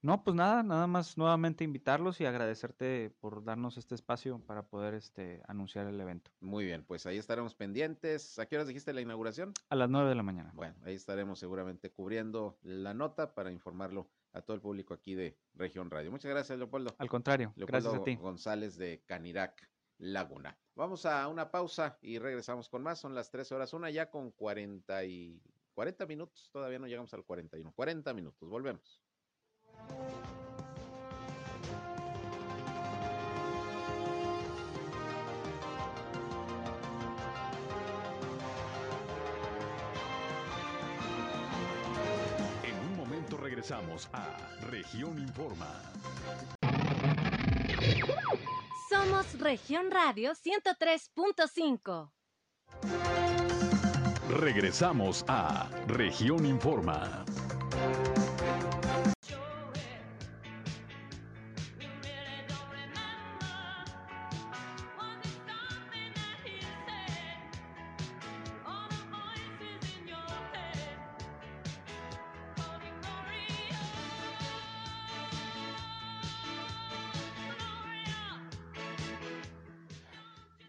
No, 0.03 0.23
pues 0.23 0.37
nada, 0.37 0.63
nada 0.63 0.87
más 0.87 1.19
nuevamente 1.19 1.65
invitarlos 1.65 2.21
y 2.21 2.27
agradecerte 2.27 3.11
por 3.21 3.43
darnos 3.45 3.77
este 3.77 3.95
espacio 3.95 4.39
para 4.39 4.67
poder 4.67 4.95
este, 4.95 5.43
anunciar 5.49 5.87
el 5.87 6.01
evento. 6.01 6.31
Muy 6.41 6.65
bien, 6.65 6.85
pues 6.85 7.07
ahí 7.07 7.19
estaremos 7.19 7.55
pendientes. 7.55 8.39
¿A 8.39 8.47
qué 8.47 8.57
horas 8.57 8.69
dijiste 8.69 8.93
la 8.93 9.01
inauguración? 9.01 9.53
A 9.69 9.75
las 9.75 9.89
9 9.91 10.09
de 10.09 10.15
la 10.15 10.23
mañana. 10.23 10.53
Bueno, 10.55 10.77
ahí 10.85 10.95
estaremos 10.95 11.39
seguramente 11.39 11.91
cubriendo 11.91 12.59
la 12.63 12.95
nota 12.95 13.35
para 13.35 13.51
informarlo 13.51 14.09
a 14.33 14.43
todo 14.43 14.55
el 14.55 14.61
público 14.61 14.95
aquí 14.95 15.15
de 15.15 15.37
Región 15.55 15.91
Radio. 15.91 16.11
Muchas 16.11 16.31
gracias, 16.31 16.59
Leopoldo. 16.59 16.95
Al 16.99 17.09
contrario, 17.09 17.53
Leopoldo 17.57 17.91
gracias 17.91 18.01
a 18.01 18.05
ti. 18.05 18.17
González 18.17 18.77
de 18.77 19.03
Canirac 19.07 19.69
Laguna. 19.99 20.59
Vamos 20.75 21.07
a 21.07 21.27
una 21.29 21.51
pausa 21.51 21.99
y 22.03 22.19
regresamos 22.19 22.69
con 22.69 22.83
más. 22.83 22.99
Son 22.99 23.15
las 23.15 23.31
13 23.31 23.55
horas, 23.55 23.73
una 23.73 23.91
ya 23.91 24.11
con 24.11 24.31
40 24.31 25.05
y 25.05 25.43
40 25.75 26.07
minutos. 26.07 26.51
Todavía 26.53 26.79
no 26.79 26.87
llegamos 26.87 27.13
al 27.15 27.25
41. 27.25 27.73
40 27.73 28.15
minutos. 28.15 28.49
Volvemos. 28.49 29.01
En 42.63 42.77
un 42.91 42.97
momento 42.97 43.37
regresamos 43.37 44.09
a 44.13 44.37
Región 44.71 45.19
Informa. 45.19 45.69
Somos 48.91 49.39
Región 49.39 49.91
Radio 49.91 50.33
103.5. 50.33 52.11
Regresamos 54.29 55.25
a 55.29 55.69
Región 55.87 56.45
Informa. 56.47 57.25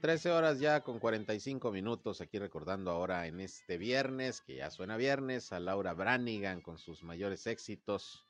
Trece 0.01 0.29
horas 0.31 0.59
ya 0.59 0.83
con 0.83 0.99
45 0.99 1.71
minutos, 1.71 2.21
aquí 2.21 2.37
recordando 2.37 2.91
ahora 2.91 3.25
en 3.25 3.39
este 3.39 3.79
viernes, 3.79 4.41
que 4.41 4.57
ya 4.57 4.69
suena 4.69 4.95
viernes, 4.95 5.51
a 5.51 5.59
Laura 5.59 5.93
Branigan 5.93 6.61
con 6.61 6.77
sus 6.77 7.03
mayores 7.03 7.47
éxitos, 7.47 8.27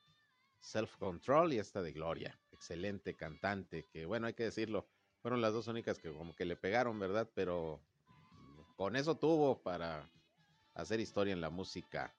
Self 0.60 0.96
Control 0.96 1.52
y 1.52 1.60
esta 1.60 1.82
de 1.82 1.92
Gloria, 1.92 2.40
excelente 2.52 3.16
cantante, 3.16 3.86
que 3.92 4.06
bueno, 4.06 4.28
hay 4.28 4.34
que 4.34 4.46
decirlo, 4.46 4.88
fueron 5.22 5.42
las 5.42 5.52
dos 5.52 5.68
únicas 5.68 6.00
que 6.00 6.12
como 6.14 6.34
que 6.34 6.46
le 6.46 6.56
pegaron, 6.56 7.00
¿verdad? 7.00 7.30
Pero 7.36 7.82
con 8.78 8.96
eso 8.96 9.18
tuvo 9.18 9.62
para 9.62 10.10
hacer 10.74 11.02
historia 11.02 11.34
en 11.34 11.42
la 11.42 11.50
música, 11.50 12.16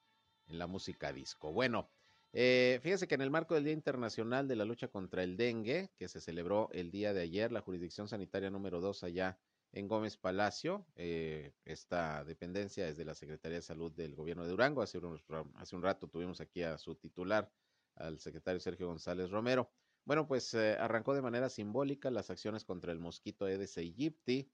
en 0.47 0.59
la 0.59 0.67
música 0.67 1.11
disco. 1.11 1.51
Bueno, 1.51 1.89
eh, 2.33 2.79
fíjese 2.83 3.07
que 3.07 3.15
en 3.15 3.21
el 3.21 3.31
marco 3.31 3.55
del 3.55 3.63
Día 3.63 3.73
Internacional 3.73 4.47
de 4.47 4.55
la 4.55 4.65
Lucha 4.65 4.87
contra 4.87 5.23
el 5.23 5.37
Dengue, 5.37 5.91
que 5.97 6.07
se 6.07 6.21
celebró 6.21 6.69
el 6.71 6.91
día 6.91 7.13
de 7.13 7.21
ayer, 7.21 7.51
la 7.51 7.61
jurisdicción 7.61 8.07
sanitaria 8.07 8.49
número 8.49 8.81
2 8.81 9.03
allá 9.03 9.39
en 9.71 9.87
Gómez 9.87 10.17
Palacio, 10.17 10.85
eh, 10.95 11.53
esta 11.65 12.23
dependencia 12.23 12.87
es 12.87 12.97
de 12.97 13.05
la 13.05 13.13
Secretaría 13.13 13.57
de 13.57 13.61
Salud 13.61 13.91
del 13.91 14.15
Gobierno 14.15 14.43
de 14.43 14.49
Durango. 14.49 14.81
Hace 14.81 14.97
un, 14.97 15.81
rato 15.81 16.07
tuvimos 16.07 16.41
aquí 16.41 16.63
a 16.63 16.77
su 16.77 16.95
titular, 16.95 17.51
al 17.95 18.19
secretario 18.19 18.59
Sergio 18.59 18.87
González 18.87 19.29
Romero. 19.29 19.71
Bueno, 20.05 20.27
pues 20.27 20.53
eh, 20.53 20.75
arrancó 20.79 21.13
de 21.13 21.21
manera 21.21 21.49
simbólica 21.49 22.09
las 22.09 22.29
acciones 22.29 22.63
contra 22.63 22.91
el 22.91 22.99
mosquito 22.99 23.45
Aedes 23.45 23.77
aegypti, 23.77 24.51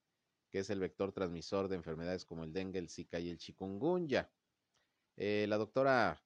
que 0.49 0.59
es 0.59 0.69
el 0.69 0.79
vector 0.79 1.13
transmisor 1.13 1.67
de 1.69 1.75
enfermedades 1.75 2.25
como 2.25 2.43
el 2.43 2.51
dengue, 2.51 2.79
el 2.79 2.89
zika 2.89 3.19
y 3.19 3.29
el 3.29 3.37
chikungunya. 3.37 4.29
Eh, 5.15 5.45
la 5.47 5.57
doctora 5.57 6.21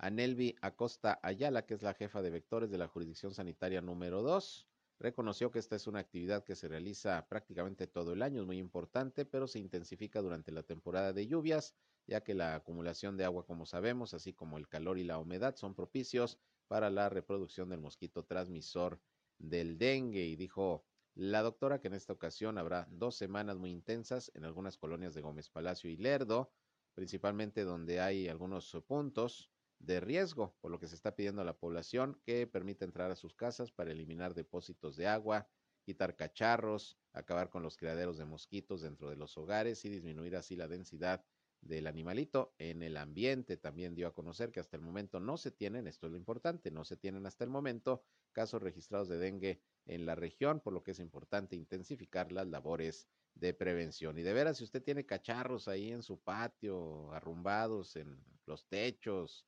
Anelvi 0.00 0.54
Acosta 0.62 1.18
Ayala, 1.24 1.66
que 1.66 1.74
es 1.74 1.82
la 1.82 1.92
jefa 1.92 2.22
de 2.22 2.30
vectores 2.30 2.70
de 2.70 2.78
la 2.78 2.86
jurisdicción 2.86 3.34
sanitaria 3.34 3.80
número 3.80 4.22
2, 4.22 4.68
reconoció 5.00 5.50
que 5.50 5.58
esta 5.58 5.74
es 5.74 5.88
una 5.88 5.98
actividad 5.98 6.44
que 6.44 6.54
se 6.54 6.68
realiza 6.68 7.26
prácticamente 7.28 7.88
todo 7.88 8.12
el 8.12 8.22
año, 8.22 8.42
es 8.42 8.46
muy 8.46 8.58
importante, 8.58 9.24
pero 9.24 9.48
se 9.48 9.58
intensifica 9.58 10.22
durante 10.22 10.52
la 10.52 10.62
temporada 10.62 11.12
de 11.12 11.26
lluvias, 11.26 11.74
ya 12.06 12.22
que 12.22 12.34
la 12.34 12.54
acumulación 12.54 13.16
de 13.16 13.24
agua, 13.24 13.44
como 13.44 13.66
sabemos, 13.66 14.14
así 14.14 14.32
como 14.32 14.56
el 14.56 14.68
calor 14.68 14.98
y 14.98 15.04
la 15.04 15.18
humedad 15.18 15.56
son 15.56 15.74
propicios 15.74 16.38
para 16.68 16.90
la 16.90 17.08
reproducción 17.08 17.68
del 17.68 17.80
mosquito 17.80 18.24
transmisor 18.24 19.00
del 19.38 19.78
dengue. 19.78 20.26
Y 20.26 20.36
dijo 20.36 20.84
la 21.16 21.42
doctora 21.42 21.80
que 21.80 21.88
en 21.88 21.94
esta 21.94 22.12
ocasión 22.12 22.56
habrá 22.56 22.86
dos 22.88 23.16
semanas 23.16 23.58
muy 23.58 23.70
intensas 23.70 24.30
en 24.36 24.44
algunas 24.44 24.78
colonias 24.78 25.14
de 25.14 25.22
Gómez 25.22 25.50
Palacio 25.50 25.90
y 25.90 25.96
Lerdo, 25.96 26.52
principalmente 26.94 27.64
donde 27.64 28.00
hay 28.00 28.28
algunos 28.28 28.76
puntos 28.86 29.50
de 29.78 30.00
riesgo, 30.00 30.56
por 30.60 30.70
lo 30.70 30.78
que 30.78 30.88
se 30.88 30.94
está 30.94 31.14
pidiendo 31.14 31.42
a 31.42 31.44
la 31.44 31.58
población 31.58 32.20
que 32.24 32.46
permita 32.46 32.84
entrar 32.84 33.10
a 33.10 33.16
sus 33.16 33.34
casas 33.34 33.70
para 33.70 33.92
eliminar 33.92 34.34
depósitos 34.34 34.96
de 34.96 35.06
agua, 35.06 35.48
quitar 35.82 36.16
cacharros, 36.16 36.98
acabar 37.12 37.48
con 37.48 37.62
los 37.62 37.76
criaderos 37.76 38.18
de 38.18 38.24
mosquitos 38.24 38.82
dentro 38.82 39.08
de 39.08 39.16
los 39.16 39.38
hogares 39.38 39.84
y 39.84 39.88
disminuir 39.88 40.36
así 40.36 40.56
la 40.56 40.68
densidad 40.68 41.24
del 41.60 41.86
animalito 41.86 42.54
en 42.58 42.82
el 42.82 42.96
ambiente. 42.96 43.56
También 43.56 43.94
dio 43.94 44.06
a 44.06 44.14
conocer 44.14 44.52
que 44.52 44.60
hasta 44.60 44.76
el 44.76 44.82
momento 44.82 45.20
no 45.20 45.36
se 45.36 45.50
tienen, 45.50 45.86
esto 45.86 46.06
es 46.06 46.12
lo 46.12 46.18
importante, 46.18 46.70
no 46.70 46.84
se 46.84 46.96
tienen 46.96 47.26
hasta 47.26 47.44
el 47.44 47.50
momento 47.50 48.02
casos 48.32 48.62
registrados 48.62 49.08
de 49.08 49.18
dengue 49.18 49.62
en 49.86 50.06
la 50.06 50.14
región, 50.14 50.60
por 50.60 50.72
lo 50.72 50.82
que 50.82 50.90
es 50.92 50.98
importante 51.00 51.56
intensificar 51.56 52.32
las 52.32 52.46
labores 52.46 53.08
de 53.34 53.54
prevención. 53.54 54.18
Y 54.18 54.22
de 54.22 54.32
veras, 54.32 54.58
si 54.58 54.64
usted 54.64 54.82
tiene 54.82 55.06
cacharros 55.06 55.68
ahí 55.68 55.90
en 55.90 56.02
su 56.02 56.20
patio, 56.20 57.12
arrumbados 57.12 57.96
en 57.96 58.22
los 58.46 58.66
techos, 58.68 59.46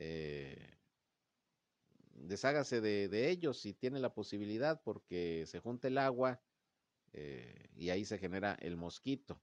eh, 0.00 0.56
deshágase 2.14 2.80
de, 2.80 3.30
ellos 3.30 3.58
si 3.58 3.74
tiene 3.74 3.98
la 3.98 4.14
posibilidad 4.14 4.80
porque 4.82 5.44
se 5.46 5.58
junta 5.58 5.88
el 5.88 5.98
agua 5.98 6.40
eh, 7.12 7.68
y 7.74 7.90
ahí 7.90 8.04
se 8.04 8.18
genera 8.18 8.56
el 8.60 8.76
mosquito. 8.76 9.40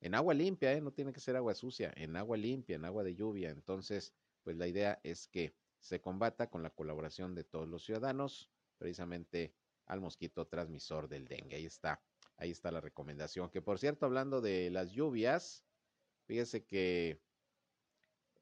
En 0.00 0.14
agua 0.14 0.34
limpia, 0.34 0.72
¿eh? 0.72 0.80
no 0.80 0.92
tiene 0.92 1.12
que 1.12 1.20
ser 1.20 1.36
agua 1.36 1.54
sucia, 1.54 1.92
en 1.96 2.16
agua 2.16 2.36
limpia, 2.36 2.76
en 2.76 2.84
agua 2.84 3.02
de 3.02 3.14
lluvia. 3.14 3.50
Entonces, 3.50 4.12
pues 4.42 4.56
la 4.56 4.68
idea 4.68 5.00
es 5.02 5.26
que 5.26 5.54
se 5.80 6.00
combata 6.00 6.48
con 6.48 6.62
la 6.62 6.70
colaboración 6.70 7.34
de 7.34 7.44
todos 7.44 7.68
los 7.68 7.84
ciudadanos, 7.84 8.50
precisamente 8.78 9.52
al 9.86 10.00
mosquito 10.00 10.46
transmisor 10.46 11.08
del 11.08 11.26
dengue. 11.26 11.56
Ahí 11.56 11.66
está, 11.66 12.00
ahí 12.36 12.50
está 12.50 12.70
la 12.70 12.80
recomendación. 12.80 13.50
Que 13.50 13.62
por 13.62 13.78
cierto, 13.78 14.06
hablando 14.06 14.40
de 14.40 14.70
las 14.70 14.92
lluvias, 14.92 15.64
fíjese 16.26 16.64
que 16.64 17.20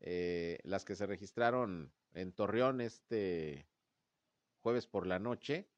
eh, 0.01 0.59
las 0.65 0.85
que 0.85 0.97
se 0.97 1.07
registraron 1.07 1.93
en 2.13 2.33
Torreón 2.33 2.81
este 2.81 3.69
jueves 4.63 4.87
por 4.87 5.07
la 5.07 5.19
noche, 5.19 5.69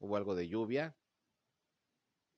hubo 0.00 0.16
algo 0.16 0.34
de 0.34 0.48
lluvia. 0.48 0.96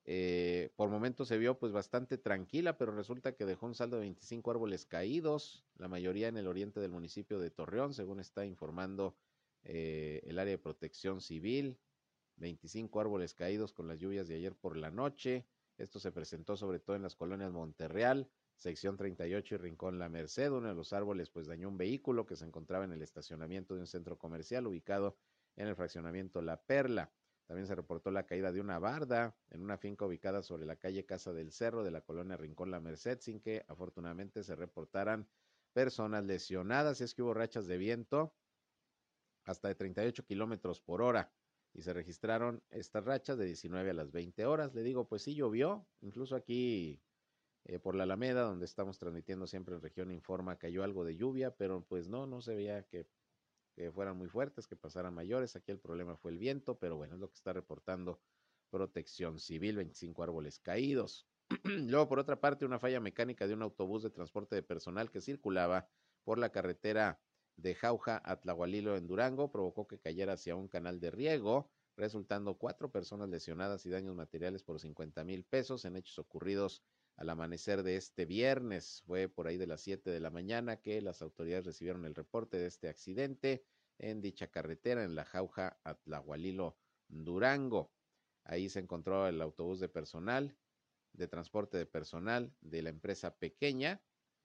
eh, 0.05 0.70
por 0.76 0.88
momentos 0.88 1.28
se 1.28 1.38
vio 1.38 1.59
pues 1.59 1.72
bastante 1.72 2.18
tranquila, 2.18 2.78
pero 2.78 2.93
resulta 2.93 3.34
que 3.36 3.45
dejó 3.45 3.66
un 3.66 3.74
saldo 3.74 3.97
de 3.97 4.03
25 4.03 4.51
árboles 4.51 4.86
caídos, 4.86 5.66
la 5.76 5.88
mayoría 5.88 6.28
en 6.28 6.36
el 6.36 6.47
oriente 6.49 6.80
del 6.80 6.91
municipio 6.91 7.38
de 7.38 7.51
Torreón, 7.51 7.95
según 7.95 8.18
está 8.20 8.45
informando 8.47 9.16
eh, 9.62 10.20
el 10.24 10.38
área 10.38 10.53
de 10.53 10.59
protección 10.59 11.20
civil. 11.20 11.78
25 12.36 13.01
árboles 13.01 13.34
caídos 13.34 13.72
con 13.74 13.86
las 13.86 13.99
lluvias 13.99 14.26
de 14.26 14.36
ayer 14.36 14.57
por 14.57 14.76
la 14.76 14.91
noche. 14.91 15.47
Esto 15.76 16.01
se 16.01 16.11
presentó 16.12 16.57
sobre 16.57 16.80
todo 16.80 16.97
en 16.97 17.03
las 17.03 17.14
colonias 17.14 17.53
Monterreal, 17.53 18.30
sección 18.61 18.98
38 18.98 19.54
y 19.54 19.58
Rincón 19.58 19.98
La 19.98 20.11
Merced. 20.11 20.52
Uno 20.52 20.68
de 20.68 20.74
los 20.74 20.92
árboles 20.92 21.30
pues 21.30 21.46
dañó 21.46 21.68
un 21.68 21.78
vehículo 21.78 22.26
que 22.26 22.36
se 22.36 22.44
encontraba 22.44 22.84
en 22.84 22.92
el 22.92 23.00
estacionamiento 23.00 23.74
de 23.74 23.80
un 23.80 23.86
centro 23.86 24.18
comercial 24.18 24.66
ubicado 24.66 25.16
en 25.56 25.66
el 25.66 25.74
fraccionamiento 25.74 26.42
La 26.42 26.62
Perla. 26.62 27.11
También 27.46 27.66
se 27.66 27.74
reportó 27.74 28.11
la 28.11 28.26
caída 28.26 28.52
de 28.52 28.61
una 28.61 28.78
barda 28.78 29.34
en 29.48 29.62
una 29.62 29.78
finca 29.78 30.04
ubicada 30.04 30.42
sobre 30.42 30.66
la 30.66 30.76
calle 30.76 31.06
Casa 31.06 31.32
del 31.32 31.52
Cerro 31.52 31.82
de 31.82 31.90
la 31.90 32.02
colonia 32.02 32.36
Rincón 32.36 32.70
La 32.70 32.80
Merced, 32.80 33.20
sin 33.20 33.40
que 33.40 33.64
afortunadamente 33.66 34.44
se 34.44 34.54
reportaran 34.54 35.26
personas 35.72 36.24
lesionadas. 36.24 37.00
Es 37.00 37.14
que 37.14 37.22
hubo 37.22 37.32
rachas 37.32 37.66
de 37.66 37.78
viento 37.78 38.34
hasta 39.44 39.68
de 39.68 39.74
38 39.74 40.22
kilómetros 40.26 40.82
por 40.82 41.00
hora 41.00 41.32
y 41.72 41.80
se 41.80 41.94
registraron 41.94 42.62
estas 42.68 43.04
rachas 43.04 43.38
de 43.38 43.46
19 43.46 43.90
a 43.90 43.94
las 43.94 44.12
20 44.12 44.44
horas. 44.44 44.74
Le 44.74 44.82
digo, 44.82 45.08
pues 45.08 45.22
sí 45.22 45.34
llovió, 45.34 45.86
incluso 46.02 46.36
aquí 46.36 47.00
eh, 47.64 47.78
por 47.78 47.94
la 47.94 48.04
Alameda, 48.04 48.42
donde 48.42 48.64
estamos 48.64 48.98
transmitiendo 48.98 49.46
siempre 49.46 49.74
en 49.74 49.82
región 49.82 50.11
Informa, 50.11 50.58
cayó 50.58 50.84
algo 50.84 51.04
de 51.04 51.16
lluvia, 51.16 51.54
pero 51.56 51.84
pues 51.84 52.08
no, 52.08 52.26
no 52.26 52.40
se 52.40 52.54
veía 52.54 52.82
que 52.84 53.06
que 53.74 53.90
fueran 53.92 54.16
muy 54.16 54.28
fuertes, 54.28 54.66
que 54.66 54.76
pasaran 54.76 55.14
mayores. 55.14 55.56
Aquí 55.56 55.72
el 55.72 55.78
problema 55.78 56.16
fue 56.16 56.32
el 56.32 56.38
viento, 56.38 56.78
pero 56.78 56.96
bueno, 56.96 57.14
es 57.14 57.20
lo 57.20 57.28
que 57.28 57.36
está 57.36 57.52
reportando 57.52 58.20
Protección 58.70 59.38
Civil, 59.38 59.76
25 59.76 60.22
árboles 60.22 60.58
caídos. 60.58 61.26
Luego, 61.64 62.08
por 62.08 62.18
otra 62.18 62.40
parte, 62.40 62.64
una 62.64 62.78
falla 62.78 63.00
mecánica 63.00 63.46
de 63.46 63.54
un 63.54 63.62
autobús 63.62 64.02
de 64.02 64.11
transporte 64.11 64.54
de 64.54 64.62
personal 64.62 65.11
que 65.11 65.20
circulaba 65.20 65.88
por 66.24 66.38
la 66.38 66.50
carretera 66.50 67.20
de 67.56 67.74
Jauja 67.74 68.22
a 68.24 68.40
Tlahualilo 68.40 68.96
en 68.96 69.06
Durango 69.06 69.50
provocó 69.50 69.86
que 69.86 69.98
cayera 69.98 70.34
hacia 70.34 70.56
un 70.56 70.68
canal 70.68 71.00
de 71.00 71.11
riego, 71.11 71.70
resultando 71.96 72.56
cuatro 72.56 72.90
personas 72.90 73.28
lesionadas 73.28 73.84
y 73.84 73.90
daños 73.90 74.14
materiales 74.14 74.62
por 74.62 74.78
50 74.78 75.24
mil 75.24 75.44
pesos 75.44 75.84
en 75.84 75.96
hechos 75.96 76.18
ocurridos 76.18 76.82
al 77.16 77.30
amanecer 77.30 77.82
de 77.82 77.96
este 77.96 78.24
viernes. 78.26 79.02
Fue 79.06 79.28
por 79.28 79.46
ahí 79.46 79.56
de 79.56 79.66
las 79.66 79.80
7 79.82 80.11
de 80.11 80.20
la 80.20 80.30
mañana 80.30 80.80
que 80.80 81.00
las 81.00 81.22
autoridades 81.22 81.66
recibieron 81.66 82.04
el 82.04 82.14
reporte 82.14 82.58
de 82.58 82.66
este 82.66 82.88
accidente 82.88 83.64
en 83.98 84.20
dicha 84.20 84.48
carretera 84.48 85.04
en 85.04 85.14
la 85.14 85.24
Jauja 85.24 85.78
Atlahualilo, 85.84 86.76
Durango. 87.08 87.92
Ahí 88.44 88.68
se 88.68 88.80
encontró 88.80 89.28
el 89.28 89.40
autobús 89.42 89.80
de 89.80 89.88
personal, 89.88 90.56
de 91.12 91.28
transporte 91.28 91.76
de 91.76 91.86
personal 91.86 92.54
de 92.61 92.82
la 92.82 92.90
empresa 92.90 93.36
pequeña 93.36 94.02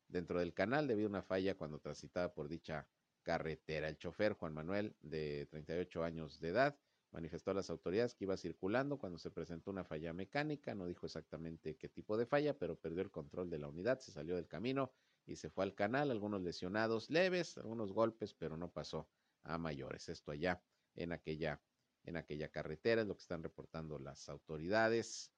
dentro 0.08 0.40
del 0.40 0.54
canal 0.54 0.88
debido 0.88 1.08
a 1.08 1.10
una 1.10 1.22
falla 1.22 1.56
cuando 1.56 1.80
transitaba 1.80 2.34
por 2.34 2.48
dicha 2.48 2.88
carretera. 3.24 3.88
El 3.88 3.98
chofer 3.98 4.34
Juan 4.34 4.54
Manuel, 4.54 4.96
de 5.02 5.48
38 5.48 6.04
años 6.04 6.40
de 6.40 6.50
edad, 6.50 6.80
Manifestó 7.16 7.52
a 7.52 7.54
las 7.54 7.70
autoridades 7.70 8.14
que 8.14 8.26
iba 8.26 8.36
circulando 8.36 8.98
cuando 8.98 9.18
se 9.18 9.32
presentó 9.32 9.72
una 9.72 9.86
falla 9.86 10.12
mecánica, 10.12 10.76
no 10.76 10.86
dijo 10.86 11.06
exactamente 11.06 11.78
qué 11.78 11.88
tipo 11.88 12.18
de 12.18 12.26
falla, 12.26 12.60
pero 12.60 12.76
perdió 12.76 13.02
el 13.02 13.10
control 13.10 13.50
de 13.50 13.58
la 13.58 13.70
unidad, 13.70 14.02
se 14.02 14.12
salió 14.12 14.36
del 14.36 14.50
camino 14.50 14.92
y 15.26 15.38
se 15.38 15.50
fue 15.50 15.64
al 15.64 15.74
canal, 15.74 16.12
algunos 16.12 16.42
lesionados 16.42 17.10
leves, 17.10 17.58
algunos 17.58 17.94
golpes, 17.94 18.34
pero 18.34 18.58
no 18.58 18.70
pasó 18.70 19.08
a 19.44 19.58
mayores. 19.58 20.10
Esto 20.10 20.32
allá 20.34 20.62
en 20.94 21.14
aquella, 21.14 21.62
en 22.04 22.18
aquella 22.18 22.50
carretera 22.50 23.04
es 23.04 23.08
lo 23.08 23.16
que 23.16 23.22
están 23.22 23.44
reportando 23.44 23.98
las 23.98 24.28
autoridades 24.28 25.32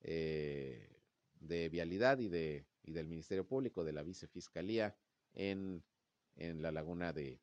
eh, 0.00 0.90
de 1.38 1.68
vialidad 1.68 2.18
y, 2.18 2.28
de, 2.28 2.66
y 2.82 2.90
del 2.90 3.06
Ministerio 3.06 3.46
Público, 3.46 3.84
de 3.84 3.92
la 3.92 4.02
Vicefiscalía 4.02 4.96
en, 5.34 5.84
en 6.34 6.62
la 6.62 6.72
laguna 6.72 7.12
de, 7.12 7.40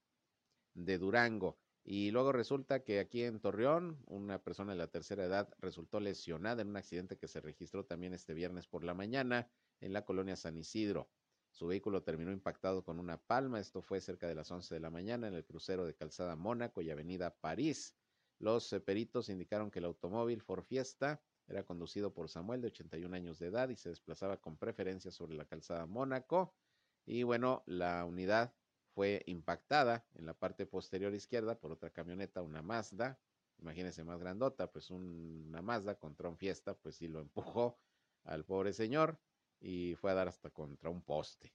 de 0.73 0.97
Durango. 0.97 1.62
Y 1.85 2.11
luego 2.11 2.31
resulta 2.31 2.83
que 2.83 2.99
aquí 2.99 3.23
en 3.23 3.41
Torreón, 3.41 4.01
una 4.07 4.41
persona 4.41 4.71
de 4.71 4.77
la 4.77 4.87
tercera 4.87 5.25
edad 5.25 5.53
resultó 5.59 5.99
lesionada 5.99 6.61
en 6.61 6.69
un 6.69 6.77
accidente 6.77 7.17
que 7.17 7.27
se 7.27 7.41
registró 7.41 7.85
también 7.85 8.13
este 8.13 8.33
viernes 8.33 8.67
por 8.67 8.85
la 8.85 8.93
mañana 8.93 9.49
en 9.81 9.91
la 9.91 10.05
colonia 10.05 10.37
San 10.37 10.57
Isidro. 10.57 11.09
Su 11.51 11.67
vehículo 11.67 12.01
terminó 12.01 12.31
impactado 12.31 12.83
con 12.83 12.99
una 12.99 13.17
palma. 13.17 13.59
Esto 13.59 13.81
fue 13.81 13.99
cerca 13.99 14.27
de 14.27 14.35
las 14.35 14.49
11 14.49 14.73
de 14.73 14.79
la 14.79 14.89
mañana 14.89 15.27
en 15.27 15.33
el 15.33 15.43
crucero 15.43 15.85
de 15.85 15.93
Calzada 15.93 16.35
Mónaco 16.37 16.81
y 16.81 16.89
Avenida 16.89 17.35
París. 17.35 17.95
Los 18.39 18.71
eh, 18.73 18.79
peritos 18.79 19.29
indicaron 19.29 19.69
que 19.69 19.79
el 19.79 19.85
automóvil 19.85 20.41
Ford 20.41 20.63
Fiesta 20.63 21.21
era 21.47 21.63
conducido 21.63 22.13
por 22.13 22.29
Samuel 22.29 22.61
de 22.61 22.67
81 22.67 23.13
años 23.15 23.39
de 23.39 23.47
edad 23.47 23.69
y 23.69 23.75
se 23.75 23.89
desplazaba 23.89 24.37
con 24.37 24.57
preferencia 24.57 25.11
sobre 25.11 25.35
la 25.35 25.45
calzada 25.45 25.85
Mónaco. 25.85 26.55
Y 27.05 27.23
bueno, 27.23 27.63
la 27.65 28.05
unidad 28.05 28.53
fue 28.93 29.23
impactada 29.25 30.05
en 30.13 30.25
la 30.25 30.33
parte 30.33 30.65
posterior 30.65 31.13
izquierda 31.13 31.59
por 31.59 31.71
otra 31.71 31.89
camioneta, 31.89 32.41
una 32.41 32.61
Mazda, 32.61 33.19
imagínense 33.57 34.03
más 34.03 34.19
grandota, 34.19 34.71
pues 34.71 34.91
una 34.91 35.61
Mazda 35.61 35.95
contra 35.95 36.29
un 36.29 36.37
Fiesta, 36.37 36.75
pues 36.75 36.95
sí 36.95 37.07
lo 37.07 37.19
empujó 37.19 37.79
al 38.23 38.45
pobre 38.45 38.73
señor 38.73 39.19
y 39.59 39.95
fue 39.95 40.11
a 40.11 40.13
dar 40.13 40.27
hasta 40.27 40.49
contra 40.49 40.89
un 40.89 41.01
poste 41.01 41.53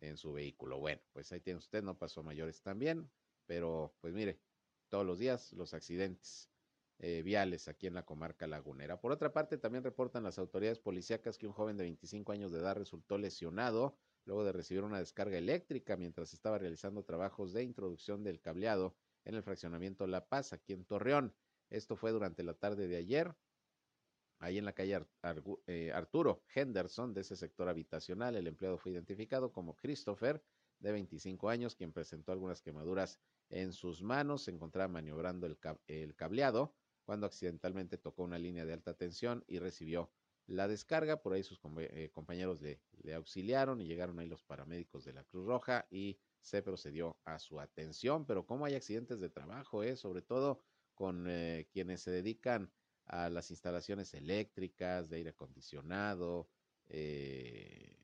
en 0.00 0.16
su 0.16 0.32
vehículo. 0.32 0.78
Bueno, 0.78 1.02
pues 1.12 1.30
ahí 1.32 1.40
tiene 1.40 1.58
usted, 1.58 1.82
no 1.82 1.98
pasó 1.98 2.22
mayores 2.22 2.62
también, 2.62 3.10
pero 3.46 3.94
pues 4.00 4.14
mire, 4.14 4.40
todos 4.88 5.04
los 5.04 5.18
días 5.18 5.52
los 5.52 5.74
accidentes 5.74 6.50
eh, 6.98 7.22
viales 7.22 7.68
aquí 7.68 7.86
en 7.86 7.94
la 7.94 8.04
comarca 8.04 8.46
lagunera. 8.46 9.00
Por 9.00 9.12
otra 9.12 9.32
parte, 9.32 9.58
también 9.58 9.84
reportan 9.84 10.22
las 10.22 10.38
autoridades 10.38 10.78
policíacas 10.78 11.38
que 11.38 11.46
un 11.46 11.52
joven 11.52 11.76
de 11.76 11.84
25 11.84 12.32
años 12.32 12.52
de 12.52 12.60
edad 12.60 12.76
resultó 12.76 13.18
lesionado 13.18 13.96
luego 14.24 14.44
de 14.44 14.52
recibir 14.52 14.84
una 14.84 14.98
descarga 14.98 15.38
eléctrica 15.38 15.96
mientras 15.96 16.32
estaba 16.32 16.58
realizando 16.58 17.02
trabajos 17.04 17.52
de 17.52 17.62
introducción 17.62 18.22
del 18.22 18.40
cableado 18.40 18.96
en 19.24 19.34
el 19.34 19.42
fraccionamiento 19.42 20.06
La 20.06 20.26
Paz, 20.28 20.52
aquí 20.52 20.72
en 20.72 20.84
Torreón. 20.84 21.34
Esto 21.68 21.96
fue 21.96 22.10
durante 22.10 22.42
la 22.42 22.54
tarde 22.54 22.88
de 22.88 22.96
ayer, 22.96 23.34
ahí 24.38 24.58
en 24.58 24.64
la 24.64 24.72
calle 24.72 25.06
eh, 25.66 25.92
Arturo 25.92 26.42
Henderson 26.54 27.14
de 27.14 27.20
ese 27.20 27.36
sector 27.36 27.68
habitacional. 27.68 28.36
El 28.36 28.46
empleado 28.46 28.78
fue 28.78 28.92
identificado 28.92 29.52
como 29.52 29.76
Christopher, 29.76 30.42
de 30.80 30.92
25 30.92 31.48
años, 31.48 31.76
quien 31.76 31.92
presentó 31.92 32.32
algunas 32.32 32.62
quemaduras 32.62 33.20
en 33.50 33.72
sus 33.72 34.02
manos. 34.02 34.44
Se 34.44 34.50
encontraba 34.50 34.88
maniobrando 34.88 35.46
el, 35.46 35.58
el 35.86 36.14
cableado 36.16 36.74
cuando 37.04 37.26
accidentalmente 37.26 37.98
tocó 37.98 38.22
una 38.22 38.38
línea 38.38 38.64
de 38.64 38.72
alta 38.72 38.94
tensión 38.94 39.44
y 39.46 39.58
recibió 39.58 40.10
la 40.50 40.68
descarga. 40.68 41.22
Por 41.22 41.32
ahí 41.32 41.42
sus 41.42 41.60
eh, 41.78 42.10
compañeros 42.12 42.60
le, 42.60 42.80
auxiliaron 43.14 43.80
y 43.80 43.86
llegaron 43.86 44.18
ahí 44.18 44.26
los 44.26 44.42
paramédicos 44.42 45.04
de 45.04 45.12
la 45.12 45.24
Cruz 45.24 45.46
Roja 45.46 45.86
y 45.90 46.18
se 46.40 46.62
procedió 46.62 47.16
a 47.24 47.38
su 47.38 47.60
atención. 47.60 48.26
Pero 48.26 48.44
como 48.44 48.66
hay 48.66 48.74
accidentes 48.74 49.20
de 49.20 49.30
trabajo, 49.30 49.82
eh? 49.82 49.96
sobre 49.96 50.22
todo 50.22 50.60
con 50.94 51.26
eh, 51.28 51.66
quienes 51.72 52.02
se 52.02 52.10
dedican 52.10 52.70
a 53.06 53.30
las 53.30 53.50
instalaciones 53.50 54.12
eléctricas, 54.14 55.08
de 55.08 55.16
aire 55.16 55.30
acondicionado, 55.30 56.48
que 56.86 57.96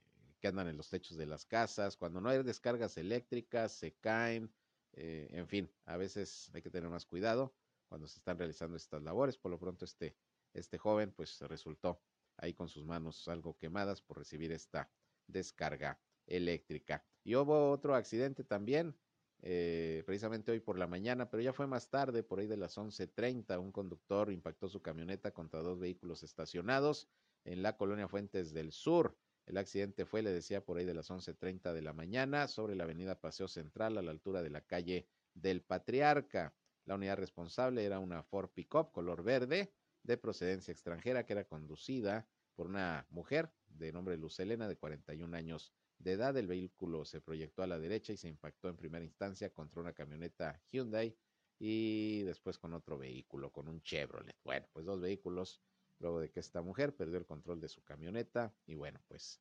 andan 0.44 0.68
en 0.68 0.76
los 0.76 0.88
techos 0.88 1.16
de 1.16 1.26
las 1.26 1.44
casas. 1.44 1.97
Cuando 1.97 2.20
no 2.20 2.28
hay 2.28 2.42
descargas 2.42 2.97
eléctricas, 2.97 3.72
se 3.72 3.92
caen. 3.94 4.53
en 4.92 5.47
fin, 5.49 5.70
a 5.84 5.97
veces 5.97 6.51
hay 6.55 6.62
que 6.62 6.70
tener 6.70 6.88
más 6.88 7.05
cuidado 7.05 7.53
cuando 7.88 8.09
se 8.09 8.18
están 8.18 8.38
realizando 8.38 8.76
estas 8.76 9.03
labores. 9.03 9.36
Por 9.36 9.51
lo 9.51 9.59
pronto, 9.59 9.84
este, 9.84 10.16
este 10.55 10.78
joven 10.78 11.12
pues 11.12 11.40
resultó 11.40 12.01
ahí 12.39 12.55
con 12.55 12.68
sus 12.68 12.84
manos 12.84 13.26
algo 13.28 13.57
quemadas 13.57 14.01
por 14.01 14.18
recibir 14.18 14.53
esta 14.53 14.91
descarga 15.26 15.99
eléctrica. 16.26 17.05
Y 17.24 17.34
hubo 17.34 17.70
otro 17.70 17.95
accidente 17.95 18.45
también, 18.45 18.97
eh, 19.43 20.03
precisamente 20.07 20.53
hoy 20.53 20.61
por 20.61 20.78
la 20.78 20.87
mañana, 20.87 21.30
pero 21.30 21.43
ya 21.43 21.53
fue 21.53 21.66
más 21.66 21.91
tarde, 21.91 22.22
por 22.22 22.39
ahí 22.39 22.47
de 22.47 22.57
las 22.57 22.78
11.30, 22.78 23.59
un 23.61 23.72
conductor 23.72 24.30
impactó 24.30 24.68
su 24.68 24.80
camioneta 24.80 25.32
contra 25.32 25.61
dos 25.61 25.78
vehículos 25.78 26.22
estacionados 26.22 27.09
en 27.45 27.62
la 27.62 27.76
colonia 27.76 28.09
Fuentes 28.09 28.53
del 28.53 28.72
Sur. 28.72 29.16
El 29.47 29.59
accidente 29.59 30.07
fue, 30.07 30.22
le 30.22 30.32
decía, 30.32 30.64
por 30.64 30.78
ahí 30.78 30.84
de 30.84 30.95
las 30.95 31.11
11.30 31.11 31.72
de 31.72 31.82
la 31.82 31.93
mañana 31.93 32.49
sobre 32.49 32.74
la 32.74 32.84
avenida 32.84 33.20
Paseo 33.20 33.47
Central 33.47 33.97
a 33.99 34.03
la 34.03 34.11
altura 34.11 34.43
de 34.43 34.51
la 34.51 34.62
calle 34.62 35.07
del 35.34 35.62
Patriarca. 35.62 36.55
La 36.84 36.97
unidad 36.97 37.16
responsable 37.16 37.84
era 37.84 38.01
una 38.01 38.22
Ford 38.22 38.51
Pickup 38.51 38.91
color 38.93 39.22
verde 39.22 39.72
de 40.07 40.17
procedencia 40.17 40.73
extranjera 40.73 41.27
que 41.27 41.33
era 41.33 41.45
conducida 41.45 42.29
por 42.55 42.69
una 42.69 43.07
mujer 43.11 43.53
de 43.69 43.93
nombre 43.93 44.17
Luz 44.17 44.39
Elena 44.41 44.69
de 44.69 44.77
41 44.77 45.37
años 45.37 45.75
de 45.99 46.13
edad. 46.13 46.37
El 46.37 46.47
vehículo 46.47 47.05
se 47.05 47.21
proyectó 47.21 47.63
a 47.63 47.67
la 47.67 47.79
derecha 47.79 48.13
y 48.13 48.17
se 48.17 48.29
impactó 48.29 48.69
en 48.69 48.77
primera 48.77 49.05
instancia 49.05 49.53
contra 49.53 49.81
una 49.81 49.93
camioneta 49.93 50.63
Hyundai 50.71 51.17
y 51.59 52.23
después 52.23 52.59
con 52.59 52.73
otro 52.73 52.99
vehículo, 52.99 53.51
con 53.51 53.69
un 53.69 53.83
Chevrolet. 53.83 54.37
Bueno, 54.45 54.67
pues 54.73 54.87
dos 54.87 55.01
vehículos 55.01 55.61
luego 55.99 56.21
de 56.21 56.31
que 56.31 56.41
esta 56.41 56.63
mujer 56.63 56.95
perdió 56.95 57.19
el 57.19 57.27
control 57.27 57.61
de 57.61 57.69
su 57.69 57.83
camioneta 57.83 58.55
y 58.67 58.75
bueno, 58.75 59.01
pues 59.09 59.41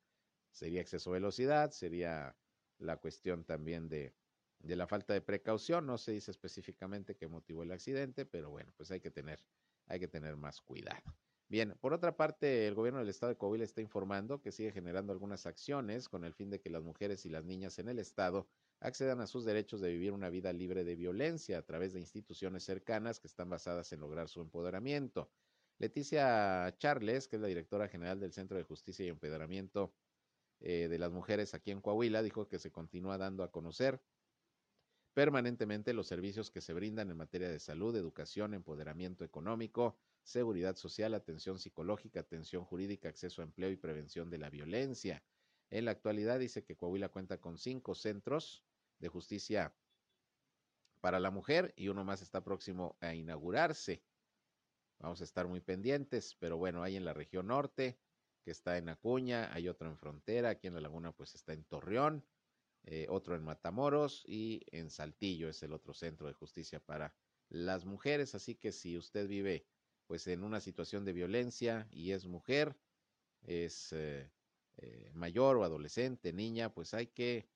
sería 0.50 0.80
exceso 0.80 1.10
de 1.10 1.20
velocidad, 1.20 1.70
sería 1.70 2.36
la 2.78 2.96
cuestión 2.96 3.44
también 3.44 3.88
de, 3.88 4.14
de 4.58 4.76
la 4.76 4.86
falta 4.86 5.12
de 5.12 5.20
precaución, 5.20 5.86
no 5.86 5.98
se 5.98 6.12
dice 6.12 6.30
específicamente 6.30 7.16
qué 7.16 7.28
motivó 7.28 7.62
el 7.62 7.72
accidente, 7.72 8.24
pero 8.24 8.50
bueno, 8.50 8.72
pues 8.76 8.90
hay 8.90 9.00
que 9.00 9.10
tener 9.10 9.42
hay 9.86 10.00
que 10.00 10.08
tener 10.08 10.36
más 10.36 10.60
cuidado. 10.60 11.16
Bien, 11.48 11.76
por 11.80 11.92
otra 11.92 12.16
parte, 12.16 12.66
el 12.66 12.74
gobierno 12.74 12.98
del 12.98 13.08
estado 13.08 13.30
de 13.30 13.36
Coahuila 13.36 13.62
está 13.62 13.80
informando 13.80 14.42
que 14.42 14.50
sigue 14.50 14.72
generando 14.72 15.12
algunas 15.12 15.46
acciones 15.46 16.08
con 16.08 16.24
el 16.24 16.34
fin 16.34 16.50
de 16.50 16.60
que 16.60 16.70
las 16.70 16.82
mujeres 16.82 17.24
y 17.24 17.28
las 17.28 17.44
niñas 17.44 17.78
en 17.78 17.88
el 17.88 18.00
estado 18.00 18.48
accedan 18.80 19.20
a 19.20 19.28
sus 19.28 19.44
derechos 19.44 19.80
de 19.80 19.90
vivir 19.90 20.12
una 20.12 20.28
vida 20.28 20.52
libre 20.52 20.82
de 20.82 20.96
violencia 20.96 21.58
a 21.58 21.62
través 21.62 21.92
de 21.92 22.00
instituciones 22.00 22.64
cercanas 22.64 23.20
que 23.20 23.28
están 23.28 23.48
basadas 23.48 23.92
en 23.92 24.00
lograr 24.00 24.28
su 24.28 24.40
empoderamiento. 24.40 25.30
Leticia 25.78 26.74
Charles, 26.78 27.28
que 27.28 27.36
es 27.36 27.42
la 27.42 27.48
directora 27.48 27.86
general 27.88 28.18
del 28.18 28.32
Centro 28.32 28.56
de 28.56 28.64
Justicia 28.64 29.06
y 29.06 29.08
Empoderamiento 29.08 29.94
eh, 30.58 30.88
de 30.88 30.98
las 30.98 31.12
Mujeres 31.12 31.54
aquí 31.54 31.70
en 31.70 31.80
Coahuila, 31.80 32.22
dijo 32.22 32.48
que 32.48 32.58
se 32.58 32.72
continúa 32.72 33.18
dando 33.18 33.44
a 33.44 33.52
conocer 33.52 34.00
permanentemente 35.16 35.94
los 35.94 36.08
servicios 36.08 36.50
que 36.50 36.60
se 36.60 36.74
brindan 36.74 37.10
en 37.10 37.16
materia 37.16 37.48
de 37.48 37.58
salud, 37.58 37.96
educación, 37.96 38.52
empoderamiento 38.52 39.24
económico, 39.24 39.96
seguridad 40.22 40.76
social, 40.76 41.14
atención 41.14 41.58
psicológica, 41.58 42.20
atención 42.20 42.66
jurídica, 42.66 43.08
acceso 43.08 43.40
a 43.40 43.46
empleo 43.46 43.70
y 43.70 43.76
prevención 43.76 44.28
de 44.28 44.36
la 44.36 44.50
violencia. 44.50 45.24
En 45.70 45.86
la 45.86 45.92
actualidad 45.92 46.38
dice 46.38 46.64
que 46.64 46.76
Coahuila 46.76 47.08
cuenta 47.08 47.40
con 47.40 47.56
cinco 47.56 47.94
centros 47.94 48.62
de 48.98 49.08
justicia 49.08 49.74
para 51.00 51.18
la 51.18 51.30
mujer 51.30 51.72
y 51.78 51.88
uno 51.88 52.04
más 52.04 52.20
está 52.20 52.44
próximo 52.44 52.98
a 53.00 53.14
inaugurarse. 53.14 54.02
Vamos 54.98 55.22
a 55.22 55.24
estar 55.24 55.48
muy 55.48 55.62
pendientes, 55.62 56.36
pero 56.38 56.58
bueno, 56.58 56.82
hay 56.82 56.94
en 56.94 57.06
la 57.06 57.14
región 57.14 57.46
norte, 57.46 57.98
que 58.44 58.50
está 58.50 58.76
en 58.76 58.90
Acuña, 58.90 59.50
hay 59.54 59.66
otro 59.70 59.88
en 59.88 59.96
Frontera, 59.96 60.50
aquí 60.50 60.66
en 60.66 60.74
la 60.74 60.82
Laguna 60.82 61.12
pues 61.12 61.34
está 61.34 61.54
en 61.54 61.64
Torreón, 61.64 62.22
eh, 62.88 63.06
otro 63.10 63.34
en 63.34 63.42
Matamoros 63.42 64.24
y 64.28 64.62
en 64.70 64.90
Saltillo 64.90 65.48
es 65.48 65.60
el 65.64 65.72
otro 65.72 65.92
centro 65.92 66.28
de 66.28 66.34
justicia 66.34 66.78
para 66.78 67.14
las 67.48 67.84
mujeres. 67.84 68.36
Así 68.36 68.54
que 68.54 68.70
si 68.70 68.96
usted 68.96 69.26
vive 69.26 69.66
pues 70.06 70.28
en 70.28 70.44
una 70.44 70.60
situación 70.60 71.04
de 71.04 71.12
violencia 71.12 71.88
y 71.90 72.12
es 72.12 72.26
mujer, 72.26 72.76
es 73.42 73.92
eh, 73.92 74.30
eh, 74.76 75.10
mayor 75.14 75.56
o 75.56 75.64
adolescente, 75.64 76.32
niña, 76.32 76.72
pues 76.72 76.94
hay 76.94 77.08
que 77.08 77.48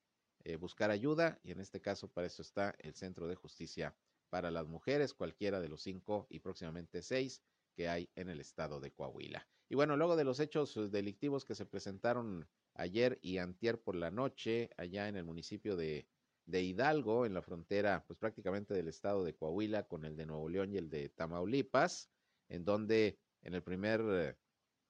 buscar 0.58 0.90
ayuda 0.90 1.38
y 1.42 1.50
en 1.50 1.60
este 1.60 1.82
caso 1.82 2.08
para 2.08 2.26
eso 2.26 2.40
está 2.40 2.74
el 2.78 2.94
Centro 2.94 3.28
de 3.28 3.34
Justicia 3.34 3.94
para 4.30 4.50
las 4.50 4.66
mujeres, 4.66 5.12
cualquiera 5.12 5.60
de 5.60 5.68
los 5.68 5.82
cinco 5.82 6.26
y 6.30 6.38
próximamente 6.38 7.02
seis 7.02 7.42
que 7.74 7.90
hay 7.90 8.08
en 8.14 8.30
el 8.30 8.40
estado 8.40 8.80
de 8.80 8.90
Coahuila. 8.90 9.46
Y 9.68 9.74
bueno, 9.74 9.98
luego 9.98 10.16
de 10.16 10.24
los 10.24 10.40
hechos 10.40 10.74
delictivos 10.90 11.44
que 11.44 11.54
se 11.54 11.66
presentaron 11.66 12.48
ayer 12.80 13.18
y 13.22 13.38
antier 13.38 13.80
por 13.80 13.94
la 13.94 14.10
noche 14.10 14.70
allá 14.76 15.08
en 15.08 15.16
el 15.16 15.24
municipio 15.24 15.76
de, 15.76 16.06
de 16.46 16.62
Hidalgo, 16.62 17.26
en 17.26 17.34
la 17.34 17.42
frontera 17.42 18.04
pues 18.06 18.18
prácticamente 18.18 18.74
del 18.74 18.88
estado 18.88 19.24
de 19.24 19.34
Coahuila 19.34 19.86
con 19.86 20.04
el 20.04 20.16
de 20.16 20.26
Nuevo 20.26 20.48
León 20.48 20.72
y 20.72 20.78
el 20.78 20.88
de 20.88 21.08
Tamaulipas, 21.10 22.10
en 22.48 22.64
donde 22.64 23.18
en 23.42 23.54
el 23.54 23.62
primer 23.62 24.36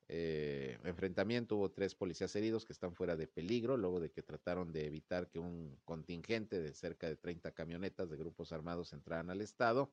eh, 0.08 0.78
enfrentamiento 0.84 1.56
hubo 1.56 1.70
tres 1.70 1.94
policías 1.94 2.34
heridos 2.34 2.64
que 2.64 2.72
están 2.72 2.94
fuera 2.94 3.16
de 3.16 3.28
peligro, 3.28 3.76
luego 3.76 4.00
de 4.00 4.10
que 4.10 4.22
trataron 4.22 4.72
de 4.72 4.86
evitar 4.86 5.28
que 5.28 5.38
un 5.38 5.78
contingente 5.84 6.60
de 6.60 6.72
cerca 6.72 7.06
de 7.08 7.16
30 7.16 7.52
camionetas 7.52 8.10
de 8.10 8.16
grupos 8.16 8.52
armados 8.52 8.92
entraran 8.92 9.30
al 9.30 9.40
estado. 9.40 9.92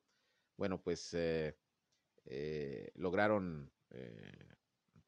Bueno, 0.56 0.82
pues 0.82 1.14
eh, 1.14 1.56
eh, 2.24 2.90
lograron 2.94 3.70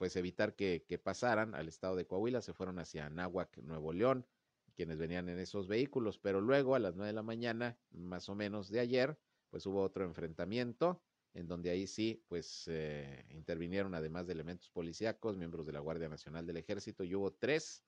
pues 0.01 0.17
evitar 0.17 0.55
que, 0.57 0.87
que, 0.89 0.97
pasaran 0.97 1.55
al 1.55 1.69
estado 1.69 1.95
de 1.95 2.07
Coahuila, 2.07 2.41
se 2.41 2.55
fueron 2.55 2.79
hacia 2.79 3.05
Anáhuac, 3.05 3.59
Nuevo 3.59 3.93
León, 3.93 4.27
quienes 4.75 4.97
venían 4.97 5.29
en 5.29 5.39
esos 5.39 5.69
vehículos, 5.69 6.17
pero 6.19 6.41
luego 6.41 6.75
a 6.75 6.79
las 6.79 6.97
nueve 6.97 7.09
de 7.09 7.13
la 7.13 7.23
mañana, 7.23 7.79
más 7.91 8.31
o 8.31 8.35
menos 8.35 8.71
de 8.71 8.81
ayer, 8.81 9.19
pues 9.51 9.67
hubo 9.67 9.83
otro 9.83 10.07
enfrentamiento 10.07 11.03
en 11.35 11.47
donde 11.47 11.69
ahí 11.69 11.87
sí, 11.87 12.25
pues 12.29 12.65
eh, 12.69 13.27
intervinieron 13.29 13.95
además 13.95 14.27
de 14.27 14.33
elementos 14.33 14.71
policíacos, 14.71 15.37
miembros 15.37 15.67
de 15.67 15.73
la 15.73 15.81
Guardia 15.81 16.09
Nacional 16.09 16.47
del 16.47 16.57
Ejército, 16.57 17.05
y 17.05 17.15
hubo 17.15 17.35
tres 17.35 17.85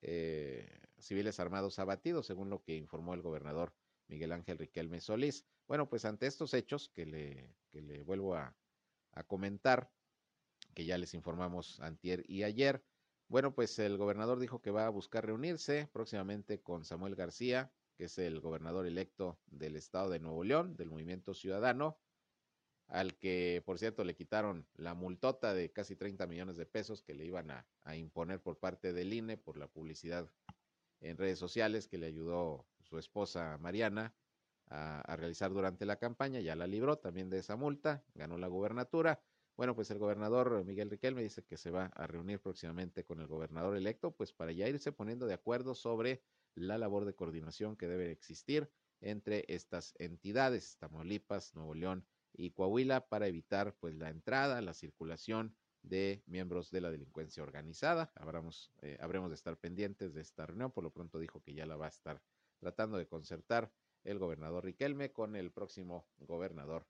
eh, 0.00 0.66
civiles 0.98 1.40
armados 1.40 1.78
abatidos, 1.78 2.24
según 2.24 2.48
lo 2.48 2.62
que 2.62 2.74
informó 2.74 3.12
el 3.12 3.20
gobernador 3.20 3.74
Miguel 4.08 4.32
Ángel 4.32 4.56
Riquelme 4.56 5.02
Solís. 5.02 5.44
Bueno, 5.68 5.90
pues 5.90 6.06
ante 6.06 6.26
estos 6.26 6.54
hechos 6.54 6.88
que 6.88 7.04
le, 7.04 7.54
que 7.68 7.82
le 7.82 8.02
vuelvo 8.02 8.34
a, 8.34 8.56
a 9.12 9.24
comentar, 9.24 9.90
que 10.74 10.84
ya 10.84 10.98
les 10.98 11.14
informamos 11.14 11.80
antier 11.80 12.24
y 12.28 12.42
ayer, 12.42 12.82
bueno, 13.28 13.54
pues 13.54 13.78
el 13.78 13.96
gobernador 13.96 14.38
dijo 14.40 14.60
que 14.60 14.70
va 14.70 14.86
a 14.86 14.90
buscar 14.90 15.24
reunirse 15.24 15.88
próximamente 15.92 16.60
con 16.60 16.84
Samuel 16.84 17.14
García, 17.14 17.72
que 17.96 18.04
es 18.04 18.18
el 18.18 18.40
gobernador 18.40 18.86
electo 18.86 19.38
del 19.46 19.76
estado 19.76 20.10
de 20.10 20.20
Nuevo 20.20 20.42
León, 20.42 20.76
del 20.76 20.90
Movimiento 20.90 21.34
Ciudadano, 21.34 21.98
al 22.90 23.16
que, 23.16 23.62
por 23.64 23.78
cierto, 23.78 24.04
le 24.04 24.16
quitaron 24.16 24.66
la 24.74 24.94
multota 24.94 25.54
de 25.54 25.70
casi 25.70 25.94
30 25.94 26.26
millones 26.26 26.56
de 26.56 26.66
pesos 26.66 27.02
que 27.02 27.14
le 27.14 27.24
iban 27.24 27.50
a, 27.50 27.66
imponer 27.94 28.40
por 28.40 28.58
parte 28.58 28.92
del 28.92 29.12
INE 29.12 29.36
por 29.36 29.56
la 29.56 29.68
publicidad 29.68 30.28
en 31.00 31.16
redes 31.16 31.38
sociales 31.38 31.88
que 31.88 31.98
le 31.98 32.06
ayudó 32.06 32.66
su 32.82 32.98
esposa 32.98 33.58
Mariana 33.58 34.14
a, 34.66 35.00
a, 35.00 35.16
realizar 35.16 35.52
durante 35.52 35.86
la 35.86 35.96
campaña, 35.96 36.40
ya 36.40 36.56
la 36.56 36.66
libró 36.66 36.98
también 36.98 37.30
de 37.30 37.38
esa 37.38 37.56
multa, 37.56 38.02
ganó 38.14 38.38
la 38.38 38.48
gubernatura. 38.48 39.20
Bueno, 39.60 39.74
pues 39.74 39.90
el 39.90 39.98
gobernador 39.98 40.64
Miguel 40.64 40.88
Riquelme 40.88 41.22
dice 41.22 41.44
que 41.44 41.58
se 41.58 41.70
va 41.70 41.92
a 41.94 42.06
reunir 42.06 42.40
próximamente 42.40 43.04
con 43.04 43.20
el 43.20 43.26
gobernador 43.26 43.76
electo, 43.76 44.10
pues 44.10 44.32
para 44.32 44.52
ya 44.52 44.66
irse 44.66 44.90
poniendo 44.90 45.26
de 45.26 45.34
acuerdo 45.34 45.74
sobre 45.74 46.22
la 46.54 46.78
labor 46.78 47.04
de 47.04 47.14
coordinación 47.14 47.76
que 47.76 47.86
debe 47.86 48.10
existir 48.10 48.70
entre 49.02 49.44
estas 49.48 49.94
entidades, 49.98 50.78
Tamaulipas, 50.78 51.54
Nuevo 51.54 51.74
León 51.74 52.06
y 52.32 52.52
Coahuila 52.52 53.06
para 53.06 53.26
evitar 53.26 53.76
pues 53.78 53.94
la 53.96 54.08
entrada, 54.08 54.62
la 54.62 54.72
circulación 54.72 55.54
de 55.82 56.22
miembros 56.24 56.70
de 56.70 56.80
la 56.80 56.90
delincuencia 56.90 57.42
organizada. 57.42 58.12
Habremos, 58.14 58.72
eh, 58.80 58.96
habremos 58.98 59.28
de 59.28 59.34
estar 59.34 59.58
pendientes 59.58 60.14
de 60.14 60.22
esta 60.22 60.46
reunión. 60.46 60.72
Por 60.72 60.84
lo 60.84 60.90
pronto 60.90 61.18
dijo 61.18 61.42
que 61.42 61.52
ya 61.52 61.66
la 61.66 61.76
va 61.76 61.84
a 61.84 61.90
estar 61.90 62.22
tratando 62.60 62.96
de 62.96 63.06
concertar 63.06 63.70
el 64.04 64.18
gobernador 64.18 64.64
Riquelme 64.64 65.12
con 65.12 65.36
el 65.36 65.52
próximo 65.52 66.08
gobernador 66.16 66.86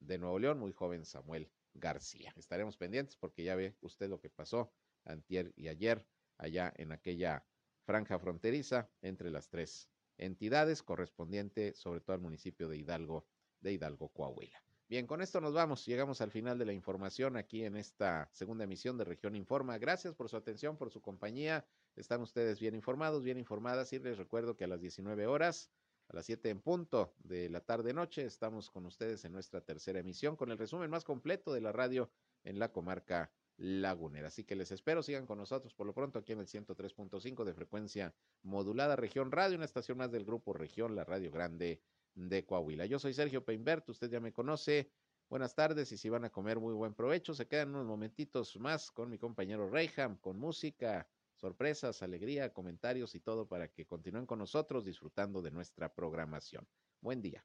de 0.00 0.16
Nuevo 0.16 0.38
León, 0.38 0.58
muy 0.58 0.72
joven 0.72 1.04
Samuel 1.04 1.50
García. 1.74 2.32
Estaremos 2.36 2.76
pendientes 2.76 3.16
porque 3.16 3.44
ya 3.44 3.54
ve 3.54 3.76
usted 3.80 4.08
lo 4.08 4.20
que 4.20 4.30
pasó 4.30 4.72
antier 5.04 5.52
y 5.56 5.68
ayer 5.68 6.06
allá 6.38 6.72
en 6.76 6.92
aquella 6.92 7.44
franja 7.84 8.18
fronteriza 8.18 8.88
entre 9.02 9.30
las 9.30 9.48
tres 9.48 9.88
entidades 10.16 10.82
correspondiente 10.82 11.74
sobre 11.74 12.00
todo 12.00 12.14
al 12.14 12.22
municipio 12.22 12.68
de 12.68 12.78
Hidalgo, 12.78 13.26
de 13.60 13.72
Hidalgo, 13.72 14.08
Coahuila. 14.08 14.62
Bien, 14.86 15.06
con 15.06 15.22
esto 15.22 15.40
nos 15.40 15.54
vamos. 15.54 15.86
Llegamos 15.86 16.20
al 16.20 16.30
final 16.30 16.58
de 16.58 16.66
la 16.66 16.72
información 16.72 17.36
aquí 17.36 17.64
en 17.64 17.76
esta 17.76 18.28
segunda 18.32 18.64
emisión 18.64 18.98
de 18.98 19.04
Región 19.04 19.34
Informa. 19.34 19.78
Gracias 19.78 20.14
por 20.14 20.28
su 20.28 20.36
atención, 20.36 20.76
por 20.76 20.90
su 20.90 21.00
compañía. 21.00 21.66
Están 21.96 22.20
ustedes 22.20 22.60
bien 22.60 22.74
informados, 22.74 23.24
bien 23.24 23.38
informadas 23.38 23.92
y 23.94 23.98
les 23.98 24.18
recuerdo 24.18 24.56
que 24.56 24.64
a 24.64 24.68
las 24.68 24.80
19 24.80 25.26
horas, 25.26 25.70
a 26.08 26.16
las 26.16 26.26
7 26.26 26.50
en 26.50 26.60
punto 26.60 27.14
de 27.18 27.48
la 27.48 27.60
tarde-noche, 27.60 28.24
estamos 28.24 28.70
con 28.70 28.86
ustedes 28.86 29.24
en 29.24 29.32
nuestra 29.32 29.60
tercera 29.60 29.98
emisión 29.98 30.36
con 30.36 30.50
el 30.50 30.58
resumen 30.58 30.90
más 30.90 31.04
completo 31.04 31.52
de 31.52 31.60
la 31.60 31.72
radio 31.72 32.10
en 32.42 32.58
la 32.58 32.72
comarca 32.72 33.30
lagunera. 33.56 34.28
Así 34.28 34.44
que 34.44 34.56
les 34.56 34.70
espero, 34.72 35.02
sigan 35.02 35.26
con 35.26 35.38
nosotros 35.38 35.74
por 35.74 35.86
lo 35.86 35.94
pronto 35.94 36.18
aquí 36.18 36.32
en 36.32 36.40
el 36.40 36.46
103.5 36.46 37.44
de 37.44 37.54
frecuencia 37.54 38.14
modulada 38.42 38.96
Región 38.96 39.30
Radio, 39.30 39.56
una 39.56 39.64
estación 39.64 39.98
más 39.98 40.10
del 40.10 40.24
grupo 40.24 40.52
Región, 40.52 40.94
la 40.94 41.04
Radio 41.04 41.30
Grande 41.30 41.80
de 42.14 42.44
Coahuila. 42.44 42.86
Yo 42.86 42.98
soy 42.98 43.14
Sergio 43.14 43.44
Peinbert, 43.44 43.88
usted 43.88 44.10
ya 44.10 44.20
me 44.20 44.32
conoce. 44.32 44.90
Buenas 45.30 45.54
tardes 45.54 45.90
y 45.90 45.96
si 45.96 46.08
van 46.08 46.24
a 46.24 46.30
comer 46.30 46.60
muy 46.60 46.74
buen 46.74 46.94
provecho, 46.94 47.34
se 47.34 47.48
quedan 47.48 47.70
unos 47.70 47.86
momentitos 47.86 48.56
más 48.58 48.90
con 48.90 49.08
mi 49.08 49.18
compañero 49.18 49.70
Reyham, 49.70 50.16
con 50.18 50.38
música, 50.38 51.08
sorpresas, 51.44 52.02
alegría, 52.02 52.54
comentarios 52.54 53.14
y 53.14 53.20
todo 53.20 53.46
para 53.46 53.68
que 53.68 53.84
continúen 53.84 54.24
con 54.24 54.38
nosotros 54.38 54.82
disfrutando 54.82 55.42
de 55.42 55.50
nuestra 55.50 55.92
programación. 55.92 56.66
Buen 57.02 57.20
día. 57.20 57.44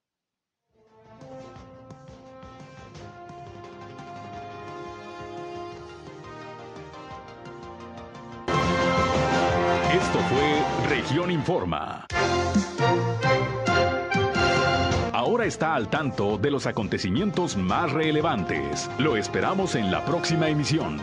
Esto 9.92 10.20
fue 10.30 10.88
Región 10.88 11.30
Informa. 11.30 12.08
Ahora 15.12 15.46
está 15.46 15.76
al 15.76 15.90
tanto 15.90 16.38
de 16.38 16.52
los 16.52 16.68
acontecimientos 16.68 17.58
más 17.58 17.92
relevantes. 17.92 18.90
Lo 18.98 19.18
esperamos 19.18 19.76
en 19.76 19.92
la 19.92 20.06
próxima 20.06 20.48
emisión. 20.48 21.02